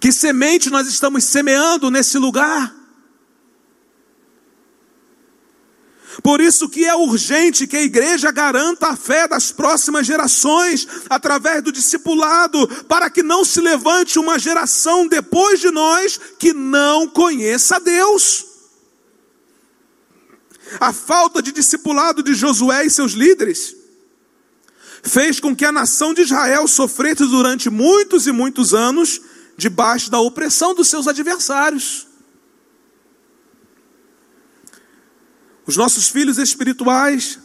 Que 0.00 0.12
semente 0.12 0.70
nós 0.70 0.86
estamos 0.86 1.24
semeando 1.24 1.90
nesse 1.90 2.18
lugar? 2.18 2.78
Por 6.22 6.40
isso 6.40 6.68
que 6.68 6.84
é 6.84 6.94
urgente 6.94 7.66
que 7.66 7.76
a 7.76 7.82
igreja 7.82 8.30
garanta 8.32 8.88
a 8.88 8.96
fé 8.96 9.28
das 9.28 9.52
próximas 9.52 10.06
gerações 10.06 10.86
através 11.08 11.62
do 11.62 11.70
discipulado, 11.70 12.66
para 12.88 13.08
que 13.08 13.22
não 13.22 13.44
se 13.44 13.60
levante 13.60 14.18
uma 14.18 14.38
geração 14.38 15.06
depois 15.06 15.60
de 15.60 15.70
nós 15.70 16.18
que 16.38 16.52
não 16.52 17.06
conheça 17.06 17.78
Deus. 17.78 18.46
A 20.80 20.92
falta 20.92 21.40
de 21.40 21.52
discipulado 21.52 22.22
de 22.22 22.34
Josué 22.34 22.84
e 22.84 22.90
seus 22.90 23.12
líderes 23.12 23.74
fez 25.02 25.38
com 25.38 25.54
que 25.54 25.64
a 25.64 25.72
nação 25.72 26.12
de 26.12 26.22
Israel 26.22 26.66
sofresse 26.66 27.24
durante 27.26 27.70
muitos 27.70 28.26
e 28.26 28.32
muitos 28.32 28.74
anos 28.74 29.20
debaixo 29.58 30.08
da 30.08 30.20
opressão 30.20 30.72
dos 30.72 30.86
seus 30.86 31.08
adversários. 31.08 32.06
Os 35.66 35.76
nossos 35.76 36.08
filhos 36.08 36.38
espirituais 36.38 37.40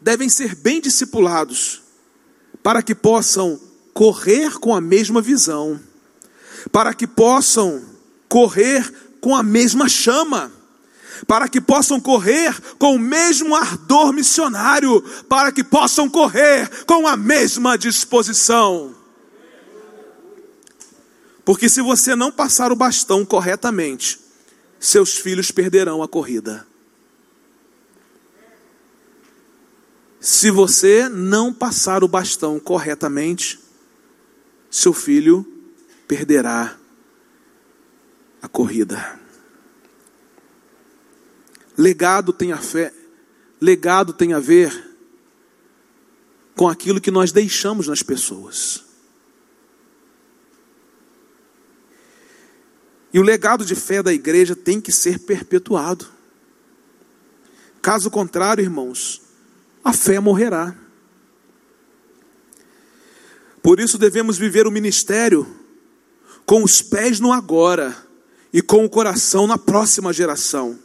devem 0.00 0.28
ser 0.28 0.54
bem 0.54 0.80
discipulados, 0.80 1.82
para 2.62 2.80
que 2.82 2.94
possam 2.94 3.60
correr 3.92 4.52
com 4.60 4.72
a 4.72 4.80
mesma 4.80 5.20
visão, 5.20 5.78
para 6.70 6.94
que 6.94 7.06
possam 7.06 7.84
correr 8.28 8.88
com 9.20 9.34
a 9.34 9.42
mesma 9.42 9.88
chama, 9.88 10.52
para 11.26 11.48
que 11.48 11.60
possam 11.60 12.00
correr 12.00 12.54
com 12.78 12.94
o 12.94 12.98
mesmo 12.98 13.56
ardor 13.56 14.12
missionário, 14.12 15.02
para 15.28 15.50
que 15.50 15.64
possam 15.64 16.08
correr 16.08 16.84
com 16.84 17.08
a 17.08 17.16
mesma 17.16 17.76
disposição. 17.76 19.01
Porque 21.44 21.68
se 21.68 21.80
você 21.80 22.14
não 22.14 22.30
passar 22.30 22.70
o 22.70 22.76
bastão 22.76 23.24
corretamente, 23.24 24.20
seus 24.78 25.16
filhos 25.16 25.50
perderão 25.50 26.02
a 26.02 26.08
corrida. 26.08 26.66
Se 30.20 30.50
você 30.50 31.08
não 31.08 31.52
passar 31.52 32.04
o 32.04 32.08
bastão 32.08 32.60
corretamente, 32.60 33.58
seu 34.70 34.92
filho 34.92 35.44
perderá 36.06 36.78
a 38.40 38.46
corrida. 38.46 39.20
Legado 41.76 42.32
tem 42.32 42.52
a 42.52 42.58
fé, 42.58 42.92
legado 43.60 44.12
tem 44.12 44.32
a 44.32 44.38
ver 44.38 44.96
com 46.54 46.68
aquilo 46.68 47.00
que 47.00 47.10
nós 47.10 47.32
deixamos 47.32 47.88
nas 47.88 48.02
pessoas. 48.02 48.91
E 53.12 53.18
o 53.18 53.22
legado 53.22 53.64
de 53.64 53.74
fé 53.74 54.02
da 54.02 54.12
igreja 54.12 54.56
tem 54.56 54.80
que 54.80 54.90
ser 54.90 55.18
perpetuado. 55.18 56.06
Caso 57.82 58.10
contrário, 58.10 58.62
irmãos, 58.62 59.20
a 59.84 59.92
fé 59.92 60.18
morrerá. 60.18 60.74
Por 63.62 63.78
isso 63.78 63.98
devemos 63.98 64.38
viver 64.38 64.66
o 64.66 64.70
ministério 64.70 65.46
com 66.46 66.64
os 66.64 66.80
pés 66.80 67.20
no 67.20 67.32
agora 67.32 67.96
e 68.52 68.62
com 68.62 68.84
o 68.84 68.90
coração 68.90 69.46
na 69.46 69.58
próxima 69.58 70.12
geração. 70.12 70.78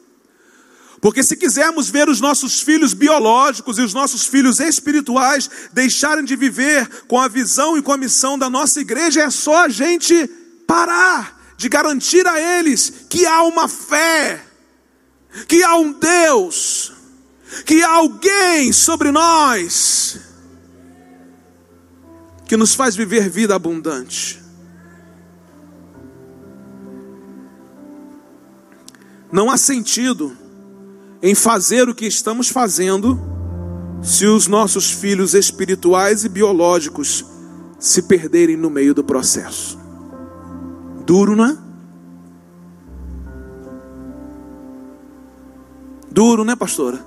Porque 1.00 1.24
se 1.24 1.38
quisermos 1.38 1.90
ver 1.90 2.10
os 2.10 2.20
nossos 2.20 2.60
filhos 2.60 2.94
biológicos 2.94 3.78
e 3.78 3.82
os 3.82 3.94
nossos 3.94 4.26
filhos 4.26 4.60
espirituais 4.60 5.50
deixarem 5.72 6.26
de 6.26 6.36
viver 6.36 7.06
com 7.08 7.20
a 7.20 7.28
visão 7.28 7.78
e 7.78 7.82
com 7.82 7.92
a 7.92 7.98
missão 7.98 8.38
da 8.38 8.50
nossa 8.50 8.82
igreja, 8.82 9.22
é 9.22 9.30
só 9.30 9.66
a 9.66 9.70
gente 9.70 10.28
parar 10.66 11.37
de 11.58 11.68
garantir 11.68 12.26
a 12.28 12.40
eles 12.40 12.94
que 13.10 13.26
há 13.26 13.44
uma 13.44 13.68
fé, 13.68 14.42
que 15.48 15.64
há 15.64 15.76
um 15.76 15.92
Deus, 15.92 16.94
que 17.66 17.84
há 17.84 17.90
alguém 17.96 18.72
sobre 18.72 19.12
nós 19.12 20.20
que 22.46 22.56
nos 22.56 22.74
faz 22.74 22.96
viver 22.96 23.30
vida 23.30 23.56
abundante. 23.56 24.42
Não 29.32 29.52
há 29.52 29.58
sentido 29.58 30.38
em 31.22 31.36
fazer 31.36 31.90
o 31.90 31.96
que 31.96 32.06
estamos 32.06 32.48
fazendo 32.48 33.20
se 34.02 34.26
os 34.26 34.48
nossos 34.48 34.92
filhos 34.92 35.34
espirituais 35.34 36.24
e 36.24 36.30
biológicos 36.30 37.26
se 37.80 38.04
perderem 38.04 38.56
no 38.56 38.70
meio 38.70 38.94
do 38.94 39.04
processo. 39.04 39.87
Duro, 41.08 41.38
não 41.38 41.46
é? 41.46 41.58
Duro, 46.12 46.44
né, 46.44 46.54
pastora? 46.54 47.00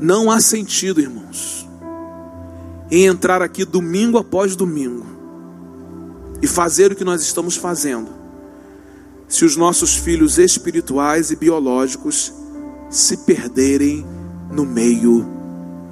Não 0.00 0.30
há 0.30 0.40
sentido, 0.40 1.00
irmãos, 1.00 1.68
em 2.88 3.06
entrar 3.06 3.42
aqui 3.42 3.64
domingo 3.64 4.16
após 4.16 4.54
domingo 4.54 5.04
e 6.40 6.46
fazer 6.46 6.92
o 6.92 6.94
que 6.94 7.02
nós 7.02 7.20
estamos 7.20 7.56
fazendo, 7.56 8.10
se 9.26 9.44
os 9.44 9.56
nossos 9.56 9.96
filhos 9.96 10.38
espirituais 10.38 11.32
e 11.32 11.36
biológicos 11.36 12.32
se 12.88 13.16
perderem 13.16 14.06
no 14.52 14.64
meio 14.64 15.26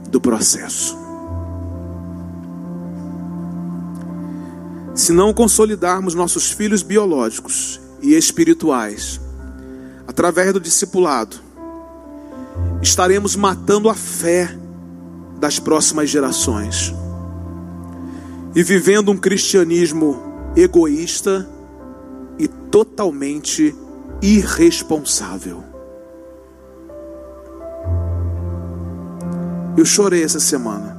do 0.08 0.20
processo. 0.20 1.05
Se 4.97 5.12
não 5.12 5.34
consolidarmos 5.34 6.14
nossos 6.14 6.51
filhos 6.51 6.82
biológicos 6.82 7.78
e 8.01 8.14
espirituais 8.14 9.20
através 10.09 10.55
do 10.55 10.59
discipulado, 10.59 11.36
estaremos 12.80 13.36
matando 13.36 13.90
a 13.90 13.94
fé 13.94 14.57
das 15.38 15.59
próximas 15.59 16.09
gerações 16.09 16.94
e 18.55 18.62
vivendo 18.62 19.12
um 19.12 19.18
cristianismo 19.18 20.18
egoísta 20.57 21.47
e 22.38 22.49
totalmente 22.49 23.76
irresponsável. 24.22 25.62
Eu 29.76 29.84
chorei 29.84 30.22
essa 30.22 30.40
semana. 30.40 30.95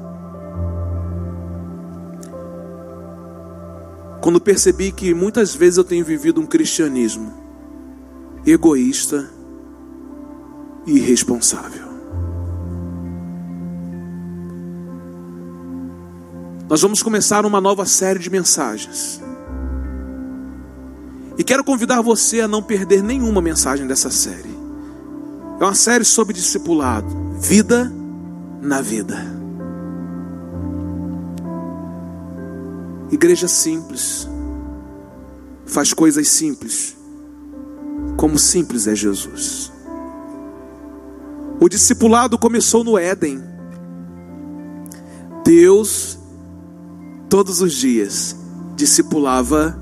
quando 4.27 4.41
percebi 4.41 4.91
que 4.91 5.13
muitas 5.13 5.55
vezes 5.55 5.77
eu 5.77 5.85
tenho 5.85 6.03
vivido 6.03 6.41
um 6.41 6.45
cristianismo 6.45 7.33
egoísta 8.45 9.31
e 10.85 10.97
irresponsável. 10.97 11.87
Nós 16.67 16.81
vamos 16.81 17.01
começar 17.01 17.45
uma 17.45 17.61
nova 17.61 17.85
série 17.85 18.19
de 18.19 18.29
mensagens. 18.29 19.21
E 21.37 21.43
quero 21.45 21.63
convidar 21.63 22.01
você 22.01 22.41
a 22.41 22.49
não 22.49 22.61
perder 22.61 23.01
nenhuma 23.01 23.41
mensagem 23.41 23.87
dessa 23.87 24.11
série. 24.11 24.57
É 25.57 25.63
uma 25.63 25.73
série 25.73 26.03
sobre 26.03 26.33
discipulado, 26.33 27.07
vida 27.39 27.89
na 28.61 28.81
vida. 28.81 29.36
Igreja 33.11 33.47
simples, 33.47 34.27
faz 35.65 35.93
coisas 35.93 36.27
simples, 36.27 36.95
como 38.17 38.37
simples 38.37 38.87
é 38.87 38.95
Jesus. 38.95 39.71
O 41.59 41.67
discipulado 41.67 42.37
começou 42.37 42.83
no 42.83 42.97
Éden. 42.97 43.43
Deus, 45.43 46.19
todos 47.29 47.61
os 47.61 47.73
dias, 47.73 48.35
discipulava 48.75 49.79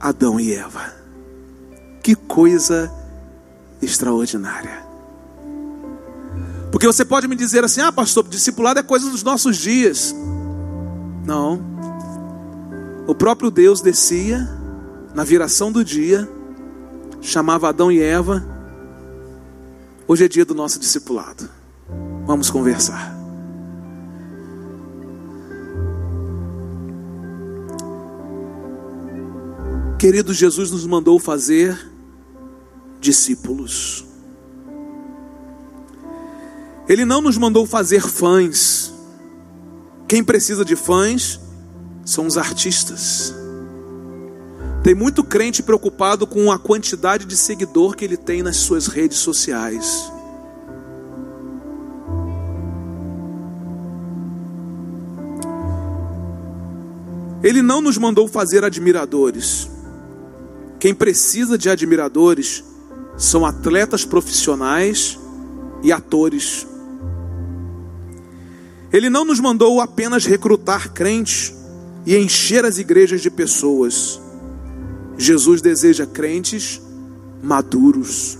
Adão 0.00 0.38
e 0.38 0.52
Eva. 0.52 0.92
Que 2.02 2.14
coisa 2.14 2.92
extraordinária. 3.80 4.84
Porque 6.70 6.86
você 6.86 7.04
pode 7.04 7.26
me 7.26 7.36
dizer 7.36 7.64
assim: 7.64 7.80
ah, 7.80 7.92
pastor, 7.92 8.28
discipulado 8.28 8.80
é 8.80 8.82
coisa 8.82 9.08
dos 9.10 9.22
nossos 9.22 9.56
dias. 9.56 10.14
Não. 11.24 11.75
O 13.06 13.14
próprio 13.14 13.52
Deus 13.52 13.80
descia 13.80 14.48
na 15.14 15.22
viração 15.22 15.70
do 15.70 15.84
dia, 15.84 16.28
chamava 17.22 17.68
Adão 17.68 17.90
e 17.90 18.00
Eva. 18.00 18.44
Hoje 20.08 20.24
é 20.24 20.28
dia 20.28 20.44
do 20.44 20.54
nosso 20.54 20.80
discipulado. 20.80 21.48
Vamos 22.26 22.50
conversar. 22.50 23.14
Querido, 29.98 30.34
Jesus 30.34 30.72
nos 30.72 30.84
mandou 30.84 31.18
fazer 31.20 31.90
discípulos. 33.00 34.04
Ele 36.88 37.04
não 37.04 37.20
nos 37.20 37.38
mandou 37.38 37.66
fazer 37.66 38.02
fãs. 38.02 38.92
Quem 40.08 40.24
precisa 40.24 40.64
de 40.64 40.74
fãs 40.74 41.40
são 42.06 42.24
os 42.24 42.38
artistas. 42.38 43.34
Tem 44.84 44.94
muito 44.94 45.24
crente 45.24 45.64
preocupado 45.64 46.24
com 46.28 46.52
a 46.52 46.58
quantidade 46.58 47.24
de 47.26 47.36
seguidor 47.36 47.96
que 47.96 48.04
ele 48.04 48.16
tem 48.16 48.40
nas 48.40 48.56
suas 48.58 48.86
redes 48.86 49.18
sociais. 49.18 50.10
Ele 57.42 57.60
não 57.62 57.80
nos 57.80 57.98
mandou 57.98 58.28
fazer 58.28 58.64
admiradores. 58.64 59.68
Quem 60.78 60.94
precisa 60.94 61.58
de 61.58 61.68
admiradores 61.68 62.62
são 63.16 63.44
atletas 63.44 64.04
profissionais 64.04 65.18
e 65.82 65.90
atores. 65.90 66.66
Ele 68.92 69.10
não 69.10 69.24
nos 69.24 69.40
mandou 69.40 69.80
apenas 69.80 70.24
recrutar 70.24 70.92
crentes 70.92 71.55
e 72.06 72.16
encher 72.16 72.64
as 72.64 72.78
igrejas 72.78 73.20
de 73.20 73.30
pessoas. 73.30 74.20
Jesus 75.18 75.60
deseja 75.60 76.06
crentes 76.06 76.80
maduros. 77.42 78.38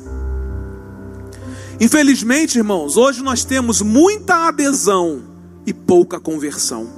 Infelizmente, 1.81 2.57
irmãos, 2.59 2.97
hoje 2.97 3.23
nós 3.23 3.45
temos 3.45 3.83
muita 3.83 4.47
adesão 4.49 5.23
e 5.67 5.75
pouca 5.75 6.21
conversão. 6.21 6.89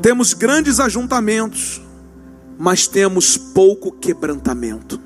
Temos 0.00 0.32
grandes 0.32 0.80
ajuntamentos, 0.80 1.80
mas 2.58 2.86
temos 2.86 3.36
pouco 3.36 3.92
quebrantamento. 3.92 4.98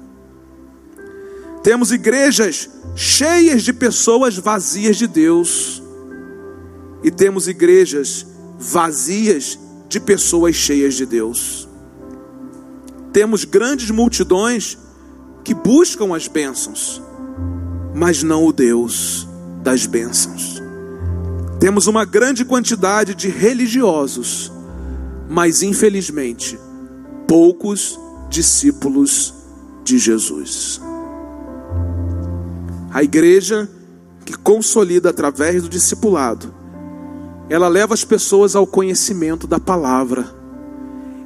Temos 1.62 1.90
igrejas 1.90 2.70
cheias 2.94 3.62
de 3.62 3.72
pessoas 3.72 4.38
vazias 4.38 4.97
de 4.97 5.07
Deus, 5.07 5.82
e 7.03 7.11
temos 7.11 7.47
igrejas 7.47 8.26
vazias 8.59 9.59
de 9.88 10.00
pessoas 10.00 10.54
cheias 10.54 10.94
de 10.94 11.07
Deus. 11.07 11.68
Temos 13.12 13.44
grandes 13.44 13.90
multidões 13.90 14.76
que 15.44 15.54
buscam 15.54 16.14
as 16.14 16.28
bênçãos, 16.28 17.00
mas 17.94 18.22
não 18.22 18.44
o 18.44 18.52
Deus 18.52 19.26
das 19.62 19.86
bênçãos. 19.86 20.62
Temos 21.59 21.86
uma 21.86 22.04
grande 22.04 22.44
quantidade 22.44 23.14
de 23.14 23.28
religiosos, 23.28 24.52
mas 25.28 25.62
infelizmente 25.62 26.59
poucos 27.26 27.98
discípulos 28.28 29.34
de 29.82 29.98
Jesus. 29.98 30.80
A 32.92 33.02
igreja 33.02 33.68
que 34.24 34.34
consolida 34.34 35.11
através 35.11 35.62
do 35.62 35.68
discipulado, 35.68 36.52
ela 37.49 37.68
leva 37.68 37.94
as 37.94 38.05
pessoas 38.05 38.57
ao 38.57 38.66
conhecimento 38.66 39.47
da 39.47 39.61
palavra, 39.61 40.34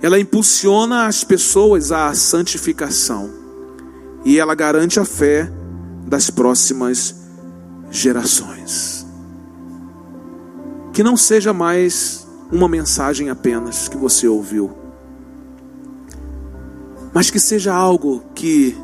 ela 0.03 0.19
impulsiona 0.19 1.07
as 1.07 1.25
pessoas 1.25 1.93
à 1.93 2.15
santificação. 2.15 3.31
E 4.25 4.39
ela 4.39 4.55
garante 4.55 5.01
a 5.01 5.05
fé 5.05 5.51
das 6.07 6.31
próximas 6.31 7.15
gerações. 7.91 9.07
Que 10.93 11.03
não 11.03 11.17
seja 11.17 11.53
mais 11.53 12.27
uma 12.53 12.69
mensagem 12.69 13.31
apenas 13.31 13.89
que 13.89 13.97
você 13.97 14.27
ouviu. 14.27 14.71
Mas 17.13 17.31
que 17.31 17.41
seja 17.41 17.75
algo 17.75 18.23
que 18.35 18.77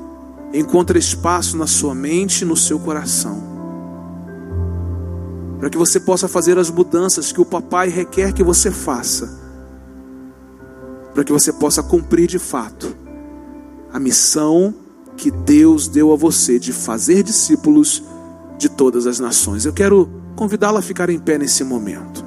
encontre 0.52 0.98
espaço 0.98 1.56
na 1.56 1.66
sua 1.66 1.94
mente 1.94 2.42
e 2.42 2.44
no 2.44 2.56
seu 2.56 2.78
coração, 2.78 3.55
para 5.58 5.70
que 5.70 5.78
você 5.78 5.98
possa 5.98 6.28
fazer 6.28 6.58
as 6.58 6.70
mudanças 6.70 7.32
que 7.32 7.40
o 7.40 7.44
papai 7.44 7.88
requer 7.88 8.32
que 8.32 8.42
você 8.42 8.70
faça, 8.70 9.40
para 11.14 11.24
que 11.24 11.32
você 11.32 11.52
possa 11.52 11.82
cumprir 11.82 12.26
de 12.26 12.38
fato 12.38 12.94
a 13.92 13.98
missão 13.98 14.74
que 15.16 15.30
Deus 15.30 15.88
deu 15.88 16.12
a 16.12 16.16
você 16.16 16.58
de 16.58 16.72
fazer 16.72 17.22
discípulos 17.22 18.02
de 18.58 18.68
todas 18.68 19.06
as 19.06 19.18
nações. 19.18 19.64
Eu 19.64 19.72
quero 19.72 20.10
convidá-la 20.34 20.80
a 20.80 20.82
ficar 20.82 21.08
em 21.08 21.18
pé 21.18 21.38
nesse 21.38 21.64
momento. 21.64 22.24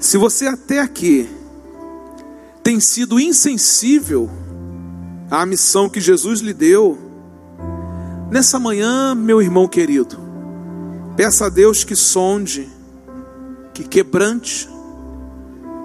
Se 0.00 0.16
você 0.16 0.46
até 0.46 0.80
aqui 0.80 1.28
tem 2.62 2.80
sido 2.80 3.20
insensível 3.20 4.30
à 5.30 5.44
missão 5.44 5.88
que 5.88 6.00
Jesus 6.00 6.40
lhe 6.40 6.54
deu, 6.54 6.98
nessa 8.30 8.58
manhã, 8.58 9.14
meu 9.14 9.40
irmão 9.40 9.68
querido, 9.68 10.18
peça 11.16 11.46
a 11.46 11.48
Deus 11.48 11.84
que 11.84 11.94
sonde, 11.94 12.68
que 13.72 13.84
quebrante, 13.84 14.68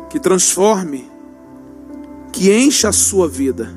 que 0.10 0.20
transforme, 0.20 1.10
que 2.32 2.52
encha 2.52 2.90
a 2.90 2.94
sua 2.94 3.28
vida, 3.28 3.74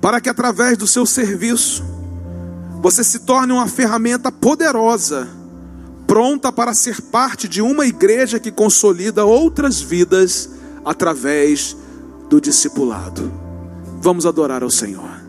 para 0.00 0.20
que 0.20 0.28
através 0.28 0.76
do 0.78 0.86
seu 0.86 1.04
serviço 1.04 1.84
você 2.80 3.04
se 3.04 3.20
torne 3.20 3.52
uma 3.52 3.66
ferramenta 3.66 4.32
poderosa, 4.32 5.28
pronta 6.06 6.50
para 6.50 6.74
ser 6.74 7.00
parte 7.02 7.46
de 7.46 7.60
uma 7.60 7.86
igreja 7.86 8.40
que 8.40 8.50
consolida 8.50 9.24
outras 9.24 9.80
vidas 9.80 10.50
através 10.84 11.76
do 12.28 12.40
discipulado. 12.40 13.30
Vamos 14.00 14.24
adorar 14.24 14.62
ao 14.62 14.70
Senhor. 14.70 15.19